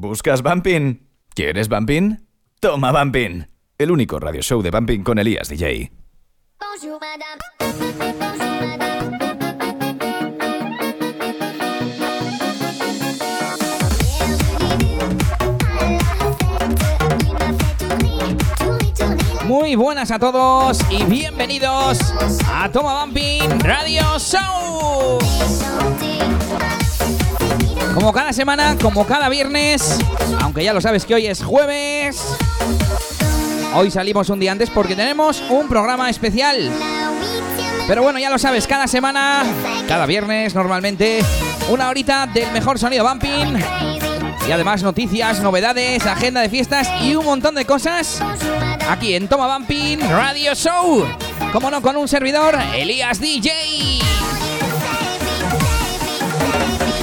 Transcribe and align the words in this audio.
¿Buscas 0.00 0.42
Bumping? 0.42 1.00
¿Quieres 1.34 1.68
Bumping? 1.68 2.18
Toma 2.60 2.92
Bumping. 2.92 3.46
El 3.76 3.90
único 3.90 4.20
radio 4.20 4.42
show 4.42 4.62
de 4.62 4.70
Bumping 4.70 5.02
con 5.02 5.18
Elías 5.18 5.48
DJ. 5.48 5.90
Muy 19.46 19.74
buenas 19.74 20.12
a 20.12 20.20
todos 20.20 20.78
y 20.90 21.02
bienvenidos 21.04 21.98
a 22.52 22.70
Toma 22.70 23.04
Bumping 23.04 23.58
Radio 23.60 24.16
Show. 24.20 25.18
Como 27.98 28.12
cada 28.12 28.32
semana, 28.32 28.76
como 28.80 29.04
cada 29.04 29.28
viernes, 29.28 29.98
aunque 30.40 30.62
ya 30.62 30.72
lo 30.72 30.80
sabes 30.80 31.04
que 31.04 31.16
hoy 31.16 31.26
es 31.26 31.42
jueves, 31.42 32.22
hoy 33.74 33.90
salimos 33.90 34.30
un 34.30 34.38
día 34.38 34.52
antes 34.52 34.70
porque 34.70 34.94
tenemos 34.94 35.42
un 35.50 35.66
programa 35.66 36.08
especial. 36.08 36.70
Pero 37.88 38.04
bueno, 38.04 38.20
ya 38.20 38.30
lo 38.30 38.38
sabes, 38.38 38.68
cada 38.68 38.86
semana, 38.86 39.42
cada 39.88 40.06
viernes 40.06 40.54
normalmente, 40.54 41.24
una 41.70 41.88
horita 41.88 42.28
del 42.28 42.52
mejor 42.52 42.78
sonido 42.78 43.04
bumping. 43.04 43.58
Y 44.46 44.52
además 44.52 44.84
noticias, 44.84 45.40
novedades, 45.40 46.06
agenda 46.06 46.40
de 46.40 46.50
fiestas 46.50 46.88
y 47.02 47.16
un 47.16 47.24
montón 47.24 47.56
de 47.56 47.64
cosas 47.64 48.22
aquí 48.88 49.14
en 49.14 49.26
Toma 49.26 49.58
Bumping 49.58 49.98
Radio 50.08 50.54
Show. 50.54 51.04
Como 51.52 51.68
no, 51.68 51.82
con 51.82 51.96
un 51.96 52.06
servidor, 52.06 52.56
Elías 52.76 53.18
DJ. 53.18 53.98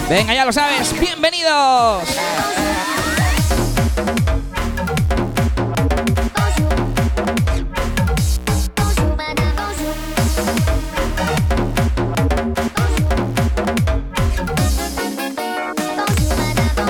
Venga, 0.07 0.35
ya 0.35 0.45
lo 0.45 0.53
sabes, 0.53 0.93
bienvenidos. 0.99 2.03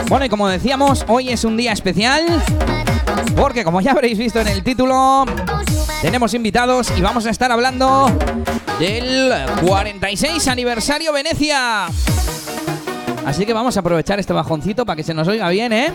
Bueno, 0.09 0.25
y 0.25 0.29
como 0.29 0.49
decíamos, 0.49 1.05
hoy 1.07 1.29
es 1.29 1.45
un 1.45 1.55
día 1.55 1.71
especial 1.71 2.25
porque 3.37 3.63
como 3.63 3.79
ya 3.79 3.91
habréis 3.91 4.17
visto 4.17 4.41
en 4.41 4.47
el 4.49 4.61
título, 4.61 5.25
tenemos 6.01 6.33
invitados 6.33 6.91
y 6.97 7.01
vamos 7.01 7.25
a 7.25 7.29
estar 7.29 7.51
hablando 7.51 8.11
del 8.77 9.33
46 9.61 10.47
aniversario 10.49 11.13
Venecia. 11.13 11.87
Así 13.25 13.45
que 13.45 13.53
vamos 13.53 13.75
a 13.75 13.79
aprovechar 13.79 14.19
este 14.19 14.33
bajoncito 14.33 14.85
para 14.85 14.95
que 14.95 15.03
se 15.03 15.13
nos 15.13 15.27
oiga 15.27 15.49
bien, 15.49 15.73
¿eh? 15.73 15.91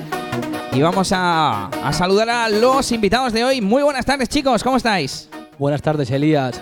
Y 0.72 0.80
vamos 0.82 1.12
a, 1.12 1.66
a 1.66 1.92
saludar 1.92 2.28
a 2.28 2.48
los 2.48 2.90
invitados 2.92 3.32
de 3.32 3.44
hoy. 3.44 3.60
Muy 3.60 3.82
buenas 3.82 4.04
tardes, 4.04 4.28
chicos, 4.28 4.62
¿cómo 4.64 4.76
estáis? 4.76 5.28
Buenas 5.58 5.80
tardes, 5.82 6.10
Elías. 6.10 6.60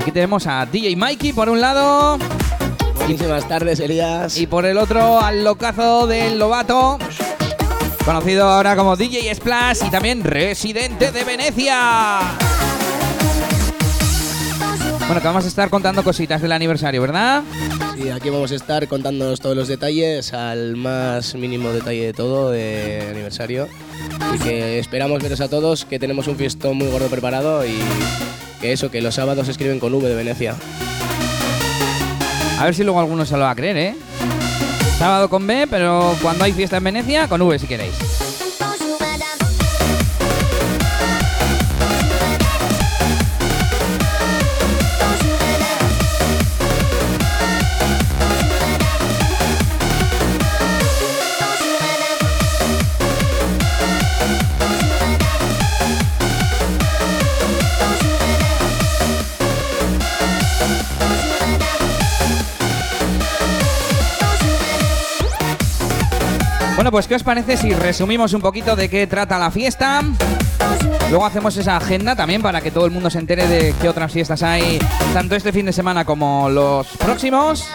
Aquí 0.00 0.12
tenemos 0.12 0.46
a 0.46 0.64
DJ 0.66 0.94
Mikey 0.96 1.32
por 1.32 1.48
un 1.48 1.60
lado 1.60 2.18
Buenísimas 2.96 3.46
tardes, 3.48 3.80
Elías. 3.80 4.36
y 4.38 4.46
por 4.46 4.64
el 4.64 4.78
otro 4.78 5.20
al 5.20 5.42
locazo 5.42 6.06
del 6.06 6.38
Lobato, 6.38 6.98
conocido 8.04 8.48
ahora 8.48 8.76
como 8.76 8.96
DJ 8.96 9.34
Splash 9.34 9.78
y 9.86 9.90
también 9.90 10.22
residente 10.22 11.10
de 11.10 11.24
Venecia. 11.24 12.20
Bueno, 15.06 15.20
que 15.22 15.26
vamos 15.26 15.44
a 15.44 15.48
estar 15.48 15.70
contando 15.70 16.04
cositas 16.04 16.42
del 16.42 16.52
aniversario, 16.52 17.00
¿verdad? 17.00 17.42
Y 18.00 18.10
aquí 18.10 18.30
vamos 18.30 18.52
a 18.52 18.54
estar 18.54 18.86
contándonos 18.86 19.40
todos 19.40 19.56
los 19.56 19.66
detalles, 19.66 20.32
al 20.32 20.76
más 20.76 21.34
mínimo 21.34 21.70
detalle 21.70 22.06
de 22.06 22.12
todo 22.12 22.52
de 22.52 23.08
aniversario. 23.10 23.66
Y 24.34 24.38
que 24.38 24.78
esperamos 24.78 25.20
veros 25.20 25.40
a 25.40 25.48
todos, 25.48 25.84
que 25.84 25.98
tenemos 25.98 26.28
un 26.28 26.36
fiestón 26.36 26.76
muy 26.76 26.86
gordo 26.88 27.08
preparado 27.08 27.66
y 27.66 27.76
que 28.60 28.72
eso, 28.72 28.90
que 28.92 29.02
los 29.02 29.16
sábados 29.16 29.46
se 29.46 29.52
escriben 29.52 29.80
con 29.80 29.92
V 29.92 30.08
de 30.08 30.14
Venecia. 30.14 30.54
A 32.58 32.64
ver 32.64 32.74
si 32.74 32.84
luego 32.84 33.00
alguno 33.00 33.26
se 33.26 33.34
lo 33.34 33.40
va 33.40 33.50
a 33.50 33.56
creer, 33.56 33.76
¿eh? 33.76 33.96
Sábado 34.98 35.28
con 35.28 35.44
B, 35.46 35.66
pero 35.68 36.14
cuando 36.22 36.44
hay 36.44 36.52
fiesta 36.52 36.76
en 36.76 36.84
Venecia, 36.84 37.28
con 37.28 37.42
V 37.42 37.58
si 37.58 37.66
queréis. 37.66 38.07
Bueno, 66.78 66.92
pues 66.92 67.08
¿qué 67.08 67.16
os 67.16 67.24
parece 67.24 67.56
si 67.56 67.74
resumimos 67.74 68.34
un 68.34 68.40
poquito 68.40 68.76
de 68.76 68.88
qué 68.88 69.08
trata 69.08 69.36
la 69.36 69.50
fiesta? 69.50 70.00
Luego 71.10 71.26
hacemos 71.26 71.56
esa 71.56 71.76
agenda 71.76 72.14
también 72.14 72.40
para 72.40 72.60
que 72.60 72.70
todo 72.70 72.84
el 72.86 72.92
mundo 72.92 73.10
se 73.10 73.18
entere 73.18 73.48
de 73.48 73.74
qué 73.82 73.88
otras 73.88 74.12
fiestas 74.12 74.44
hay, 74.44 74.78
tanto 75.12 75.34
este 75.34 75.50
fin 75.52 75.66
de 75.66 75.72
semana 75.72 76.04
como 76.04 76.48
los 76.48 76.86
próximos. 76.98 77.66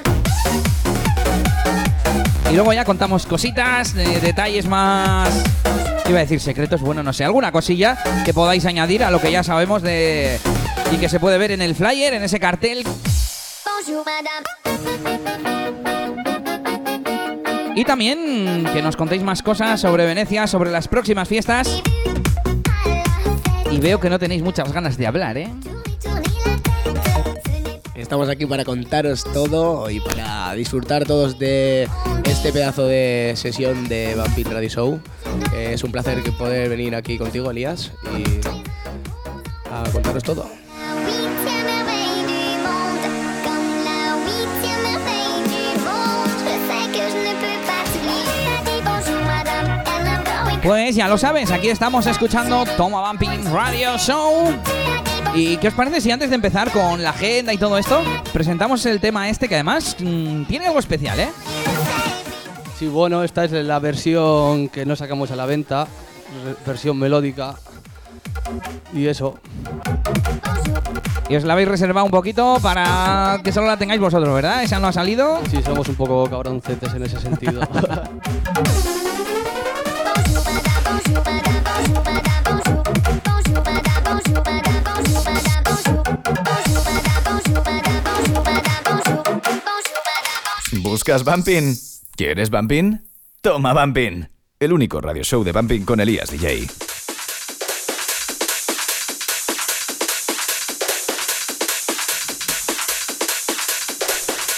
Y 2.50 2.53
luego 2.53 2.72
ya 2.72 2.86
contamos 2.86 3.25
cositas, 3.25 3.94
de- 3.94 4.22
detalles 4.22 4.68
más... 4.68 5.30
Iba 6.08 6.20
a 6.20 6.22
decir 6.22 6.40
secretos, 6.40 6.80
bueno, 6.80 7.03
no 7.03 7.12
sé, 7.12 7.25
alguna 7.25 7.52
cosilla 7.52 7.97
que 8.24 8.34
podáis 8.34 8.66
añadir 8.66 9.03
a 9.03 9.12
lo 9.12 9.20
que 9.20 9.34
ya 9.34 9.44
sabemos 9.44 9.81
de... 9.81 10.40
Y 10.94 10.96
que 10.96 11.09
se 11.09 11.20
puede 11.20 11.38
ver 11.38 11.52
en 11.52 11.62
el 11.62 11.75
flyer, 11.75 12.14
en 12.14 12.24
ese 12.24 12.40
cartel. 12.40 12.85
Bonjour. 13.85 14.06
Y 17.75 17.85
también 17.85 18.66
que 18.72 18.81
nos 18.81 18.95
contéis 18.95 19.23
más 19.23 19.41
cosas 19.41 19.81
sobre 19.81 20.06
Venecia, 20.06 20.45
sobre 20.45 20.69
las 20.72 20.88
próximas 20.88 21.28
fiestas. 21.28 21.81
Y 23.72 23.79
veo 23.79 24.00
que 24.00 24.09
no 24.09 24.19
tenéis 24.19 24.44
muchas 24.44 24.72
ganas 24.72 24.97
de 24.97 25.07
hablar, 25.07 25.38
¿eh? 25.38 25.50
Estamos 27.95 28.29
aquí 28.29 28.45
para 28.45 28.63
contaros 28.63 29.23
todo 29.23 29.89
y 29.89 30.00
para 30.00 30.53
disfrutar 30.53 31.06
todos 31.06 31.39
de 31.39 31.88
este 32.25 32.51
pedazo 32.51 32.85
de 32.85 33.34
sesión 33.35 33.88
de 33.88 34.13
Vampire 34.16 34.51
Radio 34.51 34.69
Show. 34.69 35.00
Eh, 35.55 35.72
es 35.73 35.84
un 35.84 35.91
placer 35.91 36.22
poder 36.38 36.69
venir 36.69 36.94
aquí 36.95 37.17
contigo, 37.17 37.50
Elías, 37.50 37.91
y 38.16 38.23
a 39.72 39.90
contaros 39.91 40.22
todo. 40.22 40.62
Pues 50.63 50.96
ya 50.96 51.09
lo 51.09 51.18
sabes, 51.18 51.51
aquí 51.51 51.68
estamos 51.68 52.07
escuchando 52.07 52.63
Toma 52.78 53.06
Bumping 53.09 53.51
Radio 53.51 53.97
Show. 53.97 54.47
¿Y 55.35 55.57
qué 55.57 55.68
os 55.68 55.74
parece 55.74 56.00
si 56.00 56.09
antes 56.09 56.29
de 56.29 56.35
empezar 56.35 56.72
con 56.72 57.03
la 57.03 57.09
agenda 57.09 57.51
y 57.51 57.57
todo 57.57 57.78
esto, 57.78 58.01
presentamos 58.31 58.85
el 58.85 59.02
tema 59.02 59.28
este 59.29 59.50
que 59.50 59.56
además 59.56 59.97
mm, 60.00 60.44
tiene 60.44 60.68
algo 60.68 60.79
especial, 60.79 61.19
¿eh? 61.19 61.29
Sí, 62.79 62.88
bueno, 62.88 63.25
esta 63.25 63.44
es 63.44 63.52
la 63.52 63.78
versión 63.79 64.69
que 64.69 64.85
no 64.85 64.96
sacamos 64.96 65.31
a 65.31 65.35
la 65.35 65.46
venta, 65.46 65.85
versión 66.66 66.97
melódica. 66.97 67.56
Y 68.94 69.07
eso. 69.07 69.40
Y 71.28 71.35
os 71.35 71.44
la 71.44 71.53
habéis 71.53 71.68
reservado 71.68 72.06
un 72.06 72.12
poquito 72.12 72.59
para 72.62 73.41
que 73.44 73.52
solo 73.52 73.68
la 73.68 73.75
tengáis 73.75 74.00
vosotros, 74.00 74.34
¿verdad? 74.34 74.63
Esa 74.63 74.79
no 74.79 74.88
ha 74.88 74.94
salido. 74.94 75.41
Sí, 75.52 75.62
somos 75.62 75.90
un 75.90 75.96
poco 75.96 76.29
cabroncetes 76.29 76.94
en 76.94 77.03
ese 77.03 77.19
sentido. 77.19 77.62
¿Buscas 91.05 91.26
Bumping? 91.26 91.76
¿Quieres 92.16 92.50
Bumping? 92.50 92.97
Toma 93.41 93.73
Bumping. 93.73 94.26
El 94.58 94.72
único 94.72 95.02
radio 95.02 95.22
show 95.22 95.44
de 95.44 95.52
Bumping 95.52 95.84
con 95.84 96.00
Elías 96.00 96.32
DJ. 96.32 96.66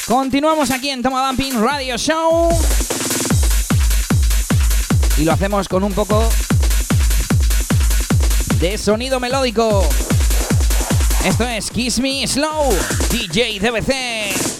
Continuamos 0.06 0.69
aquí 0.69 0.92
en 0.92 1.01
Toma 1.01 1.25
Bumping 1.25 1.59
Radio 1.59 1.97
Show. 1.97 2.50
Y 5.18 5.24
lo 5.24 5.31
hacemos 5.31 5.68
con 5.68 5.83
un 5.83 5.94
poco 5.94 6.30
de 8.59 8.77
sonido 8.77 9.19
melódico. 9.19 9.83
Esto 11.25 11.47
es 11.47 11.71
Kiss 11.71 12.00
Me 12.00 12.27
Slow, 12.27 12.69
DJ 13.09 13.59
DBC. 13.59 14.55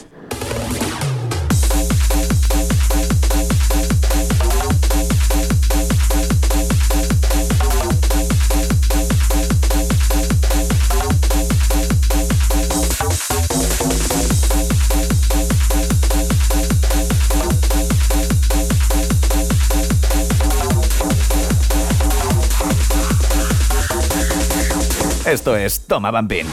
Esto 25.36 25.58
es 25.58 25.82
Toma 25.82 26.12
Bampin. 26.12 26.48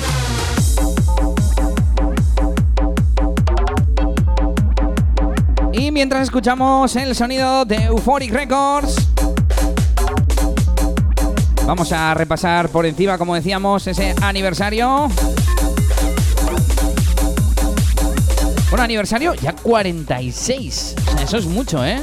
Y 5.72 5.92
mientras 5.92 6.24
escuchamos 6.24 6.96
el 6.96 7.14
sonido 7.14 7.64
de 7.64 7.76
Euphoric 7.76 8.32
Records, 8.32 8.96
vamos 11.64 11.92
a 11.92 12.12
repasar 12.14 12.70
por 12.70 12.84
encima, 12.84 13.16
como 13.18 13.36
decíamos, 13.36 13.86
ese 13.86 14.16
aniversario. 14.20 15.08
Un 18.72 18.80
aniversario 18.80 19.34
ya 19.34 19.52
46. 19.52 20.94
O 21.06 21.10
sea, 21.12 21.22
eso 21.22 21.36
es 21.36 21.46
mucho, 21.46 21.86
¿eh? 21.86 22.02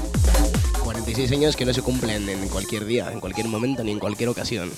46 0.85 1.29
años 1.33 1.57
que 1.57 1.65
no 1.65 1.73
se 1.73 1.81
cumplen 1.81 2.29
en 2.29 2.47
cualquier 2.47 2.85
día, 2.85 3.11
en 3.11 3.19
cualquier 3.19 3.49
momento 3.49 3.83
ni 3.83 3.91
en 3.91 3.99
cualquier 3.99 4.29
ocasión. 4.29 4.71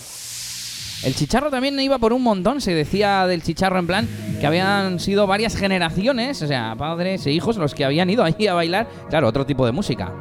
El 1.03 1.15
chicharro 1.15 1.49
también 1.49 1.79
iba 1.79 1.97
por 1.97 2.13
un 2.13 2.21
montón. 2.21 2.61
Se 2.61 2.73
decía 2.73 3.25
del 3.27 3.41
chicharro 3.41 3.79
en 3.79 3.87
plan 3.87 4.07
que 4.39 4.47
habían 4.47 4.99
sido 4.99 5.27
varias 5.27 5.55
generaciones, 5.55 6.41
o 6.41 6.47
sea, 6.47 6.75
padres 6.77 7.25
e 7.25 7.31
hijos, 7.31 7.57
los 7.57 7.73
que 7.73 7.85
habían 7.85 8.09
ido 8.09 8.23
ahí 8.23 8.47
a 8.47 8.53
bailar. 8.53 8.87
Claro, 9.09 9.27
otro 9.27 9.45
tipo 9.45 9.65
de 9.65 9.71
música. 9.71 10.11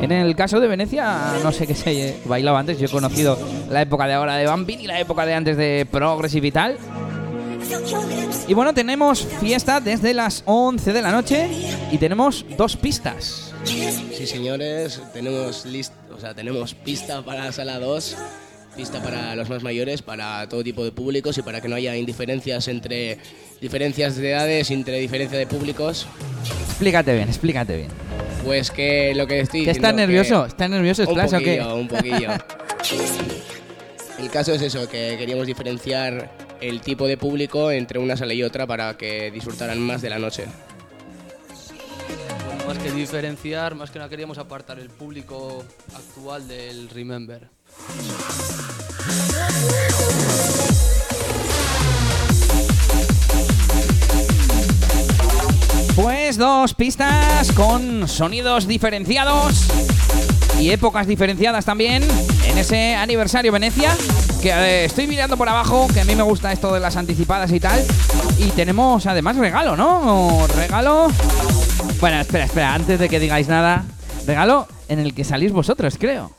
En 0.00 0.12
el 0.12 0.36
caso 0.36 0.60
de 0.60 0.68
Venecia, 0.68 1.18
no 1.42 1.50
sé 1.52 1.66
qué 1.66 1.74
se 1.74 2.20
bailaba 2.26 2.58
antes. 2.58 2.78
Yo 2.78 2.86
he 2.86 2.90
conocido 2.90 3.38
la 3.70 3.82
época 3.82 4.06
de 4.06 4.14
ahora 4.14 4.36
de 4.36 4.46
Bambini 4.46 4.84
y 4.84 4.86
la 4.86 5.00
época 5.00 5.24
de 5.24 5.34
antes 5.34 5.56
de 5.56 5.86
Progressive 5.90 6.48
y 6.48 6.50
tal. 6.50 6.78
Y 8.46 8.54
bueno, 8.54 8.74
tenemos 8.74 9.24
fiesta 9.40 9.80
desde 9.80 10.12
las 10.12 10.42
11 10.44 10.92
de 10.92 11.02
la 11.02 11.10
noche 11.10 11.48
y 11.90 11.98
tenemos 11.98 12.44
dos 12.58 12.76
pistas. 12.76 13.54
Sí, 13.64 14.26
señores, 14.26 15.00
tenemos 15.14 15.64
list, 15.64 15.94
o 16.14 16.20
sea, 16.20 16.34
tenemos 16.34 16.74
pista 16.74 17.22
para 17.22 17.46
la 17.46 17.52
sala 17.52 17.78
2, 17.78 18.16
pista 18.76 19.02
para 19.02 19.34
los 19.36 19.48
más 19.48 19.62
mayores, 19.62 20.02
para 20.02 20.48
todo 20.48 20.62
tipo 20.64 20.84
de 20.84 20.92
públicos 20.92 21.36
y 21.38 21.42
para 21.42 21.60
que 21.60 21.68
no 21.68 21.76
haya 21.76 21.96
indiferencias 21.96 22.68
entre 22.68 23.18
diferencias 23.60 24.16
de 24.16 24.30
edades, 24.30 24.70
entre 24.70 24.98
diferencia 24.98 25.38
de 25.38 25.46
públicos. 25.46 26.06
Explícate 26.68 27.14
bien, 27.14 27.28
explícate 27.28 27.76
bien. 27.76 27.88
Pues 28.44 28.70
que 28.70 29.14
lo 29.14 29.26
que 29.26 29.40
estoy 29.40 29.64
¿Que 29.64 29.70
estás 29.70 29.94
diciendo 29.94 30.00
nervioso? 30.02 30.42
que- 30.42 30.48
¿Estás 30.48 30.70
nervioso, 30.70 31.02
un 31.02 31.08
Splash, 31.08 31.34
o 31.34 31.38
qué? 31.38 31.44
poquillo, 31.56 31.76
un 31.76 31.88
poquillo. 31.88 32.28
El 34.18 34.30
caso 34.30 34.52
es 34.54 34.62
eso, 34.62 34.88
que 34.88 35.16
queríamos 35.18 35.46
diferenciar 35.46 36.30
el 36.60 36.80
tipo 36.80 37.06
de 37.06 37.16
público 37.16 37.70
entre 37.70 37.98
una 37.98 38.16
sala 38.16 38.32
y 38.32 38.42
otra 38.42 38.66
para 38.66 38.96
que 38.96 39.30
disfrutaran 39.30 39.78
más 39.80 40.02
de 40.02 40.10
la 40.10 40.18
noche. 40.18 40.44
Bueno, 42.46 42.64
más 42.66 42.78
que 42.78 42.90
diferenciar, 42.92 43.74
más 43.74 43.90
que 43.90 43.98
nada 43.98 44.08
queríamos 44.08 44.38
apartar 44.38 44.78
el 44.78 44.88
público 44.88 45.64
actual 45.94 46.46
del 46.48 46.88
Remember. 46.90 47.48
Pues 55.96 56.36
dos 56.38 56.74
pistas 56.74 57.52
con 57.52 58.08
sonidos 58.08 58.66
diferenciados 58.66 59.66
y 60.58 60.70
épocas 60.70 61.06
diferenciadas 61.06 61.64
también 61.64 62.02
en 62.46 62.58
ese 62.58 62.94
aniversario 62.94 63.52
Venecia. 63.52 63.96
Que 64.42 64.50
eh, 64.50 64.84
estoy 64.84 65.06
mirando 65.06 65.36
por 65.36 65.48
abajo, 65.48 65.86
que 65.92 66.00
a 66.00 66.04
mí 66.04 66.16
me 66.16 66.22
gusta 66.22 66.52
esto 66.52 66.74
de 66.74 66.80
las 66.80 66.96
anticipadas 66.96 67.52
y 67.52 67.60
tal. 67.60 67.84
Y 68.38 68.50
tenemos 68.50 69.06
además 69.06 69.36
regalo, 69.36 69.76
¿no? 69.76 70.46
Regalo. 70.48 71.08
Bueno, 72.00 72.20
espera, 72.20 72.44
espera, 72.44 72.74
antes 72.74 72.98
de 72.98 73.08
que 73.08 73.20
digáis 73.20 73.48
nada. 73.48 73.84
Regalo 74.26 74.66
en 74.88 74.98
el 74.98 75.14
que 75.14 75.24
salís 75.24 75.52
vosotros, 75.52 75.96
creo. 75.98 76.30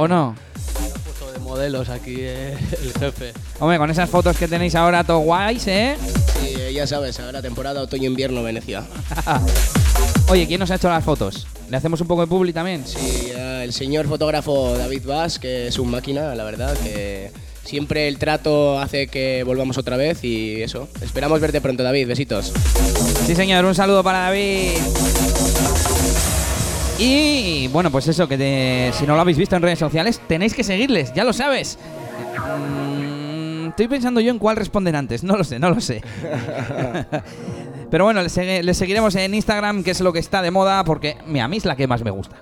¿O 0.00 0.08
no? 0.08 0.34
Puesto 1.04 1.30
de 1.30 1.38
modelos 1.40 1.90
aquí 1.90 2.14
eh, 2.20 2.56
el 2.82 2.92
jefe. 2.98 3.34
Hombre, 3.58 3.76
con 3.76 3.90
esas 3.90 4.08
fotos 4.08 4.34
que 4.34 4.48
tenéis 4.48 4.74
ahora, 4.74 5.04
todo 5.04 5.18
guays, 5.18 5.66
¿eh? 5.66 5.94
Y 6.42 6.58
eh, 6.58 6.72
ya 6.72 6.86
sabes, 6.86 7.20
ahora 7.20 7.42
temporada 7.42 7.82
otoño-invierno 7.82 8.42
Venecia. 8.42 8.82
Oye, 10.30 10.46
¿quién 10.46 10.58
nos 10.58 10.70
ha 10.70 10.76
hecho 10.76 10.88
las 10.88 11.04
fotos? 11.04 11.46
¿Le 11.68 11.76
hacemos 11.76 12.00
un 12.00 12.06
poco 12.06 12.22
de 12.22 12.28
publi 12.28 12.54
también? 12.54 12.82
Sí, 12.86 13.30
eh, 13.36 13.60
el 13.62 13.74
señor 13.74 14.08
fotógrafo 14.08 14.74
David 14.78 15.02
Vaz, 15.04 15.38
que 15.38 15.66
es 15.66 15.78
un 15.78 15.90
máquina, 15.90 16.34
la 16.34 16.44
verdad, 16.44 16.74
que 16.78 17.30
siempre 17.62 18.08
el 18.08 18.16
trato 18.16 18.80
hace 18.80 19.08
que 19.08 19.42
volvamos 19.44 19.76
otra 19.76 19.98
vez 19.98 20.24
y 20.24 20.62
eso. 20.62 20.88
Esperamos 21.02 21.40
verte 21.40 21.60
pronto, 21.60 21.82
David. 21.82 22.08
Besitos. 22.08 22.54
Sí, 23.26 23.36
señor, 23.36 23.66
un 23.66 23.74
saludo 23.74 24.02
para 24.02 24.20
David. 24.20 24.78
Y 27.02 27.66
bueno, 27.68 27.90
pues 27.90 28.06
eso, 28.08 28.28
que 28.28 28.36
te- 28.36 28.90
si 28.92 29.06
no 29.06 29.14
lo 29.14 29.22
habéis 29.22 29.38
visto 29.38 29.56
en 29.56 29.62
redes 29.62 29.78
sociales, 29.78 30.20
tenéis 30.28 30.52
que 30.52 30.62
seguirles, 30.62 31.14
ya 31.14 31.24
lo 31.24 31.32
sabes. 31.32 31.78
Mm, 32.58 33.68
estoy 33.70 33.88
pensando 33.88 34.20
yo 34.20 34.30
en 34.30 34.38
cuál 34.38 34.56
responder 34.56 34.94
antes, 34.94 35.24
no 35.24 35.34
lo 35.36 35.44
sé, 35.44 35.58
no 35.58 35.70
lo 35.70 35.80
sé. 35.80 36.02
Pero 37.90 38.04
bueno, 38.04 38.22
les, 38.22 38.36
les 38.36 38.76
seguiremos 38.76 39.14
en 39.16 39.32
Instagram, 39.34 39.82
que 39.82 39.92
es 39.92 40.00
lo 40.00 40.12
que 40.12 40.18
está 40.18 40.42
de 40.42 40.50
moda, 40.50 40.84
porque 40.84 41.16
mira, 41.26 41.46
a 41.46 41.48
mí 41.48 41.56
es 41.56 41.64
la 41.64 41.74
que 41.74 41.86
más 41.86 42.04
me 42.04 42.10
gusta. 42.10 42.36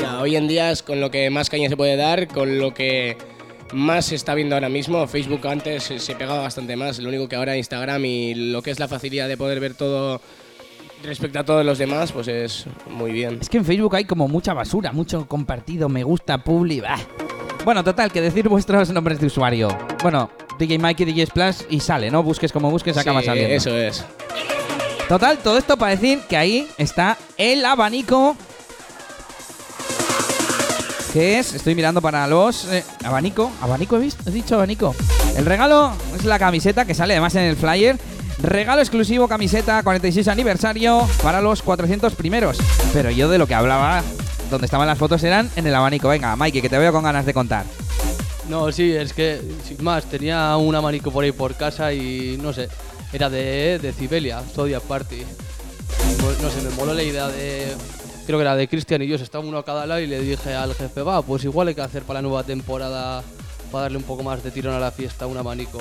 Ya, 0.00 0.18
hoy 0.20 0.34
en 0.36 0.48
día 0.48 0.70
es 0.70 0.82
con 0.82 1.00
lo 1.00 1.10
que 1.10 1.28
más 1.30 1.50
caña 1.50 1.68
se 1.68 1.76
puede 1.76 1.96
dar, 1.96 2.26
con 2.28 2.58
lo 2.58 2.72
que 2.72 3.18
más 3.74 4.06
se 4.06 4.14
está 4.14 4.34
viendo 4.34 4.54
ahora 4.56 4.68
mismo. 4.70 5.06
Facebook 5.06 5.46
antes 5.46 5.84
se- 5.84 5.98
se 6.00 6.14
pegaba 6.16 6.40
bastante 6.40 6.74
más, 6.74 6.98
lo 7.00 7.08
único 7.10 7.28
que 7.28 7.36
ahora 7.36 7.56
Instagram 7.56 8.02
y 8.06 8.34
lo 8.34 8.62
que 8.62 8.70
es 8.70 8.78
la 8.80 8.88
facilidad 8.88 9.28
de 9.28 9.36
poder 9.36 9.60
ver 9.60 9.74
todo 9.74 10.20
respecto 11.06 11.38
a 11.38 11.44
todos 11.44 11.64
los 11.64 11.78
demás, 11.78 12.12
pues 12.12 12.28
es 12.28 12.66
muy 12.90 13.12
bien. 13.12 13.38
Es 13.40 13.48
que 13.48 13.58
en 13.58 13.64
Facebook 13.64 13.94
hay 13.96 14.04
como 14.04 14.28
mucha 14.28 14.54
basura, 14.54 14.92
mucho 14.92 15.26
compartido, 15.26 15.88
me 15.88 16.02
gusta, 16.04 16.38
publi, 16.42 16.80
bah. 16.80 16.98
Bueno, 17.64 17.82
total, 17.82 18.12
que 18.12 18.20
decir 18.20 18.48
vuestros 18.48 18.90
nombres 18.90 19.20
de 19.20 19.26
usuario. 19.26 19.68
Bueno, 20.02 20.30
DJ 20.58 20.78
Mikey, 20.78 21.06
DJ 21.06 21.26
Splash 21.26 21.62
y 21.70 21.80
sale, 21.80 22.10
¿no? 22.10 22.22
Busques 22.22 22.52
como 22.52 22.70
busques, 22.70 22.96
acaba 22.96 23.20
Sí, 23.20 23.26
saliendo. 23.26 23.54
Eso 23.54 23.76
es. 23.76 24.04
Total, 25.08 25.38
todo 25.38 25.58
esto 25.58 25.76
para 25.76 25.92
decir 25.92 26.20
que 26.28 26.36
ahí 26.36 26.68
está 26.78 27.16
el 27.36 27.64
abanico. 27.64 28.36
Que 31.12 31.38
es, 31.38 31.54
estoy 31.54 31.74
mirando 31.74 32.02
para 32.02 32.26
los. 32.26 32.64
eh, 32.72 32.84
abanico, 33.04 33.50
abanico 33.60 33.96
he 33.96 34.00
visto, 34.00 34.28
he 34.28 34.32
dicho 34.32 34.56
abanico. 34.56 34.94
El 35.36 35.46
regalo 35.46 35.92
es 36.16 36.24
la 36.24 36.38
camiseta 36.38 36.84
que 36.84 36.94
sale 36.94 37.14
además 37.14 37.34
en 37.36 37.42
el 37.44 37.56
flyer. 37.56 37.96
Regalo 38.42 38.80
exclusivo 38.80 39.28
camiseta 39.28 39.82
46 39.82 40.28
aniversario 40.28 41.06
para 41.22 41.40
los 41.40 41.62
400 41.62 42.14
primeros. 42.14 42.58
Pero 42.92 43.10
yo 43.10 43.28
de 43.28 43.38
lo 43.38 43.46
que 43.46 43.54
hablaba, 43.54 44.02
donde 44.50 44.66
estaban 44.66 44.86
las 44.86 44.98
fotos 44.98 45.22
eran 45.24 45.50
en 45.56 45.66
el 45.66 45.74
abanico. 45.74 46.08
Venga, 46.08 46.36
Mikey, 46.36 46.60
que 46.60 46.68
te 46.68 46.78
veo 46.78 46.92
con 46.92 47.04
ganas 47.04 47.26
de 47.26 47.34
contar. 47.34 47.64
No, 48.48 48.70
sí, 48.72 48.92
es 48.92 49.12
que, 49.12 49.40
sin 49.66 49.82
más, 49.82 50.04
tenía 50.04 50.56
un 50.56 50.74
abanico 50.74 51.10
por 51.10 51.24
ahí 51.24 51.32
por 51.32 51.54
casa 51.54 51.92
y 51.92 52.38
no 52.42 52.52
sé, 52.52 52.68
era 53.12 53.30
de, 53.30 53.78
de 53.78 53.92
Cibelia, 53.92 54.40
Zodiac 54.40 54.82
Party. 54.82 55.22
Pues, 56.20 56.40
no 56.42 56.50
sé, 56.50 56.60
me 56.62 56.70
moló 56.70 56.92
la 56.92 57.02
idea 57.02 57.28
de. 57.28 57.74
Creo 58.26 58.38
que 58.38 58.42
era 58.42 58.56
de 58.56 58.68
Cristian 58.68 59.02
y 59.02 59.06
yo, 59.06 59.16
estaba 59.16 59.44
uno 59.44 59.58
a 59.58 59.64
cada 59.64 59.86
lado 59.86 60.00
y 60.00 60.06
le 60.06 60.20
dije 60.20 60.54
al 60.54 60.74
jefe, 60.74 61.02
va, 61.02 61.22
pues 61.22 61.44
igual 61.44 61.68
hay 61.68 61.74
que 61.74 61.82
hacer 61.82 62.02
para 62.02 62.18
la 62.18 62.22
nueva 62.22 62.42
temporada, 62.42 63.22
para 63.70 63.82
darle 63.82 63.98
un 63.98 64.04
poco 64.04 64.22
más 64.22 64.42
de 64.42 64.50
tirón 64.50 64.74
a 64.74 64.78
la 64.78 64.90
fiesta, 64.90 65.26
un 65.26 65.36
abanico 65.36 65.78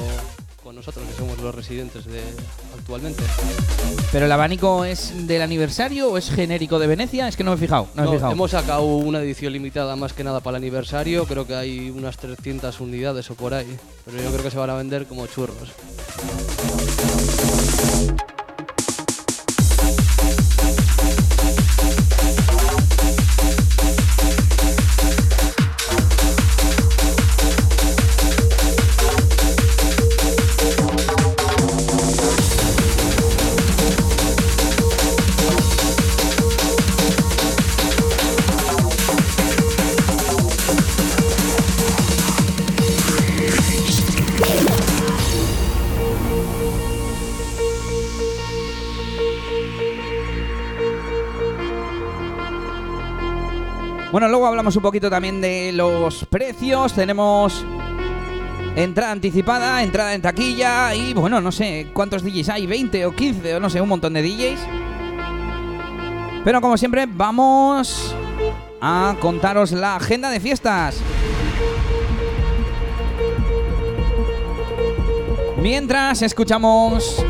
con 0.64 0.76
nosotros, 0.76 1.06
que 1.06 1.14
somos 1.14 1.38
los 1.40 1.54
residentes 1.54 2.06
de 2.06 2.22
actualmente. 2.78 3.24
¿Pero 4.12 4.26
el 4.26 4.32
abanico 4.32 4.86
es 4.86 5.28
del 5.28 5.42
aniversario 5.42 6.10
o 6.10 6.18
es 6.18 6.30
genérico 6.30 6.80
de 6.80 6.88
Venecia? 6.88 7.28
Es 7.28 7.36
que 7.36 7.44
no 7.44 7.52
me 7.52 7.58
he 7.58 7.60
fijado. 7.60 7.88
No 7.96 8.06
he 8.06 8.16
fijado. 8.16 8.32
hemos 8.32 8.52
sacado 8.52 8.84
una 8.84 9.20
edición 9.20 9.54
limitada 9.54 9.96
más 9.96 10.14
que 10.14 10.24
nada 10.24 10.40
para 10.40 10.58
el 10.58 10.64
aniversario, 10.64 11.26
creo 11.26 11.46
que 11.46 11.56
hay 11.56 11.90
unas 11.90 12.18
300 12.18 12.80
unidades 12.80 13.30
o 13.30 13.36
por 13.36 13.54
ahí, 13.54 13.78
pero 14.06 14.18
yo 14.22 14.30
creo 14.32 14.44
que 14.44 14.52
se 14.52 14.58
van 14.58 14.70
a 14.70 14.76
vender 14.76 15.06
como 15.06 15.28
churros. 15.28 15.74
Hablamos 54.46 54.76
un 54.76 54.82
poquito 54.82 55.10
también 55.10 55.42
de 55.42 55.72
los 55.74 56.26
precios. 56.26 56.94
Tenemos 56.94 57.66
entrada 58.76 59.12
anticipada, 59.12 59.84
entrada 59.84 60.14
en 60.14 60.22
taquilla 60.22 60.94
y 60.96 61.14
bueno, 61.14 61.42
no 61.42 61.52
sé 61.52 61.88
cuántos 61.94 62.24
DJs 62.24 62.50
hay, 62.50 62.68
20 62.68 63.06
o 63.06 63.16
15 63.16 63.56
o 63.56 63.60
no 63.60 63.70
sé, 63.70 63.82
un 63.82 63.90
montón 63.90 64.14
de 64.14 64.22
DJs. 64.22 64.60
Pero 66.44 66.60
como 66.62 66.78
siempre, 66.78 67.06
vamos 67.06 68.16
a 68.82 69.16
contaros 69.20 69.72
la 69.72 69.96
agenda 69.96 70.30
de 70.30 70.40
fiestas. 70.40 70.98
Mientras 75.62 76.22
escuchamos 76.22 77.24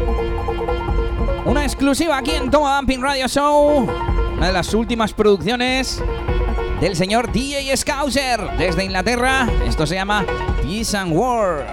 una 1.46 1.64
exclusiva 1.64 2.18
aquí 2.18 2.32
en 2.32 2.50
Toma 2.50 2.78
Bumping 2.78 3.02
Radio 3.02 3.28
Show, 3.28 3.88
una 4.38 4.48
de 4.48 4.54
las 4.54 4.74
últimas 4.74 5.14
producciones 5.14 6.02
del 6.84 6.98
señor 6.98 7.32
DJ 7.32 7.78
Scouser 7.78 8.42
desde 8.58 8.84
Inglaterra. 8.84 9.48
Esto 9.66 9.88
se 9.88 9.96
llama 9.96 10.26
Peace 10.62 10.98
and 10.98 11.14
War. 11.14 11.66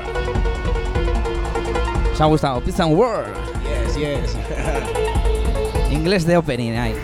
¿Os 2.13 2.21
ha 2.21 2.27
gustado? 2.27 2.61
Peace 2.61 2.81
and 2.81 2.97
War. 2.97 3.25
Yes, 3.65 3.97
yes. 3.97 4.37
Inglés 5.91 6.25
de 6.25 6.37
opening 6.37 6.75
ahí. 6.75 6.95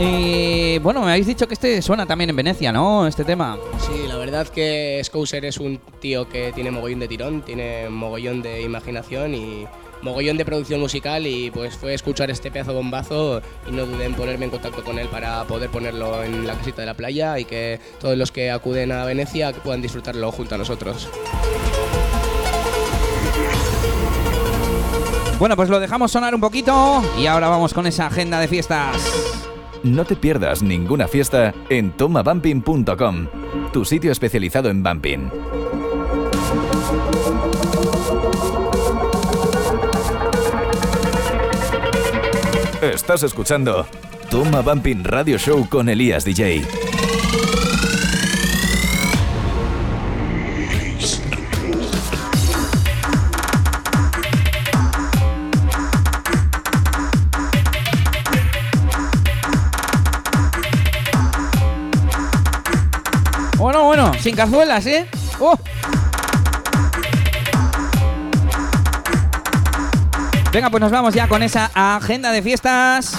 Y 0.00 0.78
bueno, 0.78 1.02
me 1.02 1.10
habéis 1.10 1.26
dicho 1.26 1.46
que 1.46 1.52
este 1.52 1.82
suena 1.82 2.06
también 2.06 2.30
en 2.30 2.36
Venecia, 2.36 2.72
¿no? 2.72 3.06
Este 3.06 3.22
tema. 3.22 3.58
Sí, 3.78 4.08
la 4.08 4.16
verdad 4.16 4.48
que 4.48 5.02
Scouser 5.04 5.44
es 5.44 5.58
un 5.58 5.78
tío 6.00 6.30
que 6.30 6.50
tiene 6.52 6.70
mogollón 6.70 7.00
de 7.00 7.08
tirón, 7.08 7.42
tiene 7.42 7.90
mogollón 7.90 8.40
de 8.40 8.62
imaginación 8.62 9.34
y 9.34 9.66
mogollón 10.02 10.36
de 10.36 10.44
producción 10.44 10.80
musical 10.80 11.26
y 11.26 11.50
pues 11.50 11.76
fue 11.76 11.94
escuchar 11.94 12.30
este 12.30 12.50
pedazo 12.50 12.74
bombazo 12.74 13.42
y 13.68 13.72
no 13.72 13.86
dudé 13.86 14.04
en 14.04 14.14
ponerme 14.14 14.46
en 14.46 14.50
contacto 14.50 14.82
con 14.84 14.98
él 14.98 15.08
para 15.08 15.44
poder 15.44 15.70
ponerlo 15.70 16.22
en 16.22 16.46
la 16.46 16.54
casita 16.54 16.82
de 16.82 16.86
la 16.86 16.94
playa 16.94 17.38
y 17.38 17.44
que 17.44 17.80
todos 18.00 18.16
los 18.16 18.32
que 18.32 18.50
acuden 18.50 18.92
a 18.92 19.04
Venecia 19.04 19.52
puedan 19.52 19.82
disfrutarlo 19.82 20.30
junto 20.32 20.54
a 20.54 20.58
nosotros. 20.58 21.08
Bueno, 25.38 25.54
pues 25.54 25.68
lo 25.68 25.78
dejamos 25.78 26.10
sonar 26.10 26.34
un 26.34 26.40
poquito 26.40 27.02
y 27.16 27.26
ahora 27.26 27.48
vamos 27.48 27.72
con 27.72 27.86
esa 27.86 28.06
agenda 28.06 28.40
de 28.40 28.48
fiestas. 28.48 28.96
No 29.84 30.04
te 30.04 30.16
pierdas 30.16 30.62
ninguna 30.62 31.06
fiesta 31.06 31.54
en 31.68 31.92
tomabumping.com, 31.92 33.28
tu 33.72 33.84
sitio 33.84 34.10
especializado 34.10 34.68
en 34.68 34.82
bumping. 34.82 35.67
Estás 42.98 43.22
escuchando 43.22 43.86
Toma 44.28 44.60
Bumping 44.60 45.04
Radio 45.04 45.38
Show 45.38 45.68
con 45.68 45.88
Elías 45.88 46.24
DJ. 46.24 46.62
Bueno, 63.56 63.84
bueno, 63.84 64.12
sin 64.20 64.34
cazuelas, 64.34 64.84
¿eh? 64.86 65.08
¡Oh! 65.38 65.56
Venga, 70.52 70.70
pues 70.70 70.80
nos 70.80 70.90
vamos 70.90 71.14
ya 71.14 71.28
con 71.28 71.42
esa 71.42 71.70
agenda 71.74 72.32
de 72.32 72.42
fiestas. 72.42 73.12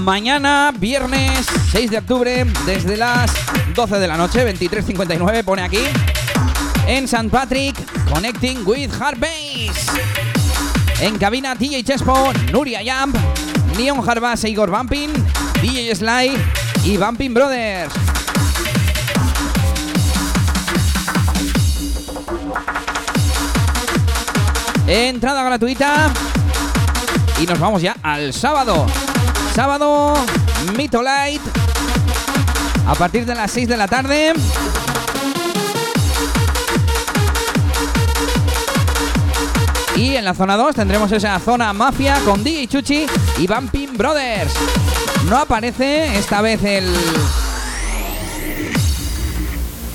Mañana, 0.00 0.72
viernes 0.76 1.46
6 1.70 1.90
de 1.92 1.98
octubre, 1.98 2.44
desde 2.66 2.96
las 2.96 3.30
12 3.74 3.98
de 4.00 4.08
la 4.08 4.16
noche, 4.16 4.44
23.59, 4.44 5.44
pone 5.44 5.62
aquí, 5.62 5.78
en 6.88 7.04
St. 7.04 7.28
Patrick, 7.28 7.76
Connecting 8.12 8.66
with 8.66 8.90
Hard 9.00 9.20
Bass. 9.20 9.86
En 11.00 11.18
cabina 11.18 11.54
DJ 11.54 11.84
Chespo, 11.84 12.32
Nuria 12.50 12.82
Yamp, 12.82 13.16
Neon 13.76 14.06
Harbas 14.06 14.42
e 14.42 14.50
Igor 14.50 14.70
Bumping, 14.70 15.10
DJ 15.62 15.94
Sly 15.94 16.32
y 16.84 16.96
Bumping 16.96 17.32
Brothers. 17.32 18.09
Entrada 24.92 25.44
gratuita. 25.44 26.12
Y 27.40 27.46
nos 27.46 27.60
vamos 27.60 27.80
ya 27.80 27.94
al 28.02 28.32
sábado. 28.32 28.86
Sábado, 29.54 30.14
Mito 30.76 31.00
Light. 31.00 31.40
A 32.88 32.96
partir 32.96 33.24
de 33.24 33.36
las 33.36 33.52
6 33.52 33.68
de 33.68 33.76
la 33.76 33.86
tarde. 33.86 34.32
Y 39.94 40.16
en 40.16 40.24
la 40.24 40.34
zona 40.34 40.56
2 40.56 40.74
tendremos 40.74 41.12
esa 41.12 41.38
zona 41.38 41.72
mafia 41.72 42.18
con 42.24 42.42
DJ 42.42 42.66
Chuchi 42.66 43.06
y 43.38 43.46
Bumping 43.46 43.96
Brothers. 43.96 44.52
No 45.28 45.36
aparece 45.36 46.18
esta 46.18 46.40
vez 46.40 46.64
el. 46.64 46.92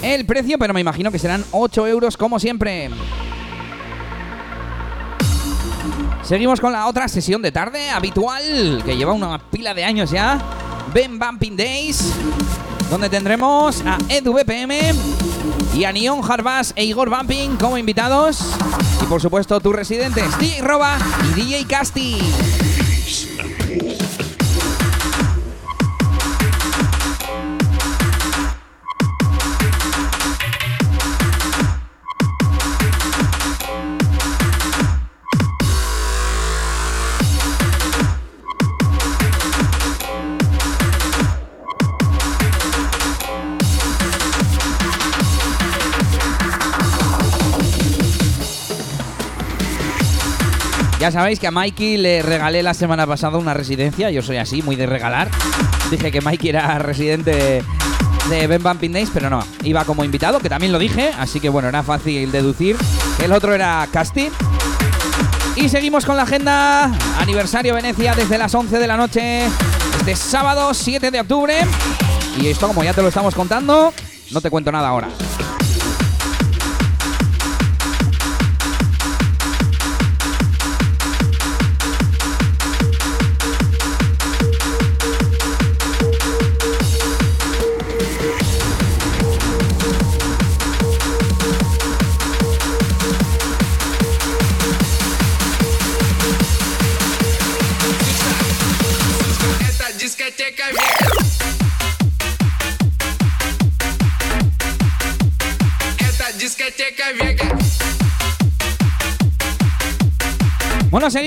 El 0.01 0.25
precio, 0.25 0.57
pero 0.57 0.73
me 0.73 0.79
imagino 0.79 1.11
que 1.11 1.19
serán 1.19 1.43
8 1.51 1.85
euros 1.85 2.15
como 2.15 2.39
siempre. 2.39 2.89
Seguimos 6.27 6.59
con 6.59 6.73
la 6.73 6.87
otra 6.87 7.07
sesión 7.07 7.43
de 7.43 7.51
tarde 7.51 7.91
habitual, 7.91 8.81
que 8.83 8.97
lleva 8.97 9.13
una 9.13 9.37
pila 9.37 9.75
de 9.75 9.83
años 9.83 10.09
ya. 10.09 10.41
Ben 10.91 11.19
Bumping 11.19 11.55
Days, 11.55 12.13
donde 12.89 13.09
tendremos 13.09 13.83
a 13.85 13.99
EduBPM 14.09 14.73
y 15.75 15.83
a 15.83 15.91
Neon 15.91 16.21
Harbas 16.27 16.73
e 16.75 16.83
Igor 16.83 17.11
Bumping 17.11 17.57
como 17.57 17.77
invitados. 17.77 18.39
Y 19.03 19.05
por 19.05 19.21
supuesto, 19.21 19.59
tus 19.59 19.75
residentes, 19.75 20.35
DJ 20.39 20.61
Roba 20.61 20.97
y 21.29 21.41
DJ 21.41 21.65
Casti. 21.67 22.17
Ya 51.05 51.11
sabéis 51.11 51.39
que 51.39 51.45
a 51.45 51.51
Mikey 51.51 51.97
le 51.97 52.23
regalé 52.23 52.63
la 52.63 52.73
semana 52.73 53.05
pasada 53.05 53.37
una 53.37 53.53
residencia. 53.53 54.09
Yo 54.09 54.23
soy 54.23 54.37
así, 54.37 54.63
muy 54.63 54.75
de 54.75 54.87
regalar. 54.87 55.29
Dije 55.91 56.11
que 56.11 56.19
Mikey 56.19 56.49
era 56.49 56.79
residente 56.79 57.63
de 58.27 58.47
Ben 58.47 58.63
Bumping 58.63 58.91
Days, 58.91 59.11
pero 59.13 59.29
no. 59.29 59.45
Iba 59.63 59.85
como 59.85 60.03
invitado, 60.03 60.39
que 60.39 60.49
también 60.49 60.71
lo 60.71 60.79
dije. 60.79 61.11
Así 61.19 61.39
que 61.39 61.47
bueno, 61.47 61.69
era 61.69 61.83
fácil 61.83 62.31
deducir. 62.31 62.75
El 63.23 63.33
otro 63.33 63.53
era 63.53 63.87
Casti. 63.91 64.29
Y 65.55 65.69
seguimos 65.69 66.05
con 66.07 66.17
la 66.17 66.23
agenda. 66.23 66.85
Aniversario 67.19 67.75
Venecia 67.75 68.15
desde 68.15 68.39
las 68.39 68.55
11 68.55 68.79
de 68.79 68.87
la 68.87 68.97
noche. 68.97 69.45
Este 69.99 70.15
sábado 70.15 70.73
7 70.73 71.11
de 71.11 71.19
octubre. 71.19 71.59
Y 72.41 72.47
esto, 72.47 72.65
como 72.65 72.83
ya 72.83 72.93
te 72.93 73.03
lo 73.03 73.09
estamos 73.09 73.35
contando, 73.35 73.93
no 74.31 74.41
te 74.41 74.49
cuento 74.49 74.71
nada 74.71 74.87
ahora. 74.87 75.09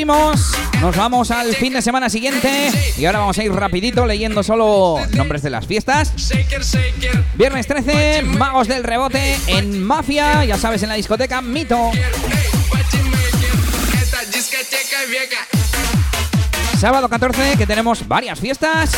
Nos 0.08 0.96
vamos 0.96 1.30
al 1.30 1.54
fin 1.54 1.74
de 1.74 1.82
semana 1.82 2.08
siguiente. 2.08 2.70
Y 2.96 3.04
ahora 3.04 3.18
vamos 3.18 3.36
a 3.36 3.44
ir 3.44 3.52
rapidito 3.52 4.06
leyendo 4.06 4.42
solo 4.42 4.96
nombres 5.14 5.42
de 5.42 5.50
las 5.50 5.66
fiestas. 5.66 6.14
Viernes 7.34 7.66
13, 7.66 8.22
Magos 8.22 8.68
del 8.68 8.84
Rebote 8.84 9.36
en 9.48 9.84
Mafia, 9.84 10.46
ya 10.46 10.56
sabes, 10.56 10.82
en 10.82 10.88
la 10.88 10.94
discoteca 10.94 11.42
Mito. 11.42 11.90
Sábado 16.80 17.06
14, 17.10 17.58
que 17.58 17.66
tenemos 17.66 18.08
varias 18.08 18.40
fiestas. 18.40 18.92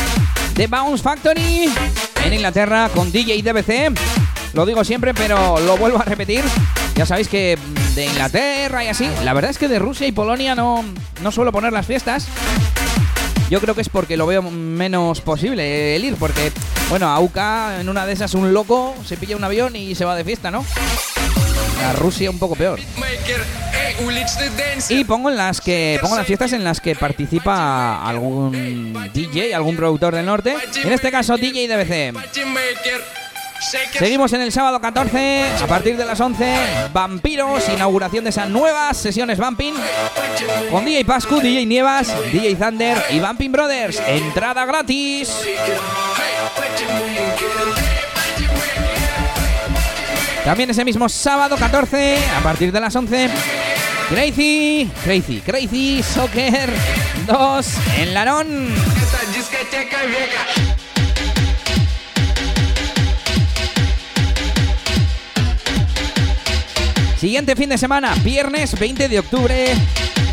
The 0.55 0.67
Bounce 0.67 1.03
Factory 1.03 1.69
en 2.23 2.33
Inglaterra 2.33 2.89
con 2.95 3.11
DJ 3.11 3.41
DBC. 3.41 3.99
Lo 4.53 4.65
digo 4.65 4.85
siempre, 4.85 5.13
pero 5.13 5.59
lo 5.59 5.75
vuelvo 5.75 5.99
a 5.99 6.05
repetir. 6.05 6.45
Ya 6.95 7.05
sabéis 7.05 7.27
que 7.27 7.57
de 7.95 8.05
Inglaterra 8.05 8.83
y 8.83 8.87
así, 8.87 9.09
la 9.23 9.33
verdad 9.33 9.51
es 9.51 9.57
que 9.57 9.67
de 9.67 9.79
Rusia 9.79 10.07
y 10.07 10.11
Polonia 10.11 10.55
no, 10.55 10.83
no 11.21 11.31
suelo 11.31 11.51
poner 11.51 11.73
las 11.73 11.85
fiestas. 11.85 12.27
Yo 13.49 13.59
creo 13.59 13.75
que 13.75 13.81
es 13.81 13.89
porque 13.89 14.15
lo 14.15 14.25
veo 14.27 14.41
menos 14.41 15.19
posible 15.19 15.95
el 15.95 16.05
ir, 16.05 16.15
porque, 16.15 16.53
bueno, 16.89 17.09
a 17.09 17.19
UK 17.19 17.37
en 17.81 17.89
una 17.89 18.05
de 18.05 18.13
esas 18.13 18.33
un 18.33 18.53
loco 18.53 18.95
se 19.05 19.17
pilla 19.17 19.35
un 19.35 19.43
avión 19.43 19.75
y 19.75 19.93
se 19.95 20.05
va 20.05 20.15
de 20.15 20.23
fiesta, 20.23 20.51
¿no? 20.51 20.63
A 21.85 21.93
Rusia 21.93 22.29
un 22.29 22.39
poco 22.39 22.55
peor. 22.55 22.79
Y 24.89 25.03
pongo 25.03 25.29
en 25.29 25.37
las 25.37 25.59
que 25.59 25.97
pongo 26.01 26.15
las 26.15 26.25
fiestas 26.25 26.53
en 26.53 26.63
las 26.63 26.79
que 26.79 26.95
participa 26.95 28.07
algún 28.07 28.93
DJ, 29.13 29.53
algún 29.53 29.75
productor 29.75 30.15
del 30.15 30.25
norte. 30.25 30.55
En 30.83 30.93
este 30.93 31.11
caso 31.11 31.35
DJ 31.35 31.67
DBC. 31.67 32.13
Seguimos 33.61 34.33
en 34.33 34.41
el 34.41 34.51
sábado 34.51 34.81
14 34.81 35.45
a 35.61 35.67
partir 35.67 35.95
de 35.95 36.03
las 36.03 36.19
11. 36.19 36.89
Vampiros, 36.91 37.69
inauguración 37.69 38.23
de 38.23 38.31
esas 38.31 38.49
nuevas 38.49 38.97
sesiones 38.97 39.37
Vamping 39.37 39.73
con 40.71 40.83
DJ 40.83 41.05
Pascu, 41.05 41.39
DJ 41.39 41.67
Nievas, 41.67 42.11
DJ 42.31 42.55
Thunder 42.55 42.97
y 43.11 43.19
Vamping 43.19 43.51
Brothers. 43.51 44.01
Entrada 44.07 44.65
gratis. 44.65 45.31
También 50.43 50.71
ese 50.71 50.83
mismo 50.83 51.07
sábado 51.07 51.55
14 51.55 52.17
a 52.35 52.41
partir 52.41 52.71
de 52.71 52.79
las 52.79 52.95
11. 52.95 53.29
Crazy, 54.09 54.91
Crazy, 55.03 55.39
Crazy 55.39 56.03
Soccer 56.03 56.69
2 57.27 57.67
en 57.99 58.13
Larón. 58.13 58.73
Siguiente 67.21 67.55
fin 67.55 67.69
de 67.69 67.77
semana, 67.77 68.15
viernes 68.23 68.73
20 68.79 69.07
de 69.07 69.19
octubre, 69.19 69.75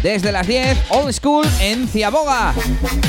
desde 0.03 0.33
las 0.33 0.47
10, 0.47 0.79
Old 0.89 1.13
School 1.13 1.47
en 1.61 1.87
Ciaboga. 1.87 2.55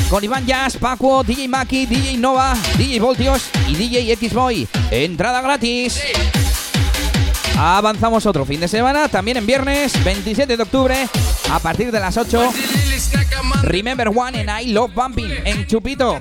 Con 0.10 0.22
Iván 0.22 0.46
Jazz, 0.46 0.76
Paco, 0.76 1.24
DJ 1.24 1.48
Maki, 1.48 1.86
DJ 1.86 2.18
Nova, 2.18 2.58
DJ 2.78 3.00
Voltios 3.00 3.50
y 3.70 3.76
DJ 3.76 4.18
Xboy. 4.18 4.68
Entrada 4.92 5.40
gratis. 5.40 5.98
Avanzamos 7.58 8.26
otro 8.26 8.46
fin 8.46 8.60
de 8.60 8.68
semana, 8.68 9.08
también 9.08 9.38
en 9.38 9.46
viernes 9.46 9.94
27 10.04 10.58
de 10.58 10.64
octubre, 10.64 11.08
a 11.50 11.60
partir 11.60 11.90
de 11.90 12.02
las 12.02 12.18
8. 12.18 12.52
Remember 13.62 14.10
One 14.14 14.42
en 14.42 14.50
I 14.50 14.74
Love 14.74 14.94
Bumping 14.94 15.32
en 15.46 15.66
Chupito 15.68 16.20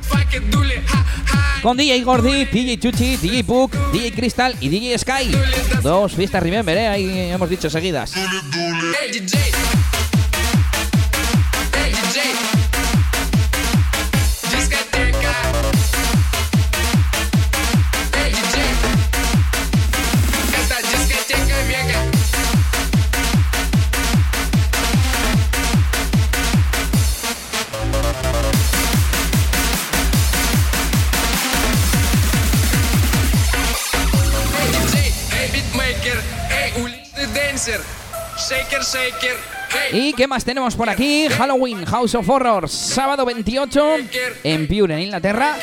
con 1.63 1.77
DJ 1.77 2.03
Gordy, 2.05 2.45
DJ 2.47 2.79
Chuchi, 2.79 3.17
DJ 3.17 3.43
Book, 3.43 3.73
DJ 3.93 4.13
Crystal 4.13 4.55
y 4.61 4.69
DJ 4.69 4.99
Sky. 4.99 5.31
Dos 5.83 6.15
fiestas 6.15 6.43
Remember, 6.43 6.77
¿eh? 6.77 6.89
ahí 6.89 7.31
hemos 7.31 7.49
dicho 7.49 7.69
seguidas. 7.69 8.13
¿Y 39.93 40.13
qué 40.15 40.27
más 40.27 40.45
tenemos 40.45 40.75
por 40.75 40.89
aquí? 40.89 41.29
Halloween, 41.29 41.85
House 41.85 42.15
of 42.15 42.29
Horrors, 42.29 42.73
sábado 42.73 43.25
28 43.25 43.97
en 44.45 44.67
Pure, 44.67 44.95
en 44.95 45.01
Inglaterra. 45.01 45.57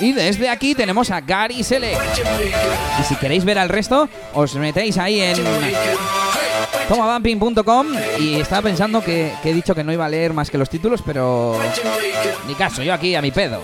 Y 0.00 0.12
desde 0.12 0.48
aquí 0.48 0.74
tenemos 0.74 1.10
a 1.10 1.20
Gary 1.20 1.64
Sele. 1.64 1.96
Y 3.00 3.04
si 3.04 3.16
queréis 3.16 3.44
ver 3.44 3.58
al 3.58 3.68
resto, 3.68 4.08
os 4.34 4.54
metéis 4.54 4.98
ahí 4.98 5.20
en 5.20 5.36
tomabumping.com 6.88 7.86
y 8.18 8.40
estaba 8.40 8.62
pensando 8.62 9.02
que, 9.02 9.32
que 9.42 9.50
he 9.50 9.54
dicho 9.54 9.74
que 9.74 9.84
no 9.84 9.92
iba 9.92 10.06
a 10.06 10.08
leer 10.08 10.32
más 10.32 10.50
que 10.50 10.58
los 10.58 10.70
títulos, 10.70 11.02
pero 11.04 11.58
ni 12.46 12.54
caso, 12.54 12.82
yo 12.82 12.92
aquí 12.94 13.14
a 13.14 13.22
mi 13.22 13.30
pedo. 13.30 13.62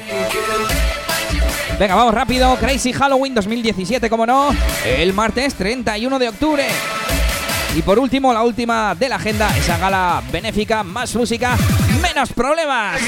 Venga, 1.79 1.97
vamos 1.97 2.15
rápido. 2.15 2.55
Crazy 2.57 2.93
Halloween 2.93 3.35
2017, 3.35 4.09
como 4.09 4.27
no. 4.27 4.55
El 4.85 5.13
martes 5.13 5.55
31 5.55 6.19
de 6.19 6.29
octubre. 6.29 6.65
Y 7.77 7.83
por 7.83 7.99
último, 7.99 8.33
la 8.33 8.45
última 8.45 8.95
de 8.95 9.09
la 9.09 9.17
agenda, 9.17 9.57
esa 9.57 9.77
gala 9.79 10.23
benéfica, 10.31 10.85
más 10.85 11.15
música, 11.17 11.57
menos 12.01 12.33
problemas. 12.33 13.01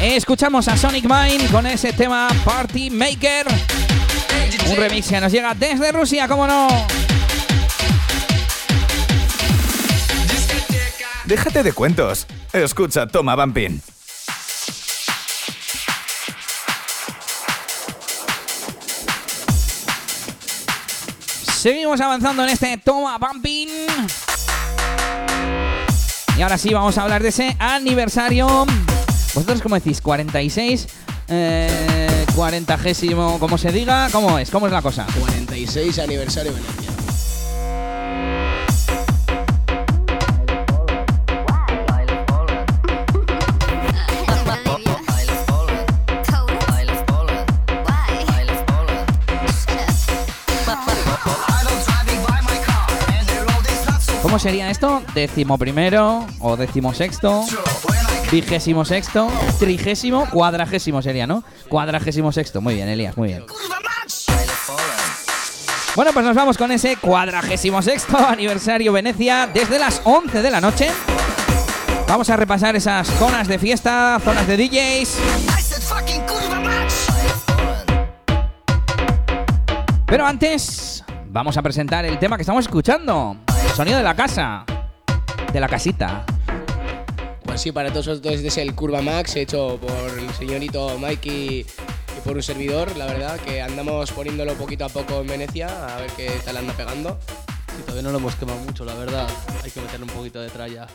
Escuchamos 0.00 0.68
a 0.68 0.76
Sonic 0.76 1.06
Mind 1.06 1.50
con 1.50 1.66
ese 1.66 1.92
tema 1.92 2.28
Party 2.44 2.88
Maker. 2.90 3.46
Un 4.70 4.76
remix 4.76 5.08
que 5.08 5.20
nos 5.20 5.32
llega 5.32 5.54
desde 5.54 5.90
Rusia, 5.90 6.28
como 6.28 6.46
no. 6.46 6.68
Déjate 11.26 11.62
de 11.62 11.72
cuentos. 11.72 12.26
Escucha 12.52 13.06
Toma 13.06 13.34
Bumping. 13.34 13.80
Seguimos 21.56 21.98
avanzando 22.02 22.44
en 22.44 22.50
este 22.50 22.76
Toma 22.76 23.16
Bumping. 23.16 23.68
Y 26.36 26.42
ahora 26.42 26.58
sí, 26.58 26.74
vamos 26.74 26.98
a 26.98 27.02
hablar 27.02 27.22
de 27.22 27.30
ese 27.30 27.56
aniversario. 27.58 28.66
¿Vosotros 29.34 29.62
cómo 29.62 29.76
decís? 29.76 30.02
¿46? 30.02 30.86
Eh, 31.28 32.26
¿40gésimo? 32.36 33.38
como 33.38 33.56
se 33.56 33.72
diga? 33.72 34.10
¿Cómo 34.12 34.38
es? 34.38 34.50
¿Cómo 34.50 34.66
es 34.66 34.72
la 34.72 34.82
cosa? 34.82 35.06
46 35.18 35.98
aniversario 36.00 36.52
de 36.52 36.83
¿Cómo 54.34 54.42
sería 54.42 54.68
esto? 54.68 55.00
¿Décimo 55.14 55.56
primero 55.58 56.26
o 56.40 56.56
décimo 56.56 56.92
sexto? 56.92 57.44
Vigésimo 58.32 58.84
sexto, 58.84 59.30
trigésimo, 59.60 60.28
cuadragésimo 60.28 61.00
sería, 61.02 61.24
¿no? 61.24 61.44
Cuadragésimo 61.68 62.32
sexto. 62.32 62.60
Muy 62.60 62.74
bien, 62.74 62.88
Elías, 62.88 63.16
muy 63.16 63.28
bien. 63.28 63.44
Bueno, 65.94 66.12
pues 66.12 66.26
nos 66.26 66.34
vamos 66.34 66.58
con 66.58 66.72
ese 66.72 66.96
cuadragésimo 66.96 67.80
sexto 67.80 68.18
aniversario 68.18 68.92
Venecia 68.92 69.46
desde 69.54 69.78
las 69.78 70.00
11 70.02 70.42
de 70.42 70.50
la 70.50 70.60
noche. 70.60 70.90
Vamos 72.08 72.28
a 72.28 72.34
repasar 72.34 72.74
esas 72.74 73.06
zonas 73.06 73.46
de 73.46 73.60
fiesta, 73.60 74.20
zonas 74.24 74.48
de 74.48 74.56
DJs. 74.56 75.18
Pero 80.06 80.26
antes, 80.26 80.93
vamos 81.34 81.56
a 81.56 81.62
presentar 81.62 82.04
el 82.04 82.16
tema 82.20 82.36
que 82.36 82.42
estamos 82.42 82.64
escuchando. 82.64 83.36
El 83.64 83.70
sonido 83.70 83.98
de 83.98 84.04
la 84.04 84.14
casa. 84.14 84.64
De 85.52 85.58
la 85.58 85.68
casita. 85.68 86.24
Pues 87.44 87.60
sí, 87.60 87.72
para 87.72 87.90
todos 87.90 88.06
vosotros 88.06 88.34
este 88.36 88.48
es 88.48 88.58
el 88.58 88.74
Curva 88.74 89.02
Max 89.02 89.34
hecho 89.34 89.78
por 89.80 90.18
el 90.18 90.30
señorito 90.30 90.96
Mikey 90.96 91.60
y 91.60 92.20
por 92.24 92.36
un 92.36 92.42
servidor. 92.42 92.96
La 92.96 93.06
verdad 93.06 93.38
que 93.40 93.60
andamos 93.60 94.12
poniéndolo 94.12 94.54
poquito 94.54 94.84
a 94.84 94.88
poco 94.88 95.20
en 95.20 95.26
Venecia 95.26 95.68
a 95.94 95.96
ver 95.98 96.10
qué 96.16 96.30
tal 96.44 96.56
anda 96.56 96.72
pegando. 96.72 97.18
Y 97.78 97.82
todavía 97.82 98.02
no 98.02 98.10
lo 98.12 98.18
hemos 98.18 98.36
quemado 98.36 98.60
mucho, 98.60 98.84
la 98.84 98.94
verdad. 98.94 99.28
Hay 99.64 99.72
que 99.72 99.80
meterle 99.80 100.06
un 100.06 100.12
poquito 100.12 100.40
de 100.40 100.50
tralla. 100.50 100.86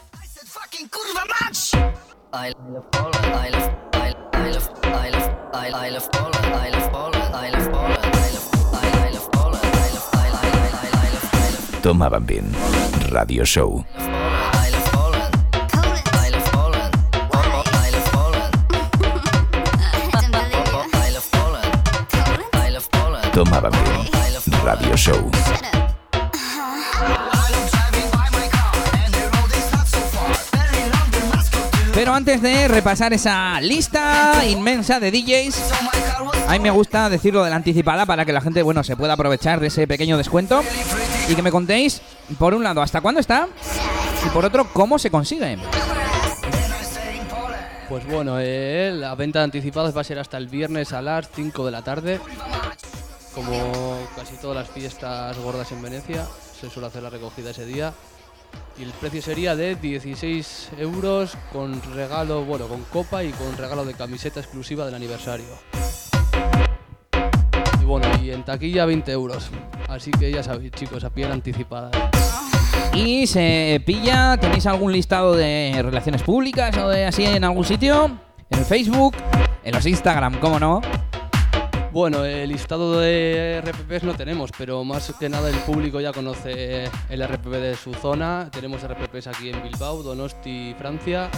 I 2.32 2.54
love 2.72 2.86
Poland. 2.92 3.26
I 3.36 3.50
love, 3.50 3.72
I, 3.94 4.14
I 4.34 4.52
love, 4.52 4.70
I 4.84 5.10
love, 5.10 5.30
I, 5.54 5.88
I 5.88 5.90
love 5.90 6.10
Poland. 6.12 6.46
I 6.56 6.70
love 6.70 6.92
Poland. 6.92 7.36
I 7.36 7.50
love 7.50 7.72
Poland. 7.72 8.16
I 8.16 8.32
love, 8.32 8.49
love 22.72 22.90
Poland. 22.92 23.34
Toma 23.34 23.62
Bumping. 23.62 24.08
I 24.14 24.34
love 24.34 24.64
Radio 24.64 24.98
Show. 24.98 25.32
Pero 31.94 32.14
antes 32.14 32.42
de 32.42 32.68
repasar 32.68 33.14
esa 33.14 33.60
lista 33.62 34.46
inmensa 34.46 35.00
de 35.00 35.12
DJs, 35.12 35.56
a 36.48 36.54
mí 36.54 36.60
me 36.60 36.72
gusta 36.72 37.10
decirlo 37.10 37.44
de 37.44 37.50
la 37.50 37.58
anticipada 37.58 38.06
para 38.06 38.26
que 38.26 38.32
la 38.32 38.42
gente, 38.42 38.64
bueno, 38.64 38.84
se 38.84 38.96
pueda 38.96 39.14
aprovechar 39.14 39.60
de 39.60 39.68
ese 39.68 39.86
pequeño 39.86 40.18
descuento 40.18 40.64
y 41.30 41.36
que 41.36 41.44
me 41.44 41.52
contéis, 41.52 42.02
por 42.40 42.56
un 42.56 42.64
lado, 42.64 42.82
hasta 42.82 43.02
cuándo 43.02 43.20
está 43.20 43.48
y 44.26 44.30
por 44.30 44.44
otro, 44.44 44.68
cómo 44.74 44.98
se 44.98 45.12
consigue. 45.12 45.58
Pues 47.88 48.06
bueno, 48.08 48.38
eh, 48.40 48.92
la 48.94 49.16
venta 49.16 49.40
de 49.40 49.46
anticipados 49.46 49.96
va 49.96 50.02
a 50.02 50.04
ser 50.04 50.20
hasta 50.20 50.38
el 50.38 50.48
viernes 50.48 50.92
a 50.92 51.02
las 51.02 51.30
5 51.34 51.66
de 51.66 51.72
la 51.72 51.84
tarde. 51.84 52.20
Como 53.34 53.98
casi 54.16 54.36
todas 54.38 54.58
las 54.58 54.70
fiestas 54.70 55.38
gordas 55.38 55.72
en 55.72 55.82
Venecia, 55.82 56.26
se 56.60 56.70
suele 56.70 56.88
hacer 56.88 57.04
la 57.04 57.12
recogida 57.12 57.52
ese 57.52 57.66
día. 57.66 57.94
Y 58.80 58.84
el 58.84 58.92
precio 58.92 59.22
sería 59.22 59.56
de 59.56 59.76
16 59.76 60.70
euros 60.80 61.38
con 61.52 61.80
regalo, 61.94 62.44
bueno, 62.44 62.68
con 62.68 62.84
copa 62.86 63.24
y 63.24 63.32
con 63.32 63.56
regalo 63.56 63.86
de 63.86 63.94
camiseta 63.94 64.40
exclusiva 64.40 64.86
del 64.86 64.96
aniversario. 64.96 65.46
Y 67.90 67.92
bueno, 67.92 68.08
y 68.24 68.30
en 68.30 68.46
taquilla 68.46 68.86
20 68.86 69.12
euros. 69.12 69.50
Así 69.88 70.12
que 70.12 70.32
ya 70.32 70.44
sabéis, 70.44 70.72
chicos, 70.74 71.04
a 71.04 71.10
piel 71.10 71.32
anticipada. 71.32 71.90
Y 72.94 73.26
se 73.26 73.82
pilla, 73.84 74.38
¿tenéis 74.38 74.68
algún 74.68 74.92
listado 74.92 75.34
de 75.34 75.74
relaciones 75.82 76.22
públicas 76.22 76.78
o 76.78 76.88
de 76.90 77.06
así 77.06 77.26
en 77.26 77.44
algún 77.44 77.66
sitio? 77.66 78.12
En 78.52 78.64
Facebook, 78.64 79.16
en 79.64 79.74
los 79.74 79.88
Instagram, 79.88 80.40
¿cómo 80.40 80.60
no? 80.60 80.82
Bueno, 81.92 82.24
el 82.26 82.50
listado 82.50 83.00
de 83.00 83.64
RPPs 83.66 84.04
no 84.04 84.14
tenemos, 84.14 84.52
pero 84.56 84.84
más 84.84 85.12
que 85.20 85.28
nada 85.28 85.50
el 85.50 85.56
público 85.56 86.00
ya 86.00 86.14
conoce 86.14 86.84
el 87.10 87.28
RPP 87.28 87.54
de 87.54 87.76
su 87.76 87.96
zona. 87.96 88.50
Tenemos 88.52 88.84
RPPs 88.88 89.26
aquí 89.26 89.50
en 89.50 89.64
Bilbao, 89.64 90.04
Donosti, 90.04 90.76
Francia. 90.78 91.32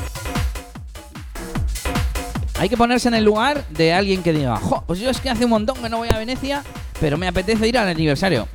Hay 2.61 2.69
que 2.69 2.77
ponerse 2.77 3.07
en 3.07 3.15
el 3.15 3.23
lugar 3.23 3.67
de 3.69 3.91
alguien 3.91 4.21
que 4.21 4.31
diga, 4.31 4.55
jo, 4.57 4.83
pues 4.85 4.99
yo 4.99 5.09
es 5.09 5.19
que 5.19 5.31
hace 5.31 5.45
un 5.45 5.49
montón 5.49 5.81
que 5.81 5.89
no 5.89 5.97
voy 5.97 6.09
a 6.11 6.19
Venecia, 6.19 6.63
pero 6.99 7.17
me 7.17 7.27
apetece 7.27 7.67
ir 7.67 7.75
al 7.75 7.87
aniversario. 7.87 8.47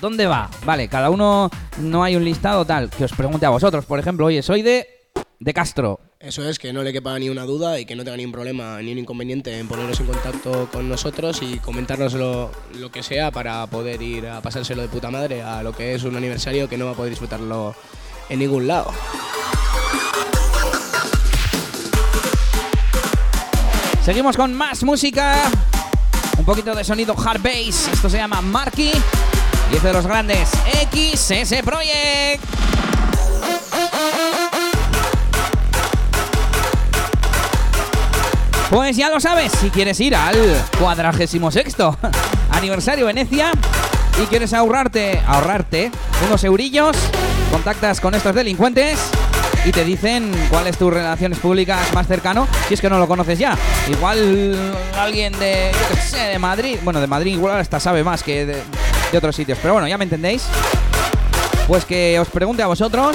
¿Dónde 0.00 0.26
va? 0.26 0.50
Vale, 0.64 0.88
cada 0.88 1.08
uno 1.08 1.48
no 1.78 2.02
hay 2.02 2.16
un 2.16 2.24
listado 2.24 2.64
tal 2.64 2.90
que 2.90 3.04
os 3.04 3.12
pregunte 3.12 3.46
a 3.46 3.50
vosotros. 3.50 3.84
Por 3.84 4.00
ejemplo, 4.00 4.26
oye, 4.26 4.42
soy 4.42 4.62
de, 4.62 4.88
de 5.38 5.54
Castro. 5.54 6.00
Eso 6.18 6.42
es, 6.48 6.58
que 6.58 6.72
no 6.72 6.82
le 6.82 6.92
quepa 6.92 7.16
ni 7.16 7.30
una 7.30 7.44
duda 7.44 7.78
y 7.78 7.86
que 7.86 7.94
no 7.94 8.02
tenga 8.02 8.16
ni 8.16 8.24
un 8.24 8.32
problema 8.32 8.82
ni 8.82 8.90
un 8.90 8.98
inconveniente 8.98 9.56
en 9.56 9.68
poneros 9.68 10.00
en 10.00 10.06
contacto 10.06 10.68
con 10.72 10.88
nosotros 10.88 11.40
y 11.40 11.60
comentarnos 11.60 12.14
lo, 12.14 12.50
lo 12.74 12.90
que 12.90 13.04
sea 13.04 13.30
para 13.30 13.64
poder 13.68 14.02
ir 14.02 14.26
a 14.26 14.42
pasárselo 14.42 14.82
de 14.82 14.88
puta 14.88 15.12
madre 15.12 15.42
a 15.42 15.62
lo 15.62 15.72
que 15.72 15.94
es 15.94 16.02
un 16.02 16.16
aniversario 16.16 16.68
que 16.68 16.76
no 16.76 16.86
va 16.86 16.90
a 16.90 16.94
poder 16.94 17.10
disfrutarlo 17.10 17.76
en 18.30 18.40
ningún 18.40 18.66
lado. 18.66 18.90
Seguimos 24.08 24.38
con 24.38 24.54
más 24.54 24.84
música. 24.84 25.36
Un 26.38 26.44
poquito 26.46 26.74
de 26.74 26.82
sonido 26.82 27.14
hard 27.14 27.42
bass. 27.42 27.90
Esto 27.92 28.08
se 28.08 28.16
llama 28.16 28.40
Marky. 28.40 28.90
Y 29.70 29.76
es 29.76 29.82
de 29.82 29.92
los 29.92 30.06
grandes 30.06 30.48
XS 30.48 31.56
Project. 31.62 32.42
Pues 38.70 38.96
ya 38.96 39.10
lo 39.10 39.20
sabes, 39.20 39.52
si 39.52 39.68
quieres 39.68 40.00
ir 40.00 40.16
al 40.16 40.38
cuadragésimo 40.78 41.50
sexto 41.50 41.94
aniversario 42.50 43.04
Venecia 43.04 43.52
y 44.22 44.26
quieres 44.28 44.54
ahorrarte, 44.54 45.22
ahorrarte 45.26 45.90
unos 46.26 46.42
eurillos, 46.44 46.96
contactas 47.52 48.00
con 48.00 48.14
estos 48.14 48.34
delincuentes 48.34 48.98
y 49.64 49.72
te 49.72 49.84
dicen 49.84 50.32
cuál 50.50 50.66
es 50.66 50.78
tu 50.78 50.90
relaciones 50.90 51.38
públicas 51.38 51.92
más 51.92 52.06
cercano, 52.06 52.46
si 52.68 52.74
es 52.74 52.80
que 52.80 52.88
no 52.88 52.98
lo 52.98 53.06
conoces 53.08 53.38
ya. 53.38 53.56
Igual 53.88 54.56
alguien 54.96 55.38
de, 55.38 55.70
yo 55.72 55.96
sé, 56.00 56.18
de 56.18 56.38
Madrid, 56.38 56.78
bueno, 56.82 57.00
de 57.00 57.06
Madrid 57.06 57.34
igual 57.34 57.58
hasta 57.58 57.80
sabe 57.80 58.04
más 58.04 58.22
que 58.22 58.46
de, 58.46 58.62
de 59.12 59.18
otros 59.18 59.34
sitios, 59.36 59.58
pero 59.60 59.74
bueno, 59.74 59.88
ya 59.88 59.98
me 59.98 60.04
entendéis. 60.04 60.44
Pues 61.66 61.84
que 61.84 62.18
os 62.18 62.28
pregunte 62.28 62.62
a 62.62 62.66
vosotros 62.66 63.14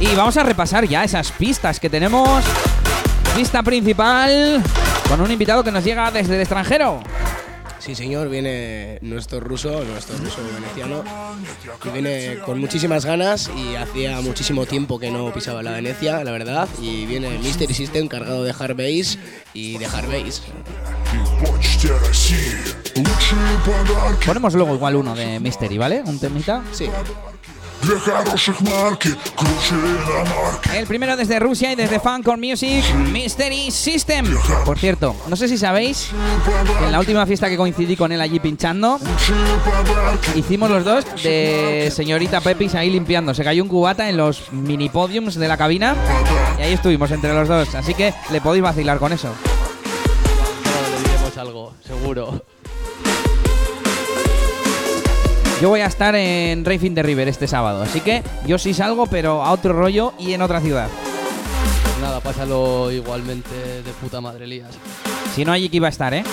y 0.00 0.14
vamos 0.14 0.36
a 0.38 0.42
repasar 0.42 0.86
ya 0.86 1.04
esas 1.04 1.30
pistas 1.32 1.78
que 1.78 1.90
tenemos. 1.90 2.42
Pista 3.36 3.62
principal 3.62 4.62
con 5.08 5.20
un 5.20 5.30
invitado 5.30 5.62
que 5.62 5.70
nos 5.70 5.84
llega 5.84 6.10
desde 6.10 6.34
el 6.36 6.40
extranjero. 6.40 7.02
Sí, 7.80 7.94
señor, 7.94 8.28
viene 8.28 8.98
nuestro 9.00 9.40
ruso, 9.40 9.82
nuestro 9.84 10.16
ruso 10.18 10.36
veneciano, 10.54 11.02
que 11.82 11.90
viene 11.90 12.38
con 12.44 12.60
muchísimas 12.60 13.06
ganas 13.06 13.50
y 13.56 13.74
hacía 13.74 14.20
muchísimo 14.20 14.66
tiempo 14.66 14.98
que 14.98 15.10
no 15.10 15.32
pisaba 15.32 15.62
la 15.62 15.72
Venecia, 15.72 16.22
la 16.22 16.30
verdad, 16.30 16.68
y 16.80 17.06
viene 17.06 17.38
Mystery 17.38 17.72
System 17.72 18.06
cargado 18.06 18.44
de 18.44 18.52
hard 18.56 18.76
bass 18.76 19.18
y 19.54 19.78
de 19.78 19.86
hard 19.86 20.08
bass. 20.08 20.42
Ponemos 24.26 24.54
luego 24.54 24.74
igual 24.74 24.96
uno 24.96 25.14
de 25.14 25.40
Mystery, 25.40 25.78
¿vale? 25.78 26.02
Un 26.04 26.18
temita. 26.18 26.62
Sí, 26.72 26.86
El 30.74 30.86
primero 30.86 31.16
desde 31.16 31.38
Rusia 31.38 31.72
y 31.72 31.76
desde 31.76 31.98
Funcor 31.98 32.38
Music, 32.38 32.84
Mystery 32.94 33.70
System. 33.70 34.26
Por 34.64 34.78
cierto, 34.78 35.16
no 35.28 35.36
sé 35.36 35.48
si 35.48 35.56
sabéis 35.56 36.10
que 36.78 36.84
en 36.84 36.92
la 36.92 36.98
última 36.98 37.24
fiesta 37.26 37.48
que 37.48 37.56
coincidí 37.56 37.96
con 37.96 38.12
él 38.12 38.20
allí 38.20 38.38
pinchando, 38.38 38.98
hicimos 40.34 40.70
los 40.70 40.84
dos 40.84 41.04
de 41.22 41.90
señorita 41.94 42.40
Pepis 42.40 42.74
ahí 42.74 42.90
limpiando. 42.90 43.32
Se 43.34 43.44
cayó 43.44 43.62
un 43.62 43.68
cubata 43.68 44.08
en 44.08 44.16
los 44.16 44.52
mini 44.52 44.88
podiums 44.88 45.34
de 45.36 45.48
la 45.48 45.56
cabina 45.56 45.96
y 46.58 46.62
ahí 46.62 46.72
estuvimos 46.74 47.10
entre 47.10 47.32
los 47.32 47.48
dos. 47.48 47.74
Así 47.74 47.94
que 47.94 48.12
le 48.30 48.40
podéis 48.40 48.62
vacilar 48.62 48.98
con 48.98 49.12
eso. 49.12 49.28
Ahora 49.28 50.88
le 50.90 51.08
diremos 51.08 51.38
algo, 51.38 51.72
seguro. 51.86 52.42
Yo 55.60 55.68
voy 55.68 55.80
a 55.80 55.86
estar 55.86 56.14
en 56.14 56.64
Racing 56.64 56.94
the 56.94 57.02
River 57.02 57.28
este 57.28 57.46
sábado, 57.46 57.82
así 57.82 58.00
que 58.00 58.22
yo 58.46 58.56
sí 58.58 58.72
salgo, 58.72 59.06
pero 59.06 59.42
a 59.42 59.52
otro 59.52 59.74
rollo 59.74 60.14
y 60.18 60.32
en 60.32 60.40
otra 60.40 60.58
ciudad. 60.60 60.88
Nada, 62.00 62.20
pásalo 62.20 62.90
igualmente 62.90 63.82
de 63.82 63.92
puta 64.00 64.22
madre, 64.22 64.46
Elías. 64.46 64.70
Si 65.34 65.44
no, 65.44 65.52
allí 65.52 65.68
que 65.68 65.76
iba 65.76 65.88
a 65.88 65.90
estar, 65.90 66.14
¿eh? 66.14 66.24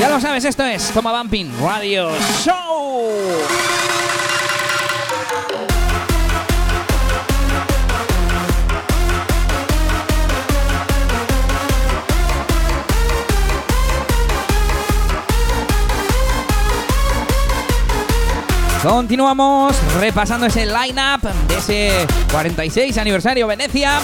Ya 0.00 0.08
lo 0.08 0.18
sabes, 0.18 0.46
esto 0.46 0.64
es 0.64 0.90
Toma 0.92 1.20
Bumping 1.20 1.52
Radio 1.60 2.08
Show. 2.42 3.02
Continuamos 18.84 19.74
repasando 19.98 20.44
ese 20.44 20.66
line-up 20.66 21.22
de 21.48 21.56
ese 21.56 22.06
46 22.30 22.98
aniversario 22.98 23.46
Venecia. 23.46 23.98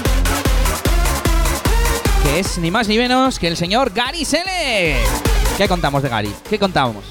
Que 2.23 2.41
es 2.41 2.57
ni 2.57 2.71
más 2.71 2.89
ni 2.89 2.97
menos 2.97 3.39
que 3.39 3.49
el 3.49 3.59
señor 3.59 3.93
Gary 3.93 4.25
Sele. 4.25 4.97
¿Qué 5.59 5.69
contamos 5.69 6.03
de 6.03 6.09
Gary? 6.09 6.35
¿Qué 6.49 6.59
contamos? 6.59 7.05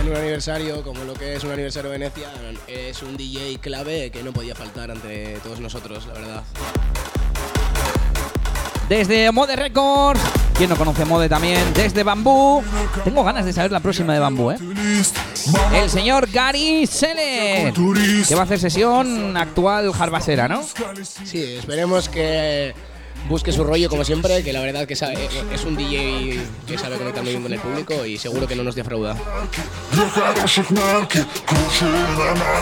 en 0.00 0.08
un 0.08 0.16
aniversario, 0.16 0.84
como 0.84 1.02
lo 1.02 1.14
que 1.14 1.34
es 1.34 1.42
un 1.42 1.50
aniversario 1.50 1.90
Venecia, 1.90 2.28
es 2.68 3.02
un 3.02 3.16
DJ 3.16 3.58
clave 3.58 4.12
que 4.12 4.22
no 4.22 4.32
podía 4.32 4.54
faltar 4.54 4.90
entre 4.90 5.34
todos 5.40 5.58
nosotros, 5.58 6.06
la 6.06 6.12
verdad. 6.12 6.44
Desde 8.90 9.30
Mode 9.30 9.54
Records. 9.54 10.20
¿Quién 10.58 10.68
no 10.68 10.74
conoce 10.74 11.04
Mode 11.04 11.28
también? 11.28 11.62
Desde 11.74 12.02
Bambú. 12.02 12.60
Tengo 13.04 13.22
ganas 13.22 13.44
de 13.44 13.52
saber 13.52 13.70
la 13.70 13.78
próxima 13.78 14.12
de 14.12 14.18
Bambú, 14.18 14.50
¿eh? 14.50 14.58
El 15.72 15.88
señor 15.88 16.28
Gary 16.28 16.88
Sele. 16.88 17.72
Que 18.26 18.34
va 18.34 18.40
a 18.40 18.44
hacer 18.44 18.58
sesión 18.58 19.36
actual 19.36 19.92
Jarbasera, 19.92 20.48
¿no? 20.48 20.64
Sí, 21.24 21.40
esperemos 21.40 22.08
que 22.08 22.74
busque 23.28 23.52
su 23.52 23.62
rollo 23.64 23.88
como 23.88 24.04
siempre, 24.04 24.42
que 24.42 24.52
la 24.52 24.60
verdad 24.60 24.86
que 24.86 24.96
sabe- 24.96 25.28
es 25.52 25.64
un 25.64 25.76
DJ 25.76 26.40
que 26.66 26.78
sabe 26.78 26.96
conectar 26.96 27.22
muy 27.22 27.32
bien 27.32 27.42
con 27.42 27.52
el 27.52 27.60
público 27.60 28.04
y 28.04 28.18
seguro 28.18 28.46
que 28.46 28.56
no 28.56 28.62
nos 28.64 28.74
defrauda. 28.74 29.16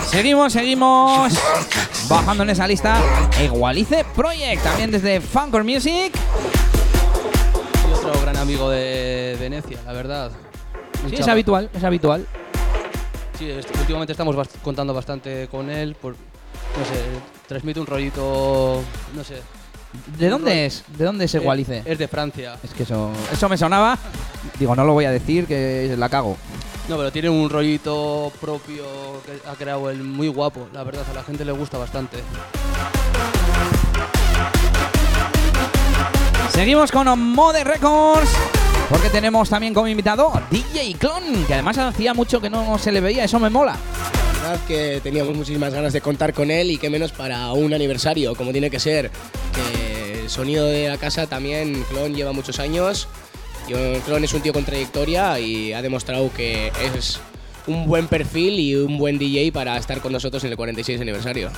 Seguimos, 0.09 0.53
seguimos. 0.53 1.33
Bajando 2.07 2.43
en 2.43 2.49
esa 2.51 2.67
lista. 2.67 3.01
Igualice 3.43 4.05
Project. 4.15 4.63
También 4.63 4.91
desde 4.91 5.21
Funkor 5.21 5.63
Music. 5.63 6.13
Y 7.87 7.93
otro 7.93 8.21
gran 8.21 8.37
amigo 8.37 8.69
de 8.69 9.35
Venecia, 9.39 9.77
la 9.85 9.93
verdad. 9.93 10.31
Sí, 11.09 11.15
es 11.17 11.27
habitual, 11.27 11.69
es 11.73 11.83
habitual. 11.83 12.25
Sí, 13.37 13.49
últimamente 13.79 14.11
estamos 14.13 14.35
bast- 14.35 14.59
contando 14.63 14.93
bastante 14.93 15.47
con 15.49 15.69
él. 15.69 15.95
Por, 15.95 16.13
no 16.13 16.85
sé, 16.85 17.01
transmite 17.47 17.79
un 17.79 17.85
rollito. 17.87 18.81
No 19.15 19.23
sé. 19.23 19.41
¿De 20.17 20.29
dónde 20.29 20.65
es? 20.65 20.83
¿De 20.97 21.05
dónde 21.05 21.25
es 21.25 21.35
Egualice? 21.35 21.77
Eh, 21.77 21.83
es 21.85 21.97
de 21.97 22.07
Francia. 22.07 22.55
Es 22.63 22.71
que 22.71 22.83
eso, 22.83 23.11
eso 23.31 23.49
me 23.49 23.57
sonaba. 23.57 23.97
Digo, 24.59 24.75
no 24.75 24.85
lo 24.85 24.93
voy 24.93 25.05
a 25.05 25.11
decir, 25.11 25.45
que 25.45 25.95
la 25.97 26.09
cago. 26.09 26.37
No, 26.87 26.97
pero 26.97 27.11
tiene 27.11 27.29
un 27.29 27.49
rollito 27.49 28.31
propio 28.41 28.83
que 29.25 29.47
ha 29.47 29.53
creado 29.53 29.89
él 29.91 30.03
muy 30.03 30.27
guapo, 30.27 30.67
la 30.73 30.83
verdad, 30.83 31.03
a 31.09 31.13
la 31.13 31.23
gente 31.23 31.45
le 31.45 31.51
gusta 31.51 31.77
bastante. 31.77 32.17
Seguimos 36.49 36.91
con 36.91 37.07
Mode 37.33 37.63
Records, 37.63 38.31
porque 38.89 39.09
tenemos 39.11 39.49
también 39.49 39.71
como 39.73 39.87
invitado 39.87 40.33
DJ 40.49 40.95
Clon, 40.95 41.45
que 41.45 41.53
además 41.53 41.77
hacía 41.77 42.15
mucho 42.15 42.41
que 42.41 42.49
no 42.49 42.77
se 42.79 42.91
le 42.91 43.01
veía, 43.01 43.23
eso 43.23 43.39
me 43.39 43.51
mola. 43.51 43.77
Verdad 44.49 44.65
que 44.67 44.99
teníamos 45.03 45.35
muchísimas 45.35 45.71
ganas 45.71 45.93
de 45.93 46.01
contar 46.01 46.33
con 46.33 46.49
él 46.49 46.71
y 46.71 46.79
qué 46.79 46.89
menos 46.89 47.11
para 47.11 47.53
un 47.53 47.71
aniversario, 47.71 48.33
como 48.33 48.51
tiene 48.51 48.71
que 48.71 48.79
ser. 48.79 49.11
Que 49.53 50.21
el 50.21 50.29
sonido 50.31 50.65
de 50.65 50.87
la 50.87 50.97
casa 50.97 51.27
también, 51.27 51.85
Clon 51.91 52.15
lleva 52.15 52.31
muchos 52.31 52.59
años. 52.59 53.07
Clon 54.05 54.23
es 54.23 54.33
un 54.33 54.41
tío 54.41 54.51
con 54.51 54.65
trayectoria 54.65 55.39
y 55.39 55.73
ha 55.73 55.83
demostrado 55.83 56.33
que 56.33 56.71
es 56.95 57.19
un 57.67 57.85
buen 57.85 58.07
perfil 58.07 58.59
y 58.59 58.75
un 58.75 58.97
buen 58.97 59.19
DJ 59.19 59.51
para 59.51 59.77
estar 59.77 60.01
con 60.01 60.13
nosotros 60.13 60.43
en 60.43 60.49
el 60.49 60.57
46 60.57 60.99
aniversario. 60.99 61.51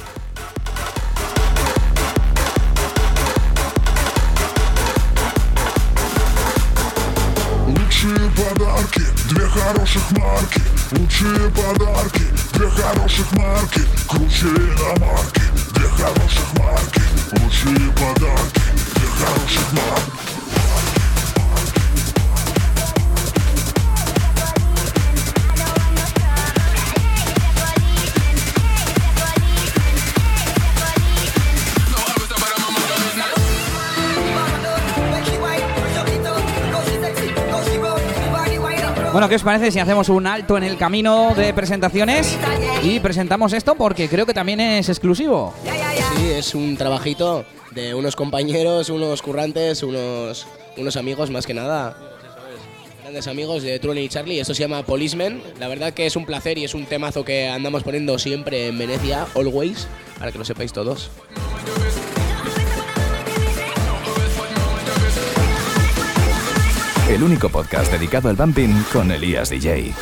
Подарки, 8.35 9.01
две 9.29 9.45
хороших 9.45 10.11
марки 10.11 10.61
Лучшие 10.91 11.49
подарки, 11.51 12.23
две 12.53 12.69
хороших 12.69 13.31
марки 13.33 13.81
Круче 14.07 14.47
иномарки, 14.47 15.41
две 15.73 15.87
хороших 15.87 16.53
марки 16.57 17.01
Лучшие 17.33 17.91
подарки, 17.91 18.61
две 18.95 19.07
хороших 19.07 19.71
марки 19.73 20.40
Bueno, 39.11 39.27
¿qué 39.27 39.35
os 39.35 39.43
parece 39.43 39.71
si 39.71 39.79
hacemos 39.79 40.07
un 40.07 40.25
alto 40.25 40.57
en 40.57 40.63
el 40.63 40.77
camino 40.77 41.33
de 41.35 41.53
presentaciones 41.53 42.37
y 42.81 43.01
presentamos 43.01 43.51
esto 43.51 43.75
porque 43.75 44.07
creo 44.07 44.25
que 44.25 44.33
también 44.33 44.61
es 44.61 44.87
exclusivo? 44.87 45.53
Sí, 46.15 46.29
es 46.31 46.55
un 46.55 46.77
trabajito 46.77 47.43
de 47.71 47.93
unos 47.93 48.15
compañeros, 48.15 48.89
unos 48.89 49.21
currantes, 49.21 49.83
unos, 49.83 50.47
unos 50.77 50.95
amigos 50.95 51.29
más 51.29 51.45
que 51.45 51.53
nada. 51.53 51.97
Grandes 53.01 53.27
amigos 53.27 53.63
de 53.63 53.79
Truly 53.79 54.03
y 54.03 54.09
Charlie, 54.09 54.39
esto 54.39 54.53
se 54.53 54.61
llama 54.61 54.83
Policeman. 54.83 55.41
La 55.59 55.67
verdad 55.67 55.91
que 55.91 56.05
es 56.05 56.15
un 56.15 56.25
placer 56.25 56.57
y 56.57 56.63
es 56.63 56.73
un 56.73 56.85
temazo 56.85 57.25
que 57.25 57.49
andamos 57.49 57.83
poniendo 57.83 58.17
siempre 58.17 58.67
en 58.67 58.77
Venecia, 58.77 59.27
always, 59.35 59.89
para 60.19 60.31
que 60.31 60.37
lo 60.37 60.45
sepáis 60.45 60.71
todos. 60.71 61.11
El 67.11 67.23
único 67.23 67.49
podcast 67.49 67.91
dedicado 67.91 68.29
al 68.29 68.37
bumping 68.37 68.83
con 68.93 69.11
Elías 69.11 69.49
DJ. 69.49 69.93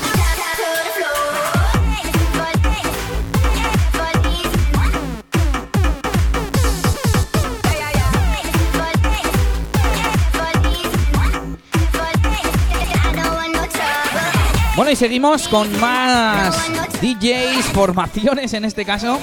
Bueno, 14.75 14.91
y 14.91 14.95
seguimos 14.95 15.47
con 15.47 15.79
más 15.79 16.55
DJs, 17.01 17.65
formaciones 17.73 18.53
en 18.53 18.65
este 18.65 18.85
caso. 18.85 19.19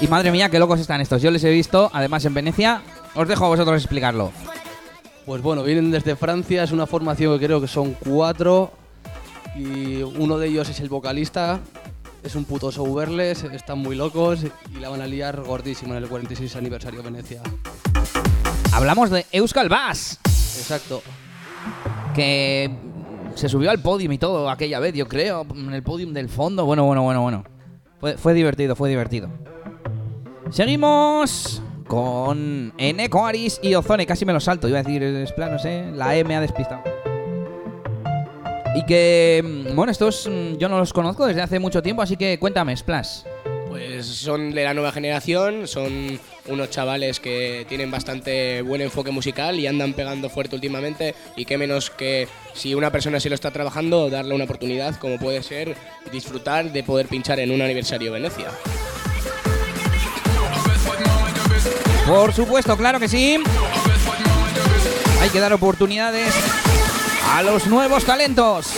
Y 0.00 0.08
madre 0.08 0.30
mía, 0.30 0.48
qué 0.48 0.58
locos 0.58 0.80
están 0.80 1.02
estos. 1.02 1.20
Yo 1.20 1.30
les 1.30 1.44
he 1.44 1.50
visto, 1.50 1.90
además 1.92 2.24
en 2.24 2.32
Venecia. 2.32 2.80
Os 3.14 3.28
dejo 3.28 3.44
a 3.44 3.48
vosotros 3.48 3.82
explicarlo. 3.82 4.32
Pues 5.30 5.42
bueno, 5.42 5.62
vienen 5.62 5.92
desde 5.92 6.16
Francia, 6.16 6.64
es 6.64 6.72
una 6.72 6.88
formación 6.88 7.38
que 7.38 7.46
creo 7.46 7.60
que 7.60 7.68
son 7.68 7.94
cuatro 7.94 8.72
y 9.54 10.02
uno 10.02 10.38
de 10.38 10.48
ellos 10.48 10.68
es 10.68 10.80
el 10.80 10.88
vocalista, 10.88 11.60
es 12.24 12.34
un 12.34 12.44
puto 12.44 12.72
showverles, 12.72 13.44
están 13.44 13.78
muy 13.78 13.94
locos 13.94 14.40
y 14.74 14.80
la 14.80 14.88
van 14.88 15.02
a 15.02 15.06
liar 15.06 15.40
gordísimo 15.42 15.94
en 15.94 16.02
el 16.02 16.08
46 16.08 16.56
aniversario 16.56 17.00
de 17.00 17.10
Venecia. 17.12 17.42
Hablamos 18.72 19.10
de 19.10 19.24
Euskal 19.30 19.68
Bass, 19.68 20.18
Exacto. 20.24 21.00
que 22.12 22.68
se 23.36 23.48
subió 23.48 23.70
al 23.70 23.80
podium 23.80 24.10
y 24.10 24.18
todo 24.18 24.50
aquella 24.50 24.80
vez, 24.80 24.94
yo 24.94 25.06
creo, 25.06 25.46
en 25.54 25.72
el 25.72 25.84
podium 25.84 26.12
del 26.12 26.28
fondo. 26.28 26.66
Bueno, 26.66 26.82
bueno, 26.86 27.04
bueno, 27.04 27.22
bueno. 27.22 27.44
Fue, 28.00 28.16
fue 28.16 28.34
divertido, 28.34 28.74
fue 28.74 28.88
divertido. 28.88 29.28
Seguimos 30.50 31.62
con 31.90 32.72
Eneco 32.78 33.26
Aris 33.26 33.58
y 33.64 33.74
Ozone. 33.74 34.06
Casi 34.06 34.24
me 34.24 34.32
lo 34.32 34.38
salto, 34.38 34.68
iba 34.68 34.78
a 34.78 34.82
decir, 34.84 35.02
es 35.02 35.32
plan, 35.32 35.50
no 35.50 35.58
sé, 35.58 35.86
la 35.92 36.16
E 36.16 36.22
me 36.22 36.36
ha 36.36 36.40
despistado. 36.40 36.84
Y 38.76 38.86
que, 38.86 39.42
mm, 39.44 39.74
bueno, 39.74 39.90
estos 39.90 40.28
mm, 40.30 40.56
yo 40.56 40.68
no 40.68 40.78
los 40.78 40.92
conozco 40.92 41.26
desde 41.26 41.42
hace 41.42 41.58
mucho 41.58 41.82
tiempo, 41.82 42.00
así 42.00 42.16
que 42.16 42.38
cuéntame, 42.38 42.76
Splash. 42.76 43.22
Pues 43.68 44.06
son 44.06 44.52
de 44.52 44.62
la 44.62 44.72
nueva 44.72 44.92
generación, 44.92 45.66
son 45.66 46.20
unos 46.46 46.70
chavales 46.70 47.18
que 47.18 47.66
tienen 47.68 47.90
bastante 47.90 48.62
buen 48.62 48.82
enfoque 48.82 49.10
musical 49.10 49.58
y 49.58 49.66
andan 49.66 49.92
pegando 49.92 50.30
fuerte 50.30 50.54
últimamente 50.54 51.16
y 51.36 51.44
qué 51.44 51.58
menos 51.58 51.90
que 51.90 52.28
si 52.54 52.74
una 52.76 52.92
persona 52.92 53.18
se 53.18 53.28
lo 53.28 53.34
está 53.34 53.50
trabajando, 53.50 54.10
darle 54.10 54.34
una 54.34 54.44
oportunidad 54.44 54.94
como 54.96 55.18
puede 55.18 55.42
ser 55.42 55.76
disfrutar 56.12 56.70
de 56.70 56.84
poder 56.84 57.08
pinchar 57.08 57.40
en 57.40 57.50
un 57.50 57.62
aniversario 57.62 58.12
Venecia. 58.12 58.48
Por 62.10 62.32
supuesto, 62.32 62.76
claro 62.76 62.98
que 62.98 63.06
sí. 63.06 63.40
Hay 65.20 65.30
que 65.30 65.38
dar 65.38 65.52
oportunidades 65.52 66.34
a 67.32 67.40
los 67.44 67.68
nuevos 67.68 68.04
talentos. 68.04 68.72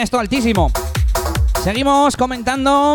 Venía 0.00 0.04
esto 0.04 0.18
altísimo. 0.18 0.72
Seguimos 1.62 2.16
comentando 2.16 2.94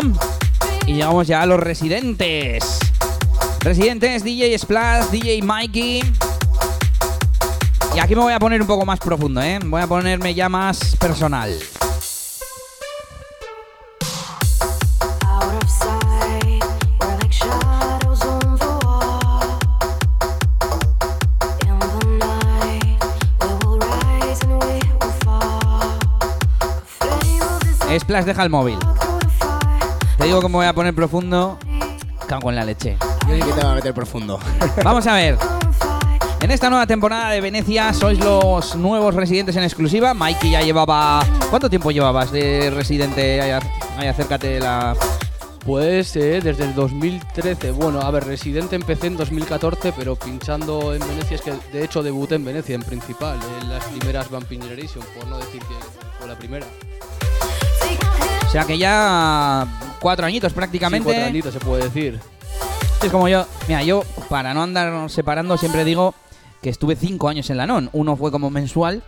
y 0.88 0.94
llegamos 0.94 1.28
ya 1.28 1.42
a 1.42 1.46
los 1.46 1.60
residentes. 1.60 2.80
Residentes, 3.60 4.24
DJ 4.24 4.58
Splash, 4.58 5.10
DJ 5.12 5.40
Mikey. 5.40 6.02
Y 7.94 7.98
aquí 8.00 8.16
me 8.16 8.22
voy 8.22 8.32
a 8.32 8.40
poner 8.40 8.60
un 8.60 8.66
poco 8.66 8.84
más 8.84 8.98
profundo, 8.98 9.40
¿eh? 9.40 9.60
Voy 9.64 9.82
a 9.82 9.86
ponerme 9.86 10.34
ya 10.34 10.48
más 10.48 10.96
personal. 10.96 11.56
Splash, 27.98 28.24
deja 28.24 28.42
el 28.42 28.50
móvil. 28.50 28.78
Te 30.18 30.24
digo 30.24 30.40
me 30.42 30.56
voy 30.56 30.66
a 30.66 30.72
poner 30.72 30.94
profundo. 30.94 31.58
Cago 32.26 32.50
en 32.50 32.56
la 32.56 32.64
leche. 32.64 32.96
Yo 33.28 33.34
sí 33.34 33.42
que 33.42 33.52
te 33.52 33.62
va 33.62 33.72
a 33.72 33.74
meter 33.74 33.94
profundo. 33.94 34.38
Vamos 34.84 35.06
a 35.06 35.14
ver. 35.14 35.38
En 36.40 36.50
esta 36.50 36.70
nueva 36.70 36.86
temporada 36.86 37.30
de 37.30 37.40
Venecia 37.40 37.92
sois 37.92 38.18
los 38.18 38.76
nuevos 38.76 39.14
residentes 39.14 39.56
en 39.56 39.64
exclusiva. 39.64 40.14
Mikey 40.14 40.50
ya 40.50 40.62
llevaba. 40.62 41.24
¿Cuánto 41.50 41.68
tiempo 41.70 41.90
llevabas 41.90 42.30
de 42.30 42.70
residente? 42.70 43.40
Ahí, 43.98 44.06
acércate 44.06 44.60
la. 44.60 44.94
Pues 45.64 46.14
eh, 46.14 46.40
desde 46.40 46.64
el 46.64 46.74
2013. 46.74 47.72
Bueno, 47.72 48.00
a 48.00 48.10
ver, 48.10 48.24
residente 48.24 48.76
empecé 48.76 49.08
en 49.08 49.16
2014, 49.16 49.92
pero 49.96 50.14
pinchando 50.14 50.94
en 50.94 51.00
Venecia 51.00 51.34
es 51.34 51.40
que 51.40 51.52
de 51.72 51.84
hecho 51.84 52.02
debuté 52.02 52.36
en 52.36 52.44
Venecia 52.44 52.76
en 52.76 52.82
principal, 52.82 53.38
en 53.60 53.68
las 53.70 53.84
primeras 53.84 54.30
Vamping 54.30 54.60
Generation, 54.60 55.04
por 55.18 55.26
no 55.26 55.38
decir 55.38 55.60
que 55.60 55.74
fue 56.18 56.28
la 56.28 56.38
primera. 56.38 56.66
Sea 58.56 58.64
que 58.64 58.78
ya 58.78 59.66
cuatro 60.00 60.24
añitos 60.24 60.50
Sí, 60.50 60.56
prácticamente. 60.56 61.04
cuatro 61.04 61.26
añitos 61.26 61.52
se 61.52 61.60
puede 61.60 61.82
decir. 61.84 62.18
Es 63.02 63.10
como 63.12 63.28
yo. 63.28 63.44
Mira, 63.68 63.82
yo, 63.82 64.02
para 64.30 64.54
no 64.54 64.62
andar 64.62 65.10
separando, 65.10 65.58
siempre 65.58 65.84
digo 65.84 66.14
que 66.62 66.70
estuve 66.70 66.96
cinco 66.96 67.28
años 67.28 67.50
en 67.50 67.58
la 67.58 67.66
NON. 67.66 67.90
Uno 67.92 68.16
fue 68.16 68.30
como 68.32 68.48
mensual 68.48 69.02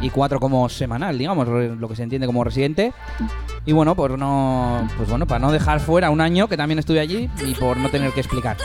y 0.00 0.10
cuatro 0.10 0.38
como 0.38 0.68
semanal, 0.68 1.18
digamos, 1.18 1.48
lo 1.48 1.88
que 1.88 1.96
se 1.96 2.04
entiende 2.04 2.28
como 2.28 2.44
residente. 2.44 2.92
Y 3.66 3.72
bueno, 3.72 3.96
por 3.96 4.16
no. 4.16 4.88
Pues 4.96 5.08
bueno, 5.08 5.26
para 5.26 5.40
no 5.40 5.50
dejar 5.50 5.80
fuera 5.80 6.10
un 6.10 6.20
año 6.20 6.46
que 6.46 6.56
también 6.56 6.78
estuve 6.78 7.00
allí 7.00 7.28
y 7.44 7.54
por 7.54 7.76
no 7.76 7.90
tener 7.90 8.12
que 8.12 8.20
explicar. 8.20 8.56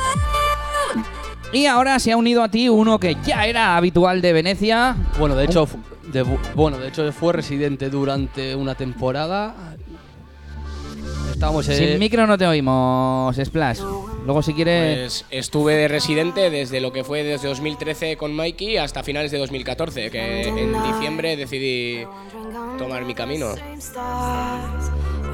Y 1.52 1.66
ahora 1.66 1.98
se 1.98 2.12
ha 2.12 2.18
unido 2.18 2.44
a 2.44 2.50
ti 2.50 2.70
uno 2.70 3.00
que 3.00 3.18
ya 3.26 3.48
era 3.48 3.76
habitual 3.78 4.22
de 4.22 4.32
Venecia. 4.34 4.96
Bueno, 5.18 5.34
de 5.36 5.46
hecho, 5.46 5.68
debu- 6.14 6.38
bueno, 6.54 6.78
de 6.78 6.90
hecho 6.90 7.12
fue 7.14 7.34
residente 7.34 7.90
durante 7.90 8.54
una 8.56 8.76
temporada. 8.76 9.56
Estábamos 11.40 11.70
eh, 11.70 11.78
Sin 11.78 12.00
micro 12.00 12.28
no 12.28 12.38
te 12.38 12.46
oímos, 12.46 13.34
Splash. 13.38 13.80
Luego 14.26 14.42
si 14.42 14.54
quieres. 14.54 15.24
Pues 15.30 15.40
estuve 15.40 15.74
de 15.74 15.88
residente 15.88 16.50
desde 16.50 16.82
lo 16.82 16.92
que 16.92 17.06
fue 17.06 17.24
desde 17.24 17.48
2013 17.48 18.18
con 18.18 18.36
Mikey 18.36 18.76
hasta 18.76 19.04
finales 19.04 19.32
de 19.32 19.38
2014, 19.38 20.12
que 20.12 20.50
en 20.50 20.74
diciembre 20.84 21.38
decidí 21.38 22.04
tomar 22.78 23.06
mi 23.06 23.16
camino. 23.16 23.56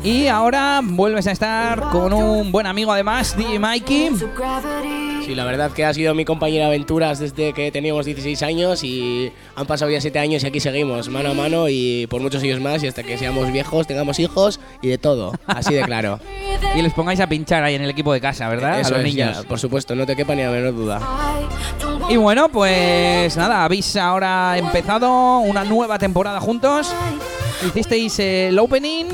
Y 0.03 0.27
ahora 0.27 0.81
vuelves 0.83 1.25
a 1.27 1.31
estar 1.31 1.79
con 1.89 2.13
un 2.13 2.51
buen 2.51 2.67
amigo 2.67 2.91
además, 2.91 3.35
DJ 3.35 3.59
Mikey. 3.59 4.11
Sí, 5.25 5.33
la 5.33 5.43
verdad 5.45 5.71
que 5.71 5.83
ha 5.83 5.91
sido 5.93 6.13
mi 6.13 6.23
compañera 6.23 6.65
de 6.65 6.75
aventuras 6.75 7.17
desde 7.17 7.53
que 7.53 7.71
teníamos 7.71 8.05
16 8.05 8.43
años 8.43 8.83
y 8.83 9.31
han 9.55 9.65
pasado 9.65 9.89
ya 9.89 9.99
7 9.99 10.19
años 10.19 10.43
y 10.43 10.47
aquí 10.47 10.59
seguimos, 10.59 11.09
mano 11.09 11.31
a 11.31 11.33
mano 11.33 11.67
y 11.67 12.05
por 12.07 12.21
muchos 12.21 12.43
años 12.43 12.59
más 12.59 12.83
y 12.83 12.87
hasta 12.87 13.01
que 13.01 13.17
seamos 13.17 13.51
viejos, 13.51 13.87
tengamos 13.87 14.19
hijos 14.19 14.59
y 14.83 14.89
de 14.89 14.99
todo, 14.99 15.33
así 15.47 15.73
de 15.73 15.81
claro. 15.83 16.19
Y 16.75 16.81
les 16.81 16.93
pongáis 16.93 17.19
a 17.21 17.27
pinchar 17.27 17.63
ahí 17.63 17.75
en 17.75 17.81
el 17.83 17.89
equipo 17.89 18.11
de 18.11 18.19
casa, 18.19 18.49
¿verdad? 18.49 18.79
Eso 18.79 18.95
a 18.95 18.97
los 18.97 19.07
es, 19.07 19.15
ya, 19.15 19.27
niños. 19.27 19.45
por 19.45 19.59
supuesto, 19.59 19.95
no 19.95 20.05
te 20.05 20.15
quepa 20.15 20.35
ni 20.35 20.43
la 20.43 20.51
menor 20.51 20.75
duda. 20.75 21.01
Y 22.09 22.17
bueno, 22.17 22.49
pues 22.49 23.35
nada, 23.37 23.63
habéis 23.63 23.95
ahora 23.95 24.57
empezado 24.57 25.39
una 25.39 25.63
nueva 25.63 25.97
temporada 25.97 26.39
juntos. 26.39 26.93
Hicisteis 27.65 28.19
el 28.19 28.59
opening. 28.59 29.05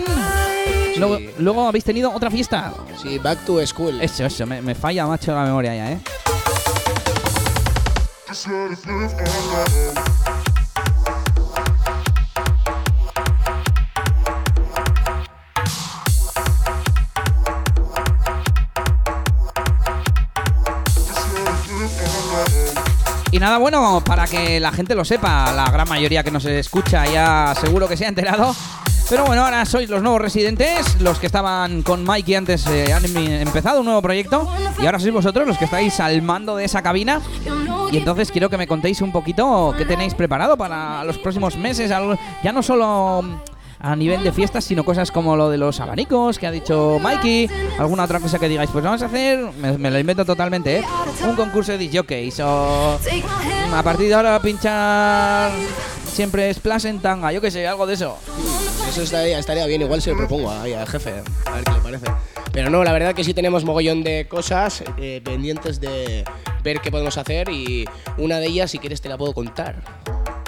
Luego, 0.97 1.19
luego 1.37 1.67
habéis 1.67 1.83
tenido 1.83 2.11
otra 2.13 2.29
fiesta. 2.29 2.73
Sí, 3.01 3.17
back 3.19 3.45
to 3.45 3.65
school. 3.65 4.01
Eso, 4.01 4.25
eso, 4.25 4.45
me, 4.45 4.61
me 4.61 4.75
falla, 4.75 5.07
macho, 5.07 5.33
la 5.33 5.43
memoria 5.43 5.75
ya, 5.75 5.91
¿eh? 5.91 5.99
Y 23.33 23.39
nada, 23.39 23.57
bueno, 23.57 24.01
para 24.05 24.27
que 24.27 24.59
la 24.59 24.71
gente 24.71 24.93
lo 24.93 25.05
sepa, 25.05 25.53
la 25.53 25.69
gran 25.71 25.87
mayoría 25.87 26.21
que 26.21 26.31
nos 26.31 26.43
escucha 26.45 27.05
ya 27.05 27.55
seguro 27.59 27.87
que 27.87 27.95
se 27.95 28.05
ha 28.05 28.09
enterado. 28.09 28.53
Pero 29.11 29.25
bueno, 29.25 29.43
ahora 29.43 29.65
sois 29.65 29.89
los 29.89 30.01
nuevos 30.01 30.21
residentes, 30.21 31.01
los 31.01 31.19
que 31.19 31.25
estaban 31.25 31.81
con 31.81 32.05
Mikey 32.05 32.33
antes 32.33 32.65
eh, 32.67 32.93
han 32.93 33.03
em- 33.03 33.41
empezado 33.41 33.81
un 33.81 33.85
nuevo 33.85 34.01
proyecto 34.01 34.49
y 34.81 34.85
ahora 34.85 34.99
sois 34.99 35.11
vosotros 35.11 35.45
los 35.45 35.57
que 35.57 35.65
estáis 35.65 35.99
al 35.99 36.21
mando 36.21 36.55
de 36.55 36.63
esa 36.63 36.81
cabina. 36.81 37.19
Y 37.91 37.97
entonces 37.97 38.31
quiero 38.31 38.49
que 38.49 38.57
me 38.57 38.67
contéis 38.67 39.01
un 39.01 39.11
poquito 39.11 39.73
qué 39.77 39.83
tenéis 39.83 40.13
preparado 40.13 40.55
para 40.55 41.03
los 41.03 41.17
próximos 41.17 41.57
meses, 41.57 41.89
ya 41.89 42.53
no 42.53 42.63
solo 42.63 43.21
mm, 43.21 43.35
a 43.81 43.97
nivel 43.97 44.23
de 44.23 44.31
fiestas, 44.31 44.63
sino 44.63 44.85
cosas 44.85 45.11
como 45.11 45.35
lo 45.35 45.49
de 45.49 45.57
los 45.57 45.81
abanicos 45.81 46.39
que 46.39 46.47
ha 46.47 46.51
dicho 46.51 46.97
Mikey, 47.01 47.49
alguna 47.79 48.05
otra 48.05 48.21
cosa 48.21 48.39
que 48.39 48.47
digáis, 48.47 48.69
pues 48.71 48.81
vamos 48.81 49.01
a 49.01 49.07
hacer, 49.07 49.39
me, 49.77 49.91
lo 49.91 49.99
invento 49.99 50.23
totalmente, 50.23 50.77
¿eh? 50.77 50.83
un 51.27 51.35
concurso 51.35 51.73
de 51.73 51.79
disjockeys 51.79 52.39
o 52.39 52.97
a 53.75 53.83
partir 53.83 54.07
de 54.07 54.13
ahora 54.13 54.39
pinchar 54.39 55.51
siempre 56.11 56.53
splash 56.53 56.85
en 56.85 56.99
tanga, 56.99 57.31
yo 57.31 57.41
qué 57.41 57.49
sé, 57.49 57.67
algo 57.67 57.87
de 57.87 57.93
eso. 57.93 58.17
Eso 58.87 59.01
estaría, 59.01 59.39
estaría 59.39 59.65
bien, 59.65 59.81
igual 59.81 60.01
se 60.01 60.11
lo 60.11 60.17
propongo 60.17 60.51
ahí 60.51 60.73
al 60.73 60.87
jefe, 60.87 61.23
a 61.45 61.55
ver 61.55 61.63
qué 61.63 61.71
le 61.71 61.79
parece. 61.79 62.05
Pero 62.51 62.69
no, 62.69 62.83
la 62.83 62.91
verdad 62.91 63.15
que 63.15 63.23
sí 63.23 63.33
tenemos 63.33 63.63
mogollón 63.63 64.03
de 64.03 64.27
cosas 64.27 64.83
eh, 64.97 65.21
pendientes 65.23 65.79
de 65.79 66.25
ver 66.63 66.81
qué 66.81 66.91
podemos 66.91 67.17
hacer 67.17 67.49
y 67.49 67.85
una 68.17 68.39
de 68.39 68.47
ellas, 68.47 68.71
si 68.71 68.79
quieres, 68.79 68.99
te 69.01 69.07
la 69.07 69.17
puedo 69.17 69.33
contar. 69.33 69.81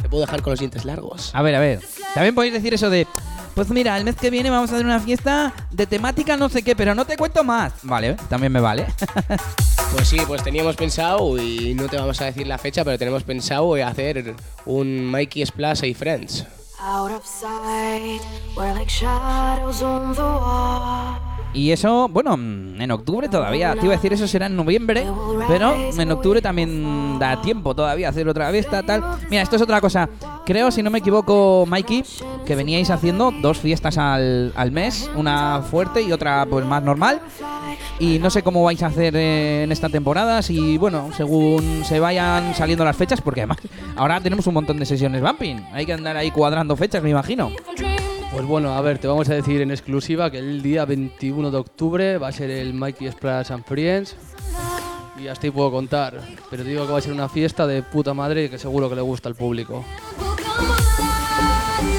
Te 0.02 0.10
puedo 0.10 0.21
dejar 0.21 0.41
con 0.41 0.52
los 0.52 0.60
dientes 0.60 0.84
largos. 0.84 1.34
A 1.34 1.41
ver, 1.41 1.56
a 1.56 1.60
ver. 1.60 1.80
También 2.13 2.36
podéis 2.36 2.54
decir 2.54 2.73
eso 2.73 2.89
de, 2.89 3.08
pues 3.56 3.69
mira, 3.69 3.97
el 3.97 4.04
mes 4.04 4.15
que 4.15 4.30
viene 4.30 4.49
vamos 4.49 4.71
a 4.71 4.76
hacer 4.76 4.86
una 4.86 4.99
fiesta 4.99 5.54
de 5.71 5.88
temática 5.88 6.36
no 6.36 6.49
sé 6.49 6.62
qué, 6.63 6.76
pero 6.76 6.93
no 6.93 7.06
te 7.06 7.15
cuento 7.15 7.43
más. 7.45 7.71
Vale, 7.84 8.17
también 8.30 8.52
me 8.52 8.60
vale. 8.60 8.86
Pues 9.94 10.08
sí, 10.08 10.18
pues 10.28 10.44
teníamos 10.44 10.76
pensado, 10.76 11.38
y 11.38 11.76
no 11.76 11.88
te 11.88 11.98
vamos 11.98 12.20
a 12.20 12.26
decir 12.26 12.48
la 12.48 12.58
fecha, 12.58 12.84
pero 12.84 12.98
tenemos 12.98 13.24
pensado 13.24 13.76
hacer 13.76 14.36
un 14.66 15.06
Mikey 15.06 15.46
Splash 15.46 15.84
y 15.84 15.94
Friends. 15.94 16.46
Out 16.82 17.12
of 17.12 17.24
sight, 17.24 18.22
we're 18.58 18.74
like 18.74 18.90
shadows 18.90 19.84
on 19.84 20.14
the 20.16 20.22
wall. 20.22 21.34
Y 21.54 21.72
eso, 21.72 22.10
bueno, 22.10 22.34
en 22.34 22.92
octubre 22.92 23.30
todavía. 23.30 23.74
Te 23.74 23.86
iba 23.86 23.94
a 23.94 23.98
decir, 23.98 24.12
eso 24.12 24.28
será 24.28 24.48
en 24.48 24.56
noviembre. 24.56 25.06
Pero 25.48 25.76
en 25.76 26.12
octubre 26.12 26.42
también 26.42 27.20
da 27.20 27.40
tiempo 27.42 27.76
todavía 27.76 28.10
hacer 28.10 28.28
otra 28.28 28.50
fiesta, 28.50 28.82
tal. 28.82 29.04
Mira, 29.30 29.44
esto 29.44 29.58
es 29.58 29.62
otra 29.62 29.80
cosa. 29.80 30.10
Creo, 30.48 30.72
si 30.72 30.82
no 30.82 30.90
me 30.90 30.98
equivoco, 30.98 31.66
Mikey, 31.68 32.04
que 32.46 32.56
veníais 32.56 32.90
haciendo 32.90 33.32
dos 33.32 33.60
fiestas 33.60 34.00
al, 34.00 34.52
al 34.56 34.72
mes. 34.72 35.10
Una 35.16 35.62
fuerte 35.62 36.02
y 36.02 36.12
otra, 36.12 36.48
pues, 36.50 36.66
más 36.66 36.82
normal. 36.82 37.22
Y 38.00 38.20
no 38.20 38.30
sé 38.30 38.44
cómo 38.44 38.64
vais 38.64 38.82
a 38.84 38.88
hacer 38.88 39.16
eh, 39.16 39.64
en 39.64 39.72
esta 39.72 39.90
temporada. 39.90 40.42
Si, 40.42 40.78
bueno, 40.78 41.10
según 41.16 41.84
se 41.86 42.00
vayan 42.00 42.56
saliendo 42.56 42.86
las 42.86 42.96
fechas. 42.96 43.22
Porque 43.22 43.42
además, 43.42 43.60
ahora 43.96 44.20
tenemos 44.22 44.48
un 44.48 44.56
montón 44.56 44.80
de 44.80 44.86
sesiones 44.86 45.22
bumping. 45.22 45.58
Hay 45.72 45.86
que 45.86 45.94
andar 45.94 46.18
ahí 46.18 46.32
cuadrando 46.32 46.76
fechas, 46.76 47.04
me 47.04 47.10
imagino. 47.10 47.52
Pues 48.34 48.46
bueno, 48.46 48.74
a 48.74 48.82
ver, 48.82 48.98
te 48.98 49.08
vamos 49.08 49.30
a 49.30 49.36
decir 49.36 49.62
en 49.62 49.70
exclusiva 49.70 50.32
que 50.32 50.40
el 50.40 50.64
día 50.64 50.86
21 50.86 51.52
de 51.52 51.58
octubre 51.58 52.18
va 52.18 52.30
a 52.30 52.32
ser 52.32 52.50
el 52.50 52.74
Mikey 52.74 53.12
Splash 53.12 53.52
and 53.52 53.64
Friends. 53.64 54.16
Y 55.22 55.28
hasta 55.28 55.46
ahí 55.46 55.52
puedo 55.52 55.72
contar. 55.72 56.20
Pero 56.50 56.64
te 56.64 56.70
digo 56.70 56.86
que 56.86 56.92
va 56.92 56.98
a 56.98 57.02
ser 57.02 57.14
una 57.14 57.30
fiesta 57.30 57.68
de 57.68 57.84
puta 57.84 58.14
madre 58.16 58.50
que 58.50 58.58
seguro 58.58 58.90
que 58.90 58.96
le 58.96 59.02
gusta 59.02 59.30
al 59.30 59.36
público. 59.36 59.86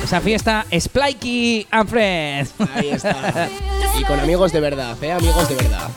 Esa 0.02 0.20
fiesta 0.20 0.66
Splykey 0.76 1.68
and 1.70 1.88
Friends. 1.88 2.54
Ahí 2.74 2.88
está. 2.90 3.48
Y 3.98 4.04
con 4.04 4.18
amigos 4.20 4.52
de 4.52 4.60
verdad, 4.60 4.96
¿eh? 5.02 5.12
Amigos 5.12 5.48
de 5.48 5.54
verdad. 5.54 5.90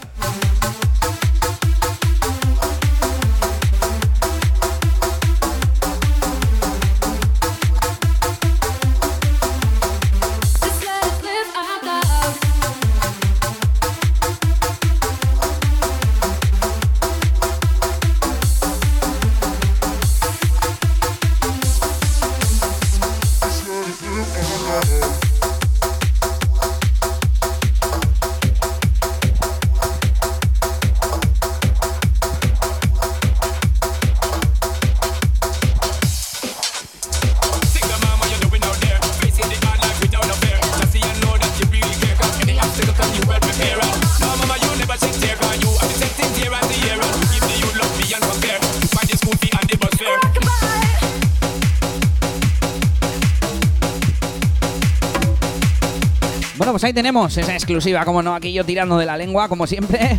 Ahí 56.87 56.93
tenemos 56.93 57.37
esa 57.37 57.53
exclusiva, 57.53 58.05
como 58.05 58.23
no, 58.23 58.33
aquí 58.33 58.53
yo 58.53 58.63
tirando 58.63 58.97
de 58.97 59.05
la 59.05 59.17
lengua, 59.17 59.49
como 59.49 59.67
siempre. 59.67 60.17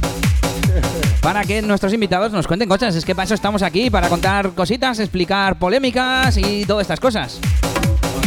Para 1.22 1.44
que 1.44 1.62
nuestros 1.62 1.92
invitados 1.94 2.30
nos 2.30 2.46
cuenten 2.46 2.68
cosas. 2.68 2.94
Es 2.94 3.04
que 3.04 3.14
para 3.14 3.24
eso 3.24 3.34
estamos 3.34 3.62
aquí, 3.62 3.90
para 3.90 4.08
contar 4.08 4.50
cositas, 4.50 4.98
explicar 4.98 5.58
polémicas 5.58 6.36
y 6.36 6.64
todas 6.66 6.82
estas 6.82 7.00
cosas. 7.00 7.40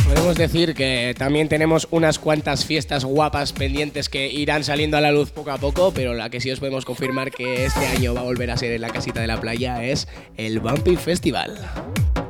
Podemos 0.05 0.35
decir 0.35 0.73
que 0.73 1.15
también 1.17 1.47
tenemos 1.47 1.87
unas 1.91 2.19
cuantas 2.19 2.65
fiestas 2.65 3.05
guapas 3.05 3.53
pendientes 3.53 4.09
que 4.09 4.27
irán 4.27 4.63
saliendo 4.63 4.97
a 4.97 5.01
la 5.01 5.11
luz 5.11 5.31
poco 5.31 5.51
a 5.51 5.57
poco, 5.57 5.93
pero 5.93 6.13
la 6.13 6.29
que 6.29 6.41
sí 6.41 6.51
os 6.51 6.59
podemos 6.59 6.83
confirmar 6.83 7.31
que 7.31 7.65
este 7.65 7.87
año 7.87 8.13
va 8.13 8.21
a 8.21 8.23
volver 8.23 8.51
a 8.51 8.57
ser 8.57 8.73
en 8.73 8.81
la 8.81 8.89
casita 8.89 9.21
de 9.21 9.27
la 9.27 9.39
playa 9.39 9.83
es 9.83 10.07
el 10.35 10.59
Bumpy 10.59 10.97
Festival. 10.97 11.57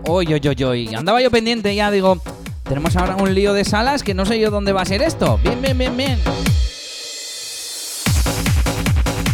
Oy, 0.04 0.34
oy, 0.34 0.42
oy, 0.48 0.64
oy. 0.64 0.96
Andaba 0.96 1.22
yo 1.22 1.32
pendiente 1.32 1.74
ya, 1.74 1.90
digo, 1.90 2.22
tenemos 2.72 2.96
ahora 2.96 3.18
un 3.18 3.34
lío 3.36 3.52
de 3.52 3.66
salas 3.66 4.02
que 4.02 4.14
no 4.14 4.26
sé 4.26 4.40
yo 4.40 4.50
dónde 4.50 4.72
va 4.72 4.84
a 4.84 4.86
ser 4.86 5.02
esto. 5.02 5.38
Bien, 5.44 5.62
bien, 5.62 5.78
bien, 5.78 5.98
bien. 5.98 6.18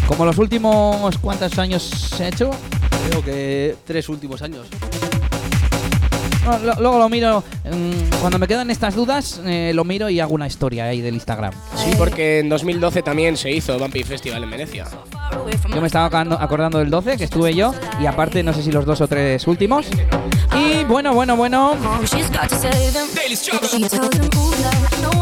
Como 0.07 0.25
los 0.25 0.39
últimos, 0.39 1.15
¿cuántos 1.19 1.55
años 1.59 2.15
he 2.19 2.29
hecho? 2.29 2.49
Creo 3.09 3.23
que 3.23 3.75
tres 3.85 4.09
últimos 4.09 4.41
años. 4.41 4.65
No, 6.45 6.57
lo- 6.57 6.73
luego 6.81 6.97
lo 6.97 7.09
miro, 7.09 7.43
mm, 7.65 8.19
cuando 8.21 8.39
me 8.39 8.47
quedan 8.47 8.71
estas 8.71 8.95
dudas, 8.95 9.39
eh, 9.45 9.71
lo 9.75 9.83
miro 9.83 10.09
y 10.09 10.19
hago 10.19 10.33
una 10.33 10.47
historia 10.47 10.85
ahí 10.85 11.01
del 11.01 11.13
Instagram. 11.13 11.53
Sí, 11.75 11.91
porque 11.95 12.39
en 12.39 12.49
2012 12.49 13.03
también 13.03 13.37
se 13.37 13.51
hizo 13.51 13.77
Bumpy 13.77 14.01
Festival 14.03 14.41
en 14.45 14.49
Venecia. 14.49 14.85
Yo 15.73 15.81
me 15.81 15.87
estaba 15.87 16.05
acordando, 16.05 16.79
del 16.79 16.89
12, 16.89 17.17
que 17.17 17.23
estuve 17.25 17.53
yo, 17.53 17.73
y 17.99 18.05
aparte 18.05 18.43
no 18.43 18.53
sé 18.53 18.63
si 18.63 18.71
los 18.71 18.85
dos 18.85 19.01
o 19.01 19.07
tres 19.07 19.45
últimos. 19.47 19.87
Y 20.55 20.83
bueno, 20.85 21.13
bueno, 21.13 21.35
bueno, 21.35 21.75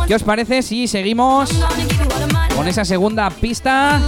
¿qué 0.07 0.16
os 0.16 0.24
parece 0.24 0.61
si 0.61 0.88
seguimos 0.88 1.49
con 2.55 2.68
esa 2.68 2.86
segunda 2.86 3.30
pista? 3.30 4.01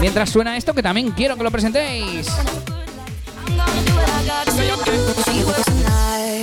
Mientras 0.00 0.30
suena 0.30 0.56
esto, 0.56 0.74
que 0.74 0.82
también 0.82 1.12
quiero 1.12 1.36
que 1.36 1.44
lo 1.44 1.50
presentéis. 1.50 2.28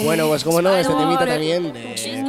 Bueno, 0.03 0.27
pues 0.27 0.43
como 0.43 0.61
no, 0.61 0.75
este 0.75 0.93
temita 0.93 1.25
también 1.25 1.73
de 1.73 2.23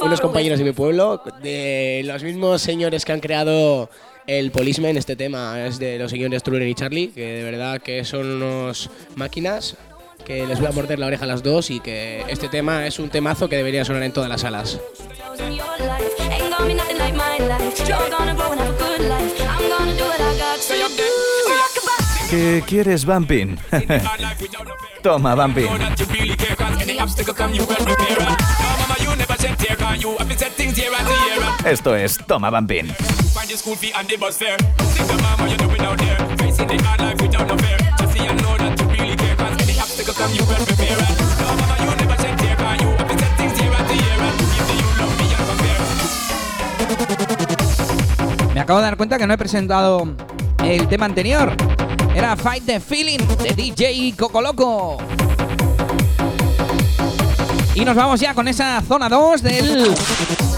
unos 0.00 0.20
compañeros 0.20 0.58
de 0.58 0.64
mi 0.64 0.72
pueblo, 0.72 1.22
de 1.42 2.02
los 2.04 2.22
mismos 2.22 2.62
señores 2.62 3.04
que 3.04 3.12
han 3.12 3.20
creado 3.20 3.90
el 4.26 4.50
Policeman, 4.50 4.96
este 4.96 5.16
tema 5.16 5.66
es 5.66 5.78
de 5.78 5.98
los 5.98 6.10
señores 6.10 6.42
Truller 6.42 6.68
y 6.68 6.74
Charlie, 6.74 7.08
que 7.08 7.26
de 7.26 7.42
verdad 7.44 7.80
que 7.80 8.04
son 8.04 8.42
unos 8.42 8.90
máquinas 9.16 9.76
que 10.24 10.46
les 10.46 10.58
voy 10.58 10.68
a 10.68 10.72
morder 10.72 10.98
la 10.98 11.06
oreja 11.06 11.24
a 11.24 11.28
las 11.28 11.42
dos 11.42 11.70
y 11.70 11.80
que 11.80 12.24
este 12.28 12.48
tema 12.48 12.86
es 12.86 12.98
un 12.98 13.10
temazo 13.10 13.48
que 13.48 13.56
debería 13.56 13.84
sonar 13.84 14.02
en 14.02 14.12
todas 14.12 14.30
las 14.30 14.40
salas. 14.40 14.80
¿Qué 22.34 22.64
quieres, 22.66 23.04
Bumping? 23.04 23.56
Toma, 25.04 25.36
Bumping. 25.36 25.68
Esto 31.64 31.94
es 31.94 32.18
Toma, 32.26 32.50
Bumping. 32.50 32.92
Me 48.52 48.60
acabo 48.60 48.80
de 48.80 48.84
dar 48.84 48.96
cuenta 48.96 49.18
que 49.18 49.26
no 49.28 49.34
he 49.34 49.38
presentado 49.38 50.16
el 50.64 50.88
tema 50.88 51.06
anterior. 51.06 51.54
Era 52.14 52.36
Fight 52.36 52.64
the 52.64 52.80
Feeling 52.80 53.18
de 53.42 53.54
DJ 53.54 54.14
Coco 54.16 54.40
Loco. 54.40 54.98
Y 57.74 57.84
nos 57.84 57.96
vamos 57.96 58.20
ya 58.20 58.34
con 58.34 58.46
esa 58.46 58.80
zona 58.82 59.08
2 59.08 59.42
del 59.42 59.94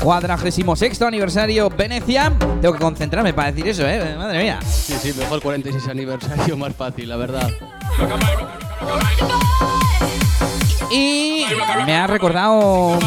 46 0.02 1.02
aniversario 1.02 1.70
Venecia. 1.70 2.30
Tengo 2.60 2.74
que 2.74 2.80
concentrarme 2.80 3.32
para 3.32 3.52
decir 3.52 3.66
eso, 3.68 3.88
¿eh? 3.88 4.14
Madre 4.16 4.42
mía. 4.42 4.58
Sí, 4.62 4.94
sí, 5.00 5.14
mejor 5.18 5.40
46 5.40 5.88
aniversario, 5.88 6.56
más 6.58 6.74
fácil, 6.74 7.08
la 7.08 7.16
verdad. 7.16 7.50
Y 10.90 11.46
me 11.86 11.96
ha 11.96 12.06
recordado 12.06 12.98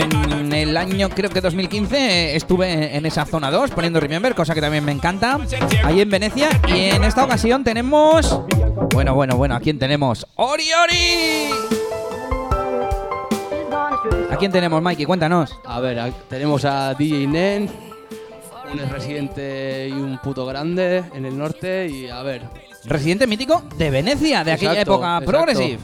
en 0.00 0.52
el 0.52 0.76
año 0.76 1.08
creo 1.10 1.30
que 1.30 1.40
2015 1.40 2.36
estuve 2.36 2.96
en 2.96 3.06
esa 3.06 3.24
zona 3.24 3.50
2 3.50 3.70
poniendo 3.70 4.00
Remember, 4.00 4.34
cosa 4.34 4.54
que 4.54 4.60
también 4.60 4.84
me 4.84 4.92
encanta, 4.92 5.38
ahí 5.84 6.00
en 6.00 6.10
Venecia. 6.10 6.48
Y 6.68 6.90
en 6.90 7.04
esta 7.04 7.24
ocasión 7.24 7.64
tenemos... 7.64 8.42
Bueno, 8.92 9.14
bueno, 9.14 9.36
bueno, 9.36 9.54
¿a 9.56 9.60
quién 9.60 9.78
tenemos? 9.78 10.26
¡Ori, 10.36 10.64
Ori! 10.72 11.50
¿A 14.30 14.36
quién 14.38 14.52
tenemos, 14.52 14.82
Mikey? 14.82 15.06
Cuéntanos. 15.06 15.50
A 15.64 15.80
ver, 15.80 15.98
a- 15.98 16.10
tenemos 16.28 16.64
a 16.64 16.94
DJ 16.94 17.26
Nen, 17.26 17.70
un 18.72 18.78
ex 18.78 18.90
residente 18.90 19.88
y 19.88 19.92
un 19.92 20.18
puto 20.18 20.44
grande 20.46 21.04
en 21.14 21.24
el 21.24 21.36
norte. 21.38 21.88
Y 21.88 22.08
a 22.08 22.22
ver, 22.22 22.42
Residente 22.84 23.26
mítico 23.26 23.62
de 23.76 23.90
Venecia, 23.90 24.44
de 24.44 24.52
aquella 24.52 24.72
Exacto, 24.72 24.92
época 24.94 25.18
exacto. 25.18 25.30
progressive. 25.30 25.78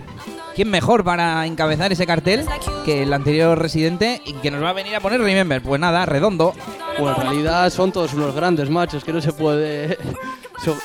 ¿Quién 0.54 0.68
mejor 0.70 1.02
para 1.02 1.46
encabezar 1.46 1.92
ese 1.92 2.06
cartel 2.06 2.44
que 2.84 3.02
el 3.02 3.12
anterior 3.14 3.58
residente 3.58 4.20
y 4.26 4.34
que 4.34 4.50
nos 4.50 4.62
va 4.62 4.70
a 4.70 4.72
venir 4.74 4.94
a 4.94 5.00
poner 5.00 5.20
Remember? 5.20 5.62
Pues 5.62 5.80
nada, 5.80 6.04
redondo. 6.04 6.54
pues 6.98 7.16
en 7.16 7.22
realidad 7.22 7.70
son 7.70 7.90
todos 7.90 8.12
unos 8.12 8.34
grandes 8.34 8.68
machos 8.68 9.02
que 9.02 9.12
no 9.14 9.20
se 9.22 9.32
puede. 9.32 9.96
so- 10.64 10.76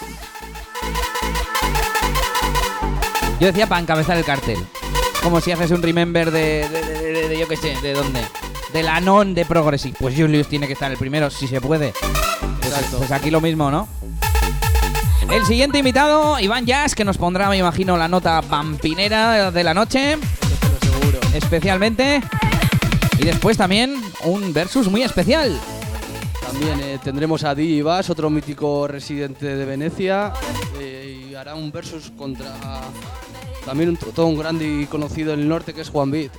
Yo 3.40 3.48
decía 3.48 3.68
para 3.68 3.82
encabezar 3.82 4.18
el 4.18 4.24
cartel. 4.26 4.58
Como 5.22 5.42
si 5.42 5.52
haces 5.52 5.72
un 5.72 5.82
remember 5.84 6.32
de, 6.32 6.68
de, 6.70 6.82
de- 6.82 7.12
de- 7.14 7.28
de- 7.30 7.38
yo 7.40 7.48
qué 7.48 7.58
sé, 7.58 7.76
¿de 7.82 7.94
dónde? 7.94 8.22
Del 8.72 8.88
Anon 8.88 9.34
de 9.34 9.46
Progressive. 9.46 9.98
Pues 10.00 10.16
Julius 10.16 10.48
tiene 10.48 10.68
que 10.68 10.74
estar 10.74 10.90
el 10.92 10.98
primero, 10.98 11.30
si 11.30 11.48
se 11.48 11.60
puede. 11.60 11.90
Exacto. 12.64 13.00
Pues 13.00 13.12
aquí 13.12 13.30
lo 13.32 13.42
mismo, 13.42 13.70
¿no? 13.70 13.88
El 15.32 15.46
siguiente 15.46 15.80
invitado, 15.80 16.40
Iván 16.40 16.66
Jazz, 16.66 16.96
que 16.96 17.04
nos 17.04 17.18
pondrá, 17.18 17.50
me 17.50 17.58
imagino, 17.58 17.98
la 17.98 18.08
nota 18.08 18.42
vampinera 18.42 19.52
de 19.52 19.64
la 19.64 19.74
noche, 19.74 20.14
Esto 20.14 20.68
lo 20.70 21.00
seguro. 21.00 21.20
especialmente. 21.34 22.22
Y 23.20 23.26
después 23.26 23.58
también 23.58 24.02
un 24.24 24.54
versus 24.54 24.90
muy 24.90 25.04
especial. 25.04 25.60
También 26.42 26.80
eh, 26.80 26.98
tendremos 27.04 27.44
a 27.44 27.54
DJ 27.54 27.84
Bass, 27.84 28.10
otro 28.10 28.30
mítico 28.30 28.88
residente 28.88 29.58
de 29.58 29.66
Venecia, 29.66 30.32
eh, 30.80 31.28
y 31.30 31.36
hará 31.36 31.56
un 31.56 31.72
versus 31.72 32.12
contra 32.18 32.56
también 33.66 33.90
un, 33.90 33.98
todo 33.98 34.28
un 34.28 34.38
grande 34.40 34.66
y 34.66 34.86
conocido 34.86 35.34
en 35.34 35.42
el 35.42 35.50
norte 35.50 35.74
que 35.74 35.82
es 35.82 35.90
Juan 35.90 36.10
Beat. 36.10 36.32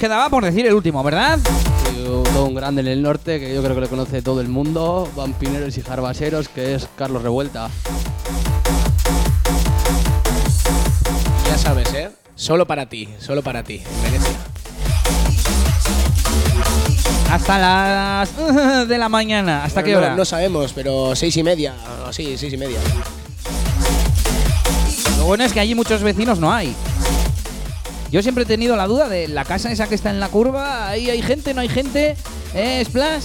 Quedaba 0.00 0.28
por 0.30 0.44
decir 0.44 0.66
el 0.66 0.74
último, 0.74 1.02
¿verdad? 1.04 1.38
Todo 2.32 2.46
un 2.46 2.54
grande 2.54 2.80
en 2.80 2.88
el 2.88 3.02
norte 3.02 3.38
que 3.38 3.54
yo 3.54 3.62
creo 3.62 3.74
que 3.74 3.82
lo 3.82 3.88
conoce 3.88 4.22
todo 4.22 4.40
el 4.40 4.48
mundo, 4.48 5.08
vampineros 5.14 5.76
y 5.76 5.82
jarbaseros, 5.82 6.48
que 6.48 6.74
es 6.74 6.88
Carlos 6.96 7.22
Revuelta. 7.22 7.68
Ya 11.46 11.58
sabes, 11.58 11.92
¿eh? 11.94 12.10
Solo 12.34 12.66
para 12.66 12.86
ti, 12.86 13.08
solo 13.20 13.42
para 13.42 13.62
ti, 13.62 13.82
en 13.84 14.02
Venecia. 14.12 14.36
Hasta 17.30 17.58
las 17.58 18.88
de 18.88 18.98
la 18.98 19.08
mañana. 19.10 19.64
¿Hasta 19.64 19.82
qué 19.82 19.92
No- 19.92 19.98
hora? 19.98 20.16
No, 20.16 20.24
sabemos, 20.24 20.72
pero 20.72 21.14
seis 21.14 21.36
y 21.36 21.42
media, 21.42 21.74
o 22.08 22.12
sí, 22.12 22.36
seis 22.38 22.52
y 22.52 22.56
media. 22.56 22.78
Lo 25.18 25.24
bueno 25.26 25.44
es 25.44 25.52
que 25.52 25.60
allí 25.60 25.74
muchos 25.74 26.02
vecinos 26.02 26.38
no 26.40 26.50
hay. 26.52 26.74
Yo 28.10 28.22
siempre 28.22 28.42
he 28.42 28.46
tenido 28.46 28.74
la 28.76 28.88
duda 28.88 29.08
de 29.08 29.28
la 29.28 29.44
casa 29.44 29.70
esa 29.70 29.88
que 29.88 29.94
está 29.94 30.10
en 30.10 30.18
la 30.18 30.28
curva, 30.28 30.88
ahí 30.88 31.10
hay 31.10 31.22
gente, 31.22 31.54
no 31.54 31.60
hay 31.60 31.68
gente, 31.68 32.16
¿eh, 32.54 32.82
Splash? 32.84 33.24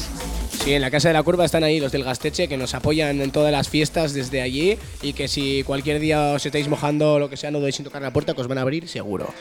Sí, 0.64 0.74
en 0.74 0.82
la 0.82 0.90
Casa 0.90 1.10
de 1.10 1.14
la 1.14 1.22
Curva 1.22 1.46
están 1.46 1.64
ahí 1.64 1.80
los 1.80 1.92
del 1.92 2.04
Gasteche 2.04 2.48
que 2.48 2.58
nos 2.58 2.74
apoyan 2.74 3.22
en 3.22 3.32
todas 3.32 3.52
las 3.52 3.70
fiestas 3.70 4.14
desde 4.14 4.42
allí 4.42 4.78
y 5.02 5.14
que 5.14 5.28
si 5.28 5.64
cualquier 5.64 6.00
día 6.00 6.34
os 6.34 6.46
estáis 6.46 6.68
mojando 6.68 7.14
o 7.14 7.20
lo 7.20 7.30
que 7.30 7.38
sea, 7.38 7.52
no 7.52 7.60
doy 7.60 7.72
sin 7.72 7.86
tocar 7.86 8.02
la 8.02 8.12
puerta, 8.12 8.34
os 8.36 8.48
van 8.48 8.58
a 8.58 8.62
abrir 8.62 8.88
seguro. 8.88 9.32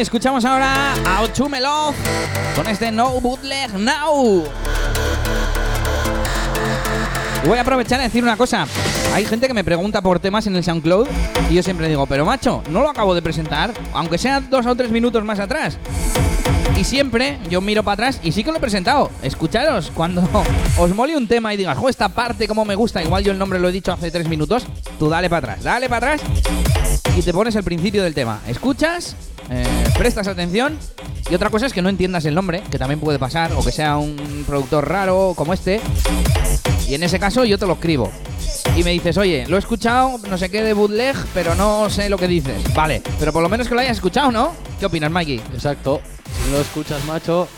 Escuchamos 0.00 0.46
ahora 0.46 0.94
a 1.06 1.20
Ochume 1.20 1.60
Love 1.60 1.94
con 2.56 2.66
este 2.66 2.90
No 2.90 3.20
Bootleg 3.20 3.74
Now. 3.74 4.44
Voy 7.46 7.58
a 7.58 7.60
aprovechar 7.60 8.00
a 8.00 8.04
decir 8.04 8.22
una 8.22 8.38
cosa. 8.38 8.66
Hay 9.12 9.26
gente 9.26 9.46
que 9.46 9.52
me 9.52 9.62
pregunta 9.62 10.00
por 10.00 10.18
temas 10.18 10.46
en 10.46 10.56
el 10.56 10.64
SoundCloud 10.64 11.06
y 11.50 11.54
yo 11.54 11.62
siempre 11.62 11.86
digo, 11.86 12.06
pero 12.06 12.24
macho, 12.24 12.62
no 12.70 12.80
lo 12.80 12.88
acabo 12.88 13.14
de 13.14 13.20
presentar, 13.20 13.74
aunque 13.92 14.16
sea 14.16 14.40
dos 14.40 14.64
o 14.64 14.74
tres 14.74 14.90
minutos 14.90 15.22
más 15.22 15.38
atrás. 15.38 15.76
Y 16.78 16.84
siempre 16.84 17.38
yo 17.50 17.60
miro 17.60 17.82
para 17.82 17.92
atrás 18.06 18.20
y 18.22 18.32
sí 18.32 18.42
que 18.42 18.52
lo 18.52 18.56
he 18.56 18.60
presentado. 18.60 19.10
Escucharos, 19.22 19.92
cuando 19.94 20.26
os 20.78 20.94
mole 20.94 21.14
un 21.14 21.28
tema 21.28 21.52
y 21.52 21.58
digas, 21.58 21.76
jo, 21.76 21.90
esta 21.90 22.08
parte 22.08 22.48
como 22.48 22.64
me 22.64 22.74
gusta, 22.74 23.02
igual 23.02 23.22
yo 23.22 23.32
el 23.32 23.38
nombre 23.38 23.58
lo 23.58 23.68
he 23.68 23.72
dicho 23.72 23.92
hace 23.92 24.10
tres 24.10 24.26
minutos, 24.30 24.64
tú 24.98 25.10
dale 25.10 25.28
para 25.28 25.52
atrás, 25.52 25.62
dale 25.62 25.90
para 25.90 26.14
atrás 26.14 26.22
y 27.14 27.20
te 27.20 27.34
pones 27.34 27.54
el 27.54 27.64
principio 27.64 28.02
del 28.02 28.14
tema. 28.14 28.40
Escuchas, 28.48 29.14
eh, 29.50 29.64
prestas 29.98 30.28
atención 30.28 30.78
y 31.30 31.34
otra 31.34 31.50
cosa 31.50 31.66
es 31.66 31.72
que 31.72 31.82
no 31.82 31.88
entiendas 31.88 32.24
el 32.24 32.34
nombre, 32.34 32.62
que 32.70 32.78
también 32.78 32.98
puede 32.98 33.18
pasar, 33.18 33.52
o 33.52 33.62
que 33.62 33.70
sea 33.70 33.96
un 33.98 34.44
productor 34.46 34.88
raro 34.88 35.34
como 35.36 35.52
este. 35.52 35.80
Y 36.88 36.94
en 36.94 37.02
ese 37.02 37.20
caso 37.20 37.44
yo 37.44 37.58
te 37.58 37.66
lo 37.66 37.74
escribo. 37.74 38.10
Y 38.76 38.82
me 38.82 38.90
dices, 38.90 39.16
oye, 39.16 39.46
lo 39.46 39.56
he 39.56 39.58
escuchado, 39.58 40.18
no 40.28 40.38
sé 40.38 40.50
qué 40.50 40.62
de 40.62 40.72
bootleg, 40.72 41.16
pero 41.32 41.54
no 41.54 41.88
sé 41.88 42.08
lo 42.08 42.18
que 42.18 42.26
dices. 42.26 42.74
Vale, 42.74 43.02
pero 43.18 43.32
por 43.32 43.42
lo 43.42 43.48
menos 43.48 43.68
que 43.68 43.74
lo 43.74 43.80
hayas 43.80 43.96
escuchado, 43.96 44.32
¿no? 44.32 44.54
¿Qué 44.78 44.86
opinas, 44.86 45.10
Mikey? 45.10 45.40
Exacto. 45.54 46.00
Si 46.24 46.50
no 46.50 46.56
lo 46.56 46.62
escuchas, 46.62 47.04
macho, 47.04 47.48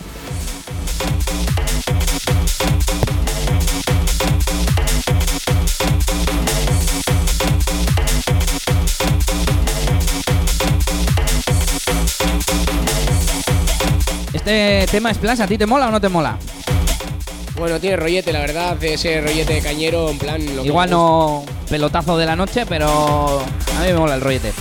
Este 14.52 14.86
tema 14.98 15.14
Splash, 15.14 15.40
¿a 15.40 15.46
ti 15.46 15.56
te 15.56 15.64
mola 15.64 15.88
o 15.88 15.90
no 15.90 15.98
te 15.98 16.10
mola? 16.10 16.36
Bueno, 17.56 17.80
tiene 17.80 17.96
rollete, 17.96 18.34
la 18.34 18.40
verdad, 18.40 18.76
ese 18.84 19.22
rollete 19.22 19.62
cañero, 19.62 20.10
en 20.10 20.18
plan. 20.18 20.56
Lo 20.56 20.62
Igual 20.62 20.90
no 20.90 21.42
pelotazo 21.70 22.18
de 22.18 22.26
la 22.26 22.36
noche, 22.36 22.66
pero 22.66 23.40
a 23.40 23.80
mí 23.80 23.86
me 23.86 23.94
mola 23.94 24.14
el 24.14 24.20
rollete. 24.20 24.52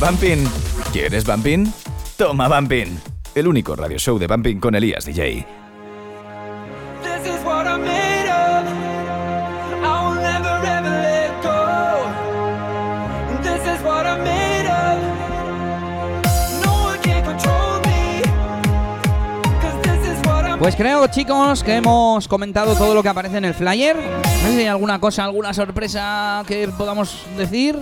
Bumping? 0.00 0.48
¿Quieres 0.94 1.26
Bumping? 1.26 1.70
Toma 2.16 2.48
Bumping. 2.48 2.98
El 3.34 3.46
único 3.46 3.76
radio 3.76 3.98
show 3.98 4.18
de 4.18 4.26
Bumping 4.26 4.58
con 4.58 4.74
Elías 4.74 5.04
DJ. 5.04 5.46
Pues 20.58 20.76
creo, 20.76 21.06
chicos, 21.08 21.62
que 21.62 21.76
hemos 21.76 22.28
comentado 22.28 22.74
todo 22.74 22.94
lo 22.94 23.02
que 23.02 23.08
aparece 23.08 23.38
en 23.38 23.44
el 23.46 23.54
flyer. 23.54 23.96
No 23.96 24.48
sé 24.48 24.52
si 24.52 24.60
hay 24.60 24.66
alguna 24.66 24.98
cosa, 24.98 25.24
alguna 25.24 25.52
sorpresa 25.52 26.42
que 26.46 26.68
podamos 26.68 27.24
decir. 27.36 27.78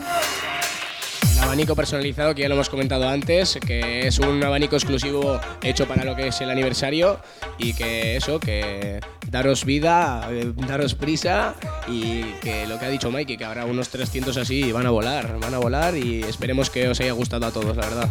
Abanico 1.49 1.75
personalizado, 1.75 2.35
que 2.35 2.43
ya 2.43 2.49
lo 2.51 2.57
hemos 2.57 2.69
comentado 2.69 3.09
antes, 3.09 3.59
que 3.67 4.07
es 4.07 4.19
un 4.19 4.45
abanico 4.45 4.77
exclusivo 4.77 5.41
hecho 5.63 5.89
para 5.89 6.05
lo 6.05 6.15
que 6.15 6.27
es 6.27 6.39
el 6.43 6.51
aniversario 6.51 7.21
y 7.57 7.73
que 7.73 8.17
eso, 8.17 8.39
que 8.39 9.01
daros 9.31 9.65
vida, 9.65 10.29
eh, 10.31 10.53
daros 10.55 10.95
prisa 10.95 11.55
y 11.89 12.21
que 12.43 12.67
lo 12.67 12.79
que 12.79 12.85
ha 12.85 12.91
dicho 12.91 13.11
Mikey, 13.11 13.39
que 13.39 13.47
habrá 13.47 13.65
unos 13.65 13.89
300 13.89 14.37
así 14.37 14.65
y 14.67 14.73
van 14.73 14.85
a 14.85 14.91
volar, 14.91 15.41
van 15.41 15.55
a 15.55 15.59
volar 15.59 15.97
y 15.97 16.23
esperemos 16.23 16.69
que 16.69 16.87
os 16.87 17.01
haya 17.01 17.13
gustado 17.13 17.47
a 17.47 17.51
todos, 17.51 17.75
la 17.75 17.87
verdad. 17.87 18.11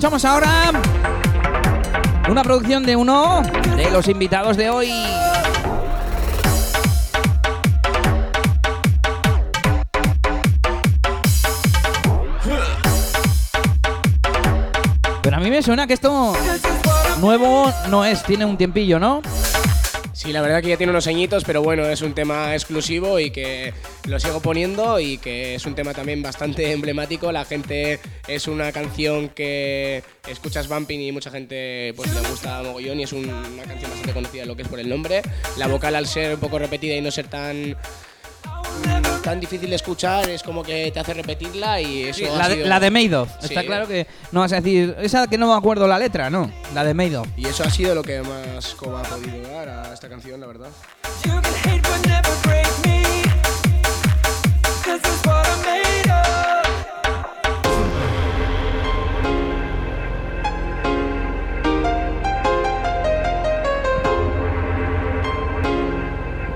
Escuchamos 0.00 0.24
ahora 0.24 0.72
una 2.30 2.42
producción 2.42 2.86
de 2.86 2.96
uno 2.96 3.42
de 3.76 3.90
los 3.90 4.08
invitados 4.08 4.56
de 4.56 4.70
hoy. 4.70 4.90
Pero 15.20 15.36
a 15.36 15.40
mí 15.40 15.50
me 15.50 15.62
suena 15.62 15.86
que 15.86 15.92
esto 15.92 16.32
nuevo 17.20 17.70
no 17.90 18.06
es, 18.06 18.22
tiene 18.22 18.46
un 18.46 18.56
tiempillo, 18.56 18.98
¿no? 18.98 19.20
Sí, 20.14 20.32
la 20.32 20.40
verdad 20.40 20.62
que 20.62 20.68
ya 20.68 20.78
tiene 20.78 20.92
unos 20.92 21.06
añitos, 21.08 21.44
pero 21.44 21.62
bueno, 21.62 21.84
es 21.84 22.00
un 22.00 22.14
tema 22.14 22.54
exclusivo 22.54 23.18
y 23.18 23.30
que 23.30 23.74
lo 24.04 24.18
sigo 24.18 24.40
poniendo 24.40 24.98
y 24.98 25.18
que 25.18 25.56
es 25.56 25.66
un 25.66 25.74
tema 25.74 25.92
también 25.92 26.22
bastante 26.22 26.72
emblemático. 26.72 27.30
La 27.32 27.44
gente 27.44 28.00
es 28.34 28.46
una 28.48 28.72
canción 28.72 29.28
que 29.28 30.02
escuchas 30.28 30.68
Bumping 30.68 31.00
y 31.00 31.12
mucha 31.12 31.30
gente 31.30 31.92
pues 31.96 32.12
le 32.14 32.20
gusta 32.28 32.62
mogollón 32.62 33.00
y 33.00 33.02
es 33.04 33.12
un- 33.12 33.28
una 33.28 33.62
canción 33.64 33.90
bastante 33.90 34.12
conocida 34.12 34.44
lo 34.44 34.56
que 34.56 34.62
es 34.62 34.68
por 34.68 34.78
el 34.80 34.88
nombre. 34.88 35.22
La 35.56 35.66
vocal 35.66 35.94
al 35.96 36.06
ser 36.06 36.34
un 36.34 36.40
poco 36.40 36.58
repetida 36.58 36.94
y 36.94 37.00
no 37.00 37.10
ser 37.10 37.28
tan 37.28 37.76
tan 39.22 39.38
difícil 39.38 39.68
de 39.68 39.76
escuchar 39.76 40.30
es 40.30 40.42
como 40.42 40.62
que 40.62 40.90
te 40.90 40.98
hace 40.98 41.12
repetirla 41.12 41.78
y 41.80 42.04
eso 42.04 42.20
Sí, 42.20 42.24
ha 42.24 42.38
la, 42.38 42.48
de, 42.48 42.54
sido- 42.54 42.66
la 42.68 42.80
de. 42.80 42.90
Sí. 43.40 43.46
Está 43.48 43.62
claro 43.64 43.86
que 43.86 44.06
no 44.32 44.40
vas 44.40 44.52
a 44.52 44.56
decir, 44.56 44.96
esa 45.02 45.26
que 45.26 45.36
no 45.36 45.48
me 45.48 45.54
acuerdo 45.58 45.86
la 45.86 45.98
letra, 45.98 46.30
no. 46.30 46.50
La 46.74 46.84
de 46.84 46.94
Madoff. 46.94 47.28
y 47.36 47.46
eso 47.46 47.62
ha 47.64 47.70
sido 47.70 47.94
lo 47.94 48.02
que 48.02 48.22
más 48.22 48.74
coba 48.76 49.00
ha 49.00 49.04
podido 49.04 49.42
dar 49.52 49.68
a 49.68 49.92
esta 49.92 50.08
canción, 50.08 50.40
la 50.40 50.46
verdad. 50.46 50.70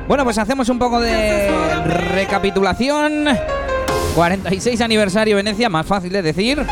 Bueno, 0.06 0.24
pues 0.24 0.36
hacemos 0.38 0.68
un 0.68 0.78
poco 0.78 1.00
de 1.00 1.50
recapitulación. 2.12 3.26
46 4.14 4.80
aniversario 4.80 5.36
Venecia, 5.36 5.68
más 5.68 5.86
fácil 5.86 6.12
de 6.12 6.22
decir. 6.22 6.64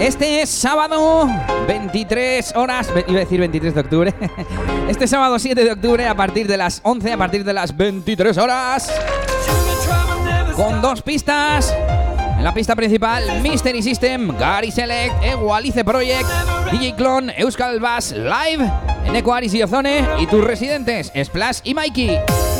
Este 0.00 0.42
es 0.42 0.50
sábado 0.50 1.28
23 1.66 2.56
horas, 2.56 2.88
iba 3.06 3.18
a 3.18 3.20
decir 3.20 3.40
23 3.40 3.74
de 3.74 3.80
octubre. 3.80 4.14
Este 4.88 5.06
sábado 5.06 5.38
7 5.38 5.64
de 5.64 5.72
octubre 5.72 6.06
a 6.06 6.14
partir 6.14 6.46
de 6.46 6.58
las 6.58 6.80
11, 6.82 7.14
a 7.14 7.16
partir 7.16 7.42
de 7.42 7.54
las 7.54 7.74
23 7.74 8.36
horas. 8.36 8.92
Con 10.54 10.82
dos 10.82 11.00
pistas. 11.00 11.74
En 12.36 12.44
la 12.44 12.52
pista 12.52 12.76
principal, 12.76 13.40
Mystery 13.40 13.82
System, 13.82 14.36
Gary 14.36 14.70
Select, 14.70 15.14
Equalize 15.24 15.84
Project, 15.84 16.28
DJ 16.70 16.94
Clone, 16.96 17.32
Euskal 17.38 17.80
Bass 17.80 18.12
Live, 18.12 18.70
en 19.06 19.16
Equaris 19.16 19.54
y 19.54 19.62
Ozone 19.62 20.06
y 20.18 20.26
tus 20.26 20.44
residentes, 20.44 21.10
Splash 21.16 21.60
y 21.64 21.74
Mikey. 21.74 22.53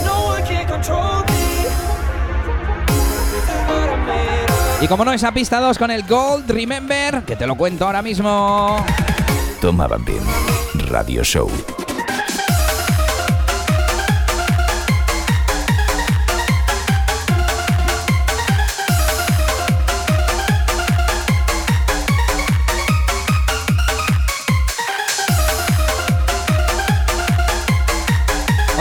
Y 4.80 4.86
como 4.86 5.04
no, 5.04 5.12
esa 5.12 5.32
pista 5.32 5.60
2 5.60 5.78
con 5.78 5.90
el 5.90 6.02
Gold 6.06 6.50
Remember, 6.50 7.22
que 7.22 7.36
te 7.36 7.46
lo 7.46 7.56
cuento 7.56 7.86
ahora 7.86 8.02
mismo. 8.02 8.84
Toma 9.60 9.86
Bambín 9.86 10.20
Radio 10.90 11.24
Show. 11.24 11.50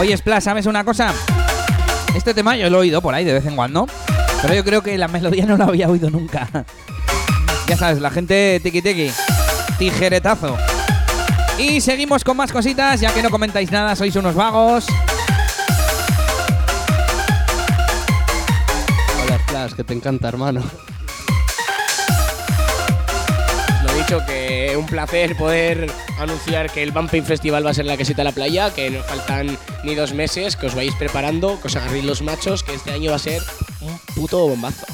Oye, 0.04 0.18
Splash, 0.18 0.42
¿sabes 0.42 0.66
una 0.66 0.84
cosa? 0.84 1.14
Este 2.14 2.34
tema 2.34 2.54
yo 2.58 2.68
lo 2.68 2.76
he 2.76 2.80
oído 2.80 3.00
por 3.00 3.14
ahí 3.14 3.24
de 3.24 3.32
vez 3.32 3.46
en 3.46 3.56
cuando, 3.56 3.88
pero 4.42 4.52
yo 4.52 4.62
creo 4.62 4.82
que 4.82 4.98
la 4.98 5.08
melodía 5.08 5.46
no 5.46 5.56
la 5.56 5.64
había 5.64 5.88
oído 5.88 6.10
nunca. 6.10 6.46
Ya 7.66 7.78
sabes, 7.78 8.02
la 8.02 8.10
gente 8.10 8.60
tiki 8.62 8.82
tiki, 8.82 9.10
tijeretazo. 9.78 10.58
Y 11.58 11.80
seguimos 11.80 12.22
con 12.22 12.36
más 12.36 12.52
cositas, 12.52 13.00
ya 13.00 13.14
que 13.14 13.22
no 13.22 13.30
comentáis 13.30 13.72
nada, 13.72 13.96
sois 13.96 14.14
unos 14.16 14.34
vagos. 14.34 14.84
Hola, 19.24 19.38
Splash, 19.38 19.72
que 19.72 19.84
te 19.84 19.94
encanta, 19.94 20.28
hermano. 20.28 20.62
Lo 23.82 23.94
dicho, 23.94 24.18
que 24.26 24.43
un 24.76 24.86
placer 24.86 25.36
poder 25.36 25.90
anunciar 26.18 26.70
que 26.70 26.82
el 26.82 26.92
Bumping 26.92 27.24
Festival 27.24 27.66
va 27.66 27.70
a 27.70 27.74
ser 27.74 27.84
la 27.84 27.96
quesita 27.96 28.18
de 28.18 28.24
la 28.24 28.32
playa, 28.32 28.72
que 28.72 28.90
no 28.90 29.02
faltan 29.02 29.56
ni 29.82 29.94
dos 29.94 30.12
meses, 30.12 30.56
que 30.56 30.66
os 30.66 30.74
vais 30.74 30.94
preparando, 30.94 31.60
que 31.60 31.68
os 31.68 31.76
agarréis 31.76 32.04
los 32.04 32.22
machos, 32.22 32.62
que 32.62 32.74
este 32.74 32.92
año 32.92 33.10
va 33.10 33.16
a 33.16 33.20
ser 33.20 33.42
un 33.80 33.98
puto 34.14 34.48
bombazo. 34.48 34.86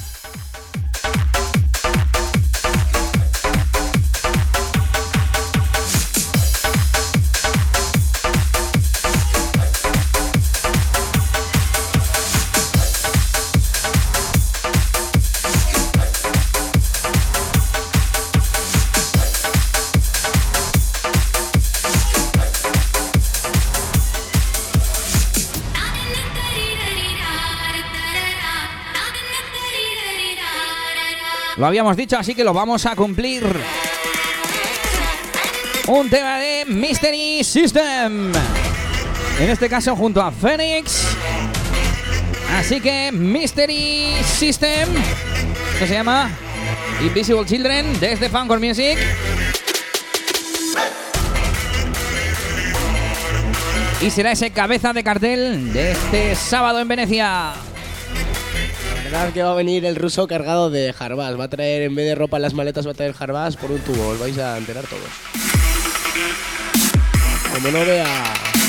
Lo 31.61 31.67
habíamos 31.67 31.95
dicho, 31.95 32.17
así 32.17 32.35
que 32.35 32.43
lo 32.43 32.55
vamos 32.55 32.87
a 32.87 32.97
cumplir. 32.97 33.45
Un 35.89 36.09
tema 36.09 36.39
de 36.39 36.65
Mystery 36.67 37.45
System. 37.45 38.33
En 39.39 39.51
este 39.51 39.69
caso 39.69 39.95
junto 39.95 40.23
a 40.23 40.33
Phoenix. 40.33 41.05
Así 42.57 42.81
que 42.81 43.13
Mystery 43.13 44.15
System. 44.25 44.89
Esto 45.75 45.87
se 45.87 45.93
llama 45.93 46.31
Invisible 47.03 47.45
Children 47.45 48.01
desde 48.01 48.31
Fancore 48.31 48.67
Music. 48.67 48.97
Y 54.01 54.11
será 54.11 54.33
ese 54.33 54.51
cabeza 54.51 54.95
de 54.95 55.05
cartel 55.05 55.75
de 55.75 55.93
este 55.93 56.35
sábado 56.37 56.81
en 56.81 56.89
Venecia. 56.89 57.53
La 59.11 59.19
verdad 59.19 59.35
que 59.35 59.43
va 59.43 59.53
a 59.53 59.57
venir 59.57 59.85
el 59.87 59.97
ruso 59.97 60.29
cargado 60.29 60.71
de 60.71 60.93
jarbas. 60.93 61.39
Va 61.39 61.45
a 61.45 61.49
traer, 61.49 61.83
en 61.83 61.97
vez 61.97 62.07
de 62.07 62.15
ropa 62.15 62.37
en 62.37 62.43
las 62.43 62.55
maletas, 62.55 62.87
va 62.87 62.93
a 62.93 62.95
traer 62.95 63.13
jarbas 63.13 63.57
por 63.57 63.73
un 63.73 63.81
tubo. 63.81 64.07
Os 64.07 64.21
vais 64.21 64.39
a 64.39 64.57
enterar 64.57 64.85
todos. 64.87 65.03
Como 67.53 67.73
no 67.73 67.85
vea, 67.85 68.07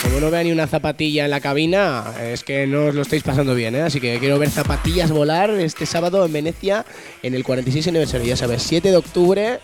como 0.01 0.19
no 0.19 0.31
vea 0.31 0.43
ni 0.43 0.51
una 0.51 0.65
zapatilla 0.65 1.25
en 1.25 1.31
la 1.31 1.41
cabina, 1.41 2.05
es 2.23 2.43
que 2.43 2.65
no 2.65 2.87
os 2.87 2.95
lo 2.95 3.03
estáis 3.03 3.21
pasando 3.21 3.53
bien, 3.53 3.75
¿eh? 3.75 3.81
Así 3.81 3.99
que 4.01 4.17
quiero 4.17 4.39
ver 4.39 4.49
zapatillas 4.49 5.11
volar 5.11 5.51
este 5.51 5.85
sábado 5.85 6.25
en 6.25 6.33
Venecia 6.33 6.85
en 7.21 7.35
el 7.35 7.43
46 7.43 7.89
aniversario. 7.89 8.25
Ya 8.25 8.35
sabes, 8.35 8.63
7 8.63 8.89
de 8.89 8.97
octubre, 8.97 9.59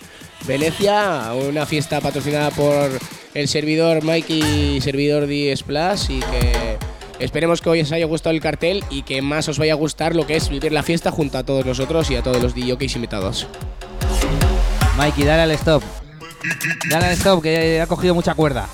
Venecia, 0.45 1.31
una 1.49 1.65
fiesta 1.65 2.01
patrocinada 2.01 2.51
por 2.51 2.91
el 3.33 3.47
servidor 3.47 4.03
Mikey, 4.03 4.79
servidor 4.81 5.25
de 5.25 5.55
Splash 5.57 6.11
y 6.11 6.19
que 6.19 6.77
esperemos 7.19 7.61
que 7.61 7.69
hoy 7.69 7.81
os 7.81 7.91
haya 7.91 8.05
gustado 8.05 8.35
el 8.35 8.41
cartel 8.41 8.83
y 8.89 9.03
que 9.03 9.21
más 9.21 9.47
os 9.49 9.59
vaya 9.59 9.73
a 9.73 9.75
gustar 9.75 10.15
lo 10.15 10.27
que 10.27 10.35
es 10.35 10.49
vivir 10.49 10.71
la 10.71 10.83
fiesta 10.83 11.11
junto 11.11 11.37
a 11.37 11.43
todos 11.43 11.65
nosotros 11.65 12.09
y 12.11 12.15
a 12.15 12.23
todos 12.23 12.41
los 12.41 12.53
DJs 12.53 12.95
invitados. 12.95 13.47
Mikey, 14.97 15.25
dale 15.25 15.43
al 15.43 15.51
stop. 15.51 15.83
Dale 16.89 17.05
al 17.05 17.13
stop, 17.13 17.41
que 17.41 17.81
ha 17.81 17.87
cogido 17.87 18.15
mucha 18.15 18.33
cuerda. 18.33 18.67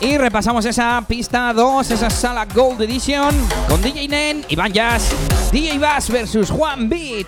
Y 0.00 0.18
repasamos 0.18 0.64
esa 0.64 1.02
pista 1.08 1.52
2, 1.52 1.90
esa 1.90 2.10
sala 2.10 2.44
Gold 2.44 2.82
Edition, 2.82 3.34
con 3.68 3.80
DJ 3.82 4.08
Nen, 4.08 4.44
Iván 4.48 4.72
Jazz, 4.72 5.10
DJ 5.50 5.78
Bass 5.78 6.10
versus 6.10 6.50
Juan 6.50 6.88
Beat 6.88 7.26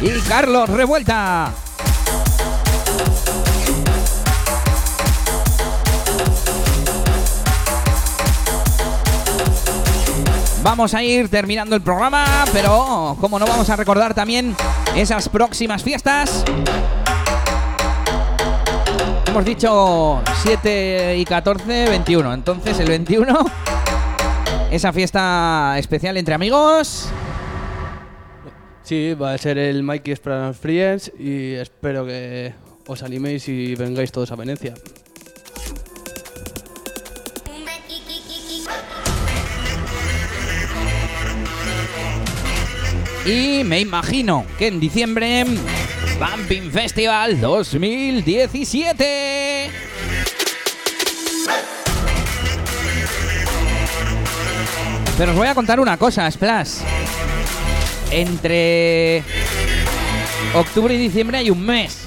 y 0.00 0.20
Carlos 0.28 0.68
Revuelta. 0.68 1.52
Vamos 10.62 10.94
a 10.94 11.02
ir 11.02 11.28
terminando 11.28 11.74
el 11.74 11.82
programa, 11.82 12.44
pero 12.52 13.16
como 13.20 13.38
no 13.38 13.46
vamos 13.46 13.68
a 13.68 13.74
recordar 13.74 14.14
también 14.14 14.54
esas 14.94 15.28
próximas 15.28 15.82
fiestas. 15.82 16.44
Hemos 19.26 19.44
dicho 19.44 20.22
7 20.42 21.16
y 21.18 21.24
14, 21.24 21.88
21. 21.88 22.32
Entonces 22.32 22.78
el 22.78 22.88
21, 22.88 23.44
esa 24.70 24.92
fiesta 24.92 25.74
especial 25.78 26.16
entre 26.16 26.34
amigos. 26.34 27.08
Sí, 28.84 29.14
va 29.14 29.32
a 29.32 29.38
ser 29.38 29.58
el 29.58 29.82
Mikey 29.82 30.14
Splash 30.14 30.54
Friends 30.54 31.12
y 31.18 31.54
espero 31.54 32.06
que 32.06 32.54
os 32.86 33.02
animéis 33.02 33.48
y 33.48 33.74
vengáis 33.74 34.12
todos 34.12 34.30
a 34.30 34.36
Venecia. 34.36 34.74
Y 43.24 43.62
me 43.62 43.78
imagino 43.78 44.44
que 44.58 44.66
en 44.66 44.80
diciembre, 44.80 45.44
Bumping 46.18 46.72
Festival 46.72 47.40
2017. 47.40 49.70
Pero 55.16 55.30
os 55.30 55.38
voy 55.38 55.46
a 55.46 55.54
contar 55.54 55.78
una 55.78 55.96
cosa, 55.96 56.28
Splash. 56.28 56.78
Entre 58.10 59.22
octubre 60.54 60.92
y 60.94 60.98
diciembre 60.98 61.38
hay 61.38 61.50
un 61.50 61.64
mes. 61.64 61.98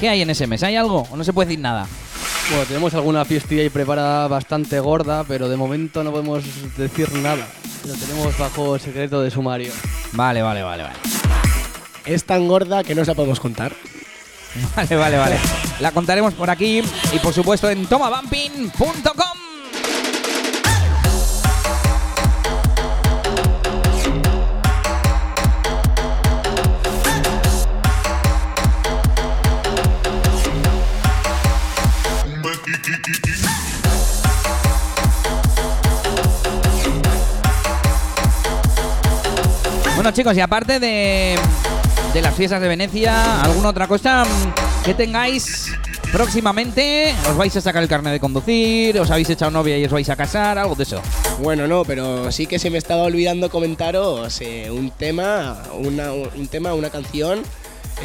¿Qué 0.00 0.08
hay 0.08 0.22
en 0.22 0.30
ese 0.30 0.46
mes? 0.46 0.62
¿Hay 0.62 0.76
algo? 0.76 1.06
¿O 1.10 1.16
no 1.18 1.24
se 1.24 1.34
puede 1.34 1.48
decir 1.48 1.60
nada? 1.60 1.86
Bueno, 2.50 2.64
tenemos 2.66 2.94
alguna 2.94 3.24
fiestilla 3.24 3.62
ahí 3.62 3.70
preparada 3.70 4.26
bastante 4.26 4.80
gorda, 4.80 5.22
pero 5.22 5.48
de 5.48 5.56
momento 5.56 6.02
no 6.02 6.10
podemos 6.10 6.42
decir 6.76 7.12
nada. 7.12 7.46
Lo 7.86 7.94
tenemos 7.94 8.36
bajo 8.36 8.76
secreto 8.76 9.22
de 9.22 9.30
sumario. 9.30 9.72
Vale, 10.12 10.42
vale, 10.42 10.62
vale, 10.64 10.82
vale. 10.82 10.96
Es 12.04 12.24
tan 12.24 12.48
gorda 12.48 12.82
que 12.82 12.94
no 12.96 13.02
os 13.02 13.08
la 13.08 13.14
podemos 13.14 13.38
contar. 13.38 13.72
Vale, 14.74 14.96
vale, 14.96 15.16
vale. 15.16 15.36
La 15.78 15.92
contaremos 15.92 16.34
por 16.34 16.50
aquí 16.50 16.82
y 17.12 17.18
por 17.20 17.32
supuesto 17.32 17.70
en 17.70 17.86
tomabumping.com. 17.86 19.29
Bueno 40.00 40.12
chicos, 40.12 40.34
y 40.34 40.40
aparte 40.40 40.80
de 40.80 41.34
de 42.14 42.22
las 42.22 42.34
fiestas 42.34 42.62
de 42.62 42.68
Venecia, 42.68 43.42
alguna 43.42 43.68
otra 43.68 43.86
cosa 43.86 44.24
que 44.82 44.94
tengáis 44.94 45.74
próximamente. 46.10 47.14
¿Os 47.28 47.36
vais 47.36 47.54
a 47.54 47.60
sacar 47.60 47.82
el 47.82 47.88
carnet 47.90 48.14
de 48.14 48.18
conducir? 48.18 48.98
¿Os 48.98 49.10
habéis 49.10 49.28
echado 49.28 49.50
novia 49.50 49.76
y 49.76 49.84
os 49.84 49.92
vais 49.92 50.08
a 50.08 50.16
casar? 50.16 50.56
Algo 50.56 50.74
de 50.74 50.84
eso. 50.84 51.02
Bueno, 51.42 51.68
no, 51.68 51.84
pero 51.84 52.32
sí 52.32 52.46
que 52.46 52.58
se 52.58 52.70
me 52.70 52.78
estaba 52.78 53.02
olvidando 53.02 53.50
comentaros 53.50 54.40
eh, 54.40 54.70
un 54.70 54.90
tema, 54.90 55.64
un 55.74 56.48
tema, 56.50 56.72
una 56.72 56.88
canción 56.88 57.42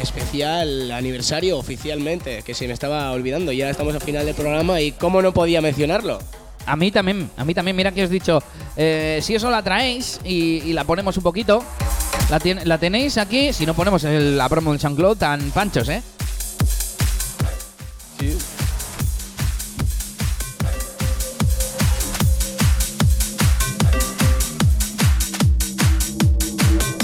especial 0.02 0.90
aniversario 0.90 1.56
oficialmente, 1.56 2.42
que 2.42 2.52
se 2.52 2.66
me 2.66 2.74
estaba 2.74 3.10
olvidando. 3.12 3.52
Ya 3.52 3.70
estamos 3.70 3.94
al 3.94 4.02
final 4.02 4.26
del 4.26 4.34
programa 4.34 4.82
y 4.82 4.92
cómo 4.92 5.22
no 5.22 5.32
podía 5.32 5.62
mencionarlo. 5.62 6.18
A 6.66 6.74
mí 6.76 6.90
también, 6.90 7.30
a 7.36 7.44
mí 7.44 7.54
también, 7.54 7.76
mira 7.76 7.92
que 7.92 8.02
os 8.04 8.10
he 8.10 8.12
dicho, 8.12 8.42
eh, 8.76 9.20
si 9.22 9.34
eso 9.36 9.50
la 9.50 9.62
traéis 9.62 10.20
y, 10.24 10.62
y 10.64 10.72
la 10.72 10.82
ponemos 10.84 11.16
un 11.16 11.22
poquito, 11.22 11.62
la, 12.64 12.78
tenéis 12.78 13.18
aquí, 13.18 13.52
si 13.52 13.64
no 13.66 13.74
ponemos 13.74 14.02
el- 14.04 14.36
la 14.36 14.48
promo 14.48 14.72
del 14.72 14.80
SoundCloud 14.80 15.16
tan 15.16 15.40
panchos, 15.52 15.88
¿eh? 15.88 16.02
Sí. 18.18 18.36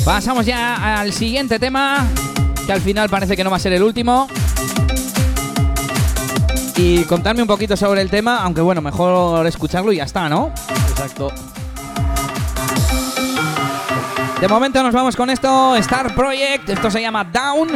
Pasamos 0.04 0.44
ya 0.46 1.00
al 1.00 1.12
siguiente 1.12 1.58
tema, 1.58 2.06
que 2.66 2.72
al 2.72 2.80
final 2.80 3.08
parece 3.08 3.36
que 3.36 3.44
no 3.44 3.50
va 3.50 3.56
a 3.56 3.60
ser 3.60 3.72
el 3.72 3.82
último. 3.82 4.26
Y 6.76 7.04
contarme 7.04 7.42
un 7.42 7.48
poquito 7.48 7.76
sobre 7.76 8.00
el 8.00 8.10
tema, 8.10 8.42
aunque 8.42 8.60
bueno, 8.60 8.80
mejor 8.80 9.46
escucharlo 9.46 9.92
y 9.92 9.96
ya 9.96 10.04
está, 10.04 10.28
¿no? 10.28 10.52
Exacto. 10.90 11.30
De 14.40 14.48
momento 14.48 14.82
nos 14.82 14.92
vamos 14.92 15.14
con 15.14 15.30
esto, 15.30 15.76
Star 15.76 16.16
Project, 16.16 16.68
esto 16.68 16.90
se 16.90 17.00
llama 17.00 17.22
Down 17.22 17.68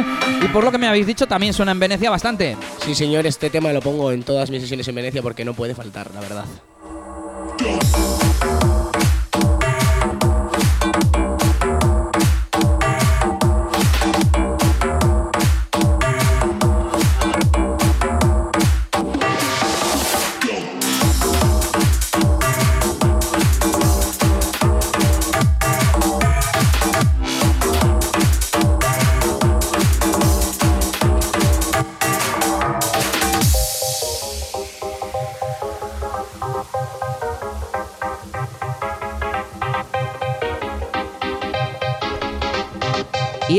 y 0.43 0.47
por 0.49 0.65
lo 0.65 0.71
que 0.71 0.77
me 0.77 0.85
habéis 0.85 1.07
dicho 1.07 1.25
también 1.25 1.53
suena 1.53 1.71
en 1.71 1.79
Venecia 1.79 2.09
bastante. 2.09 2.57
Sí, 2.83 2.93
señor, 2.93 3.25
este 3.25 3.49
tema 3.49 3.71
lo 3.71 3.79
pongo 3.79 4.11
en 4.11 4.23
todas 4.23 4.49
mis 4.49 4.61
sesiones 4.61 4.85
en 4.89 4.95
Venecia 4.95 5.21
porque 5.21 5.45
no 5.45 5.53
puede 5.53 5.73
faltar, 5.73 6.11
la 6.13 6.19
verdad. 6.19 6.43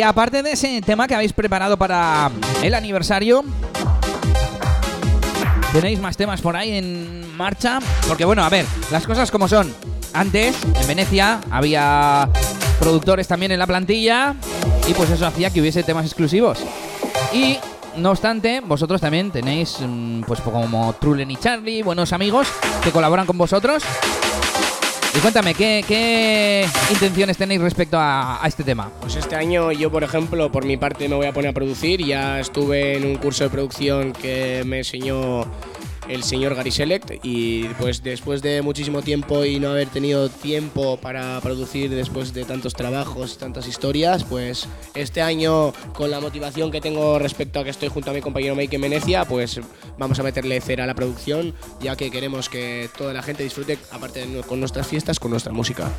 Aparte 0.03 0.43
de 0.43 0.53
ese 0.53 0.81
tema 0.83 1.07
que 1.07 1.15
habéis 1.15 1.33
preparado 1.33 1.77
para 1.77 2.31
el 2.63 2.75
aniversario, 2.75 3.45
¿tenéis 5.73 6.01
más 6.01 6.17
temas 6.17 6.41
por 6.41 6.57
ahí 6.57 6.73
en 6.73 7.37
marcha? 7.37 7.81
Porque 8.07 8.25
bueno, 8.25 8.45
a 8.45 8.49
ver, 8.49 8.65
las 8.91 9.07
cosas 9.07 9.31
como 9.31 9.49
son. 9.49 9.75
Antes, 10.13 10.57
en 10.65 10.87
Venecia, 10.87 11.41
había 11.51 12.29
productores 12.81 13.29
también 13.29 13.53
en 13.53 13.59
la 13.59 13.67
plantilla 13.67 14.35
y 14.89 14.95
pues 14.95 15.11
eso 15.11 15.27
hacía 15.27 15.51
que 15.51 15.61
hubiese 15.61 15.83
temas 15.83 16.07
exclusivos. 16.07 16.59
Y 17.33 17.59
no 17.97 18.11
obstante, 18.11 18.61
vosotros 18.61 19.01
también 19.01 19.31
tenéis, 19.31 19.79
mm, 19.81 20.23
pues 20.23 20.41
como 20.41 20.93
Trulen 20.95 21.31
y 21.31 21.37
Charlie, 21.37 21.83
buenos 21.83 22.13
amigos 22.13 22.49
que 22.83 22.91
colaboran 22.91 23.27
con 23.27 23.37
vosotros. 23.37 23.83
Y 25.19 25.21
cuéntame, 25.21 25.53
¿qué, 25.53 26.64
intenciones 26.93 27.37
tenéis 27.37 27.61
respecto 27.61 27.97
a 27.99 28.41
este 28.47 28.62
tema? 28.62 28.89
Pues 29.01 29.16
este 29.16 29.35
año 29.35 29.73
yo, 29.73 29.91
por 29.91 30.05
ejemplo, 30.05 30.53
por 30.53 30.64
mi 30.64 30.77
parte 30.77 31.09
me 31.09 31.16
voy 31.16 31.27
a 31.27 31.33
poner 31.33 31.51
a 31.51 31.53
producir. 31.53 32.05
Ya 32.05 32.39
estuve 32.39 32.97
en 32.97 33.05
un 33.05 33.16
curso 33.16 33.43
de 33.43 33.51
producción 33.51 34.12
que 34.12 34.62
me 34.64 34.79
enseñó 34.79 35.41
el 36.09 36.23
señor 36.23 36.55
Gary 36.55 36.71
Select 36.71 37.13
y 37.23 37.65
pues 37.79 38.03
después 38.03 38.43
de 38.43 38.63
muchísimo 38.63 39.03
tiempo 39.03 39.45
y 39.45 39.61
no 39.61 39.71
haber 39.71 39.89
tenido 39.89 40.29
tiempo 40.29 40.97
para 40.97 41.41
producir 41.41 41.91
después 41.91 42.33
de 42.33 42.45
tantos 42.45 42.75
trabajos, 42.75 43.39
tantas 43.39 43.67
historias, 43.67 44.25
pues 44.25 44.69
este 44.95 45.23
año 45.23 45.73
con 45.93 46.11
la 46.11 46.21
motivación 46.21 46.71
que 46.71 46.81
tengo 46.81 47.19
respecto 47.19 47.61
a 47.61 47.65
que 47.65 47.71
estoy 47.71 47.89
junto 47.89 48.11
a 48.11 48.15
mi 48.15 48.21
compañero 48.21 48.55
Mike 48.55 48.77
en 48.77 48.83
Venecia, 48.83 49.25
pues 49.25 49.61
vamos 49.99 50.19
a 50.19 50.23
meterle 50.23 50.61
cera 50.61 50.85
a 50.85 50.87
la 50.87 50.95
producción 50.95 51.55
ya 51.81 51.97
que 51.97 52.11
queremos 52.11 52.49
que 52.49 52.89
toda 52.97 53.13
la 53.13 53.23
gente 53.23 53.43
disfrute, 53.43 53.79
aparte 53.91 54.27
de 54.27 54.43
con 54.43 54.61
nuestras 54.61 54.87
fiestas, 54.87 55.19
con 55.21 55.31
nuestra 55.31 55.53
música. 55.53 55.91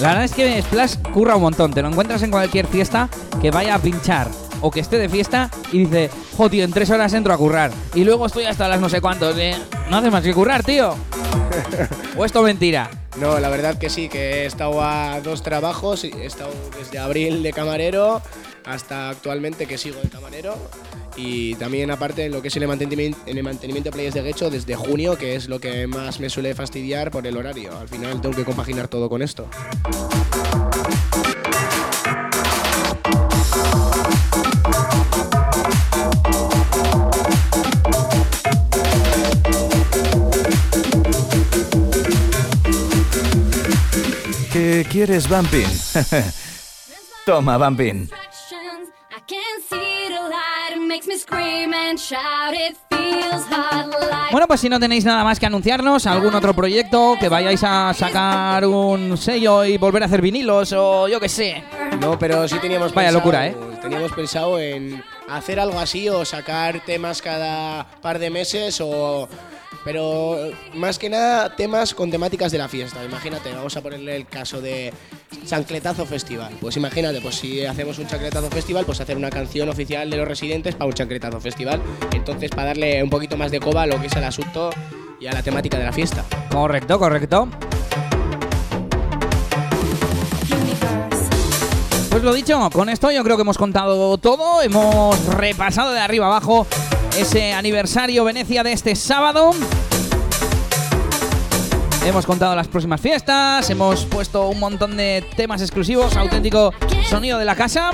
La 0.00 0.08
verdad 0.08 0.24
es 0.24 0.32
que 0.32 0.62
Splash 0.62 0.96
curra 1.12 1.34
un 1.34 1.42
montón. 1.42 1.72
Te 1.72 1.82
lo 1.82 1.88
encuentras 1.88 2.22
en 2.22 2.30
cualquier 2.30 2.66
fiesta 2.68 3.08
que 3.40 3.50
vaya 3.50 3.74
a 3.74 3.78
pinchar 3.80 4.30
o 4.60 4.70
que 4.70 4.80
esté 4.80 4.98
de 4.98 5.08
fiesta 5.08 5.50
y 5.72 5.80
dice, 5.80 6.10
jo, 6.36 6.48
tío, 6.50 6.64
en 6.64 6.72
tres 6.72 6.90
horas 6.90 7.12
entro 7.12 7.32
a 7.32 7.36
currar. 7.38 7.70
Y 7.94 8.04
luego 8.04 8.26
estoy 8.26 8.44
hasta 8.44 8.68
las 8.68 8.80
no 8.80 8.88
sé 8.88 9.00
cuántos. 9.00 9.36
eh. 9.38 9.56
No 9.90 9.98
haces 9.98 10.12
más 10.12 10.22
que 10.22 10.34
currar, 10.34 10.62
tío. 10.64 10.94
o 12.16 12.24
esto 12.24 12.42
mentira. 12.42 12.90
No, 13.20 13.40
la 13.40 13.48
verdad 13.48 13.78
que 13.78 13.90
sí, 13.90 14.08
que 14.08 14.42
he 14.42 14.46
estado 14.46 14.82
a 14.82 15.20
dos 15.20 15.42
trabajos, 15.42 16.04
he 16.04 16.24
estado 16.24 16.52
desde 16.78 16.98
abril 16.98 17.42
de 17.42 17.52
camarero 17.52 18.22
hasta 18.64 19.08
actualmente 19.08 19.66
que 19.66 19.78
sigo 19.78 19.98
de 20.00 20.08
camarero 20.08 20.54
y 21.16 21.54
también 21.56 21.90
aparte 21.90 22.26
en 22.26 22.32
lo 22.32 22.42
que 22.42 22.48
es 22.48 22.56
el 22.56 22.68
mantenimiento, 22.68 23.18
en 23.26 23.38
el 23.38 23.42
mantenimiento 23.42 23.88
de 23.88 23.92
playas 23.92 24.14
de 24.14 24.22
Guecho 24.22 24.50
desde 24.50 24.76
junio, 24.76 25.16
que 25.16 25.34
es 25.34 25.48
lo 25.48 25.58
que 25.58 25.86
más 25.88 26.20
me 26.20 26.30
suele 26.30 26.54
fastidiar 26.54 27.10
por 27.10 27.26
el 27.26 27.36
horario. 27.36 27.76
Al 27.76 27.88
final 27.88 28.20
tengo 28.20 28.36
que 28.36 28.44
compaginar 28.44 28.86
todo 28.86 29.08
con 29.08 29.22
esto. 29.22 29.48
¿Qué 44.52 44.86
quieres, 44.90 45.28
Bumpin? 45.28 45.66
Toma, 47.26 47.58
Bumpin. 47.58 48.08
I 49.10 49.20
can 49.26 49.60
see 49.68 50.08
the 50.08 50.20
light, 50.22 50.76
it 50.76 50.80
makes 50.80 51.06
me 51.06 51.16
scream 51.18 51.74
and 51.74 51.98
shout, 51.98 52.54
it 52.54 52.76
feels 52.90 53.44
hot 53.50 53.86
like 54.10 54.30
Bueno, 54.32 54.46
pues 54.46 54.60
si 54.60 54.68
no 54.70 54.78
tenéis 54.80 55.04
nada 55.04 55.22
más 55.24 55.38
que 55.38 55.46
anunciarnos, 55.46 56.06
algún 56.06 56.34
otro 56.34 56.54
proyecto, 56.54 57.16
que 57.20 57.28
vayáis 57.28 57.62
a 57.64 57.92
sacar 57.92 58.64
un 58.66 59.16
sello 59.18 59.64
y 59.64 59.76
volver 59.76 60.02
a 60.02 60.06
hacer 60.06 60.22
vinilos 60.22 60.72
o 60.74 61.08
yo 61.08 61.20
qué 61.20 61.28
sé. 61.28 61.62
No, 62.00 62.18
pero 62.18 62.48
sí 62.48 62.58
teníamos 62.58 62.94
Vaya 62.94 63.08
pensado- 63.10 63.18
locura, 63.18 63.46
¿eh? 63.48 63.56
Teníamos 63.82 64.12
pensado 64.12 64.58
en 64.58 65.02
hacer 65.28 65.60
algo 65.60 65.78
así 65.78 66.08
o 66.08 66.24
sacar 66.24 66.80
temas 66.84 67.20
cada 67.20 67.84
par 68.00 68.18
de 68.18 68.30
meses 68.30 68.80
o 68.82 69.28
pero 69.88 70.36
más 70.74 70.98
que 70.98 71.08
nada 71.08 71.56
temas 71.56 71.94
con 71.94 72.10
temáticas 72.10 72.52
de 72.52 72.58
la 72.58 72.68
fiesta. 72.68 73.02
Imagínate, 73.02 73.54
vamos 73.54 73.74
a 73.74 73.80
ponerle 73.80 74.16
el 74.16 74.26
caso 74.26 74.60
de 74.60 74.92
Chancletazo 75.46 76.04
Festival. 76.04 76.52
Pues 76.60 76.76
imagínate, 76.76 77.22
pues 77.22 77.36
si 77.36 77.64
hacemos 77.64 77.98
un 77.98 78.06
Chancletazo 78.06 78.50
Festival, 78.50 78.84
pues 78.84 79.00
hacer 79.00 79.16
una 79.16 79.30
canción 79.30 79.66
oficial 79.70 80.10
de 80.10 80.18
los 80.18 80.28
residentes 80.28 80.74
para 80.74 80.88
un 80.88 80.92
Chancletazo 80.92 81.40
Festival. 81.40 81.80
Entonces, 82.12 82.50
para 82.50 82.66
darle 82.66 83.02
un 83.02 83.08
poquito 83.08 83.38
más 83.38 83.50
de 83.50 83.60
coba 83.60 83.84
a 83.84 83.86
lo 83.86 83.98
que 83.98 84.08
es 84.08 84.12
el 84.12 84.24
asunto 84.24 84.68
y 85.18 85.26
a 85.26 85.32
la 85.32 85.42
temática 85.42 85.78
de 85.78 85.84
la 85.86 85.92
fiesta. 85.94 86.22
Correcto, 86.50 86.98
correcto. 86.98 87.48
Pues 92.10 92.22
lo 92.22 92.34
dicho, 92.34 92.68
con 92.74 92.90
esto 92.90 93.10
yo 93.10 93.24
creo 93.24 93.36
que 93.36 93.42
hemos 93.42 93.56
contado 93.56 94.18
todo, 94.18 94.60
hemos 94.60 95.24
repasado 95.34 95.92
de 95.92 96.00
arriba 96.00 96.26
abajo 96.26 96.66
ese 97.18 97.52
aniversario 97.52 98.22
Venecia 98.22 98.62
de 98.62 98.72
este 98.72 98.94
sábado. 98.94 99.50
Hemos 102.06 102.24
contado 102.24 102.54
las 102.54 102.68
próximas 102.68 103.00
fiestas, 103.00 103.68
hemos 103.70 104.04
puesto 104.04 104.48
un 104.48 104.60
montón 104.60 104.96
de 104.96 105.24
temas 105.36 105.60
exclusivos, 105.60 106.16
auténtico 106.16 106.72
sonido 107.08 107.38
de 107.38 107.44
la 107.44 107.56
casa. 107.56 107.90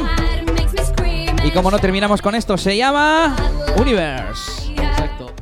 Y 1.42 1.50
como 1.52 1.70
no 1.70 1.78
terminamos 1.78 2.20
con 2.20 2.34
esto, 2.34 2.58
se 2.58 2.76
llama 2.76 3.34
Universe. 3.78 4.70
Exacto. 4.76 5.32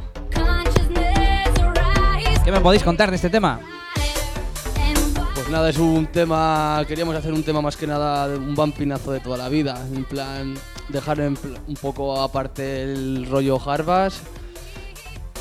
¿Qué 2.44 2.52
me 2.52 2.60
podéis 2.60 2.84
contar 2.84 3.10
de 3.10 3.16
este 3.16 3.30
tema? 3.30 3.58
Nada, 5.52 5.68
es 5.68 5.76
un 5.76 6.06
tema. 6.06 6.82
Queríamos 6.88 7.14
hacer 7.14 7.30
un 7.32 7.42
tema 7.42 7.60
más 7.60 7.76
que 7.76 7.86
nada, 7.86 8.26
de 8.26 8.36
un 8.38 8.54
vampinazo 8.54 9.12
de 9.12 9.20
toda 9.20 9.36
la 9.36 9.50
vida. 9.50 9.78
En 9.94 10.04
plan, 10.04 10.54
dejar 10.88 11.20
en 11.20 11.36
pl- 11.36 11.58
un 11.68 11.74
poco 11.74 12.18
aparte 12.20 12.82
el 12.84 13.26
rollo 13.30 13.60
Harvas. 13.64 14.22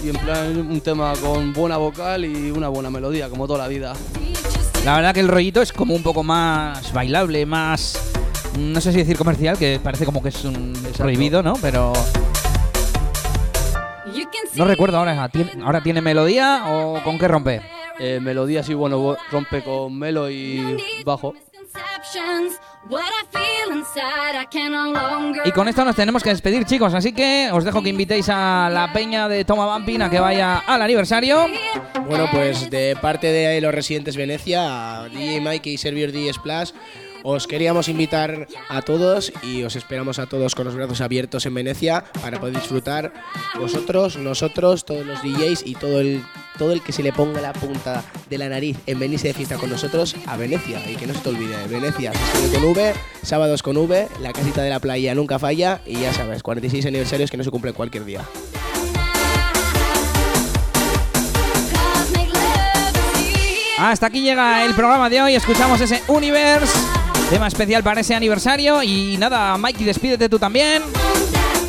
Y 0.03 0.09
en 0.09 0.17
plan, 0.17 0.57
un 0.69 0.81
tema 0.81 1.13
con 1.21 1.53
buena 1.53 1.77
vocal 1.77 2.25
y 2.25 2.51
una 2.51 2.67
buena 2.67 2.89
melodía, 2.89 3.29
como 3.29 3.47
toda 3.47 3.59
la 3.59 3.67
vida. 3.69 3.93
La 4.83 4.95
verdad 4.95 5.13
que 5.13 5.21
el 5.21 5.29
rollito 5.29 5.61
es 5.61 5.71
como 5.71 5.93
un 5.95 6.03
poco 6.03 6.23
más 6.23 6.91
bailable, 6.91 7.45
más. 7.45 7.97
No 8.59 8.81
sé 8.81 8.91
si 8.91 8.97
decir 8.97 9.17
comercial, 9.17 9.57
que 9.57 9.79
parece 9.81 10.03
como 10.05 10.21
que 10.21 10.29
es 10.29 10.43
un 10.43 10.73
prohibido, 10.97 11.41
¿no? 11.41 11.53
Pero. 11.61 11.93
No 14.55 14.65
recuerdo 14.65 14.97
ahora. 14.97 15.29
¿tiene- 15.29 15.53
¿Ahora 15.63 15.81
tiene 15.81 16.01
melodía 16.01 16.65
o 16.67 17.01
con 17.03 17.17
qué 17.17 17.27
rompe? 17.29 17.61
Eh, 18.03 18.19
melodía 18.19 18.63
sí, 18.63 18.73
bueno, 18.73 19.15
rompe 19.29 19.63
con 19.63 19.95
melo 19.95 20.27
y 20.27 21.03
bajo. 21.05 21.33
Misconceptions, 21.33 22.59
what 22.89 23.03
I 23.03 23.27
feel 23.31 23.77
inside, 23.77 24.35
I 24.35 24.47
can 24.51 24.71
no 24.71 24.91
longer. 24.91 25.43
Y 25.45 25.51
con 25.51 25.67
esto 25.67 25.85
nos 25.85 25.95
tenemos 25.95 26.23
que 26.23 26.31
despedir, 26.31 26.65
chicos. 26.65 26.95
Así 26.95 27.13
que 27.13 27.49
os 27.53 27.63
dejo 27.63 27.83
que 27.83 27.89
invitéis 27.89 28.27
a 28.29 28.71
la 28.71 28.91
peña 28.91 29.29
de 29.29 29.45
Toma 29.45 29.71
Bumping 29.71 30.01
a 30.01 30.09
que 30.09 30.19
vaya 30.19 30.63
al 30.65 30.81
aniversario. 30.81 31.45
Bueno, 32.07 32.27
pues 32.31 32.71
de 32.71 32.97
parte 32.99 33.27
de 33.27 33.61
los 33.61 33.71
residentes 33.71 34.17
Venecia, 34.17 35.03
a 35.03 35.09
DJ 35.09 35.39
Mike 35.39 35.69
y 35.69 35.77
Server 35.77 36.11
DJ 36.11 36.33
Splash, 36.33 36.71
os 37.23 37.47
queríamos 37.47 37.87
invitar 37.87 38.47
a 38.69 38.81
todos 38.81 39.31
y 39.43 39.63
os 39.63 39.75
esperamos 39.75 40.19
a 40.19 40.27
todos 40.27 40.55
con 40.55 40.65
los 40.65 40.75
brazos 40.75 41.01
abiertos 41.01 41.45
en 41.45 41.53
Venecia 41.53 42.03
para 42.21 42.39
poder 42.39 42.55
disfrutar 42.55 43.13
vosotros, 43.57 44.17
nosotros, 44.17 44.85
todos 44.85 45.05
los 45.05 45.21
DJs 45.21 45.63
y 45.65 45.75
todo 45.75 45.99
el 45.99 46.23
todo 46.57 46.73
el 46.73 46.81
que 46.81 46.91
se 46.91 47.01
le 47.01 47.13
ponga 47.13 47.41
la 47.41 47.53
punta 47.53 48.03
de 48.29 48.37
la 48.37 48.49
nariz 48.49 48.77
en 48.85 48.99
venirse 48.99 49.29
de 49.29 49.33
fiesta 49.33 49.55
con 49.57 49.69
nosotros 49.69 50.15
a 50.27 50.37
Venecia 50.37 50.79
y 50.89 50.95
que 50.95 51.07
no 51.07 51.13
se 51.13 51.21
te 51.21 51.29
olvide, 51.29 51.55
Venecia, 51.67 52.11
con 52.53 52.63
V, 52.63 52.93
sábados 53.23 53.63
con 53.63 53.77
V, 53.77 54.07
la 54.19 54.33
casita 54.33 54.61
de 54.61 54.69
la 54.69 54.79
playa 54.79 55.15
nunca 55.15 55.39
falla 55.39 55.81
y 55.85 56.01
ya 56.01 56.13
sabes, 56.13 56.43
46 56.43 56.85
aniversarios 56.85 57.31
que 57.31 57.37
no 57.37 57.43
se 57.43 57.51
cumplen 57.51 57.73
cualquier 57.73 58.05
día. 58.05 58.25
Hasta 63.81 64.05
aquí 64.05 64.21
llega 64.21 64.63
el 64.63 64.75
programa 64.75 65.09
de 65.09 65.23
hoy. 65.23 65.33
Escuchamos 65.33 65.81
ese 65.81 66.03
Universe. 66.07 67.00
Tema 67.31 67.47
especial 67.47 67.81
para 67.81 68.01
ese 68.01 68.13
aniversario. 68.13 68.83
Y 68.83 69.15
nada, 69.17 69.57
Mikey, 69.57 69.85
despídete 69.85 70.27
tú 70.27 70.37
también. 70.37 70.83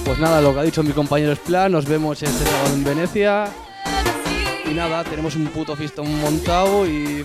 Pues 0.05 0.19
nada, 0.19 0.41
lo 0.41 0.53
que 0.53 0.59
ha 0.59 0.63
dicho 0.65 0.83
mi 0.83 0.91
compañero 0.91 1.31
es 1.31 1.39
plan, 1.39 1.71
nos 1.71 1.85
vemos 1.85 2.21
este 2.21 2.45
sábado 2.45 2.75
en 2.75 2.83
Venecia. 2.83 3.45
Y 4.69 4.75
nada, 4.75 5.05
tenemos 5.05 5.37
un 5.37 5.47
puto 5.47 5.77
fistón 5.77 6.21
montado 6.21 6.85
y 6.85 7.25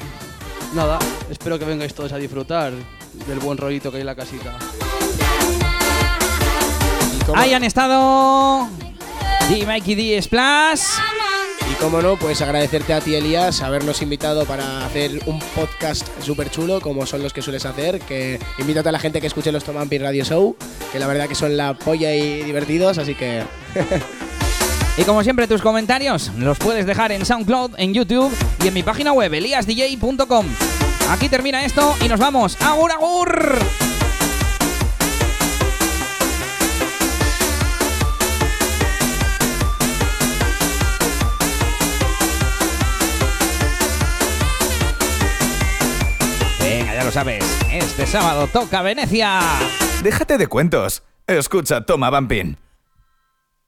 nada, 0.76 1.00
espero 1.32 1.58
que 1.58 1.66
vengáis 1.66 1.96
todos 1.96 2.12
a 2.12 2.18
disfrutar 2.18 2.74
del 3.28 3.40
buen 3.40 3.58
rollito 3.58 3.90
que 3.90 3.98
hay 3.98 4.02
en 4.02 4.08
la 4.08 4.16
casita. 4.16 4.56
Ahí 7.34 7.56
han 7.56 7.64
estado. 7.64 8.70
D. 9.50 9.66
Mikey 9.66 9.96
D. 9.96 10.22
Splash. 10.22 10.84
Como 11.82 12.02
no, 12.02 12.16
pues 12.16 12.42
agradecerte 12.42 12.94
a 12.94 13.02
ti, 13.02 13.14
Elías, 13.16 13.62
habernos 13.62 14.02
invitado 14.02 14.46
para 14.46 14.86
hacer 14.86 15.22
un 15.28 15.40
podcast 15.56 16.08
súper 16.22 16.50
chulo, 16.50 16.82
como 16.82 17.06
son 17.06 17.22
los 17.22 17.34
que 17.34 17.42
sueles 17.42 17.66
hacer. 17.66 18.00
Que 18.00 18.40
invítate 18.58 18.90
a 18.90 18.92
la 18.92 19.00
gente 19.00 19.22
que 19.22 19.28
escuche 19.28 19.52
los 19.52 19.64
Tomampi 19.64 20.00
Radio 20.00 20.24
Show, 20.26 20.58
que 20.92 21.00
la 21.00 21.08
verdad 21.08 21.28
que 21.28 21.36
son 21.36 21.56
la 21.56 21.76
polla 21.76 22.16
y 22.16 22.44
divertidos, 22.44 22.98
así 22.98 23.16
que. 23.16 23.44
Y 25.00 25.04
como 25.04 25.22
siempre, 25.22 25.48
tus 25.48 25.62
comentarios 25.62 26.32
los 26.40 26.58
puedes 26.58 26.88
dejar 26.88 27.12
en 27.12 27.24
SoundCloud, 27.24 27.74
en 27.78 27.94
YouTube 27.94 28.34
y 28.64 28.68
en 28.68 28.74
mi 28.74 28.82
página 28.82 29.14
web, 29.14 29.32
eliasdj.com. 29.32 30.48
Aquí 31.12 31.30
termina 31.30 31.64
esto 31.64 31.96
y 32.04 32.08
nos 32.08 32.20
vamos. 32.20 32.58
¡Agur, 32.62 32.92
agur! 32.92 33.60
Lo 47.08 47.12
sabes. 47.14 47.46
Este 47.72 48.06
sábado 48.06 48.48
toca 48.52 48.82
Venecia. 48.82 49.40
Déjate 50.04 50.38
de 50.38 50.48
cuentos. 50.48 51.04
Escucha 51.26 51.86
Toma 51.86 52.10
Bumping. 52.10 52.58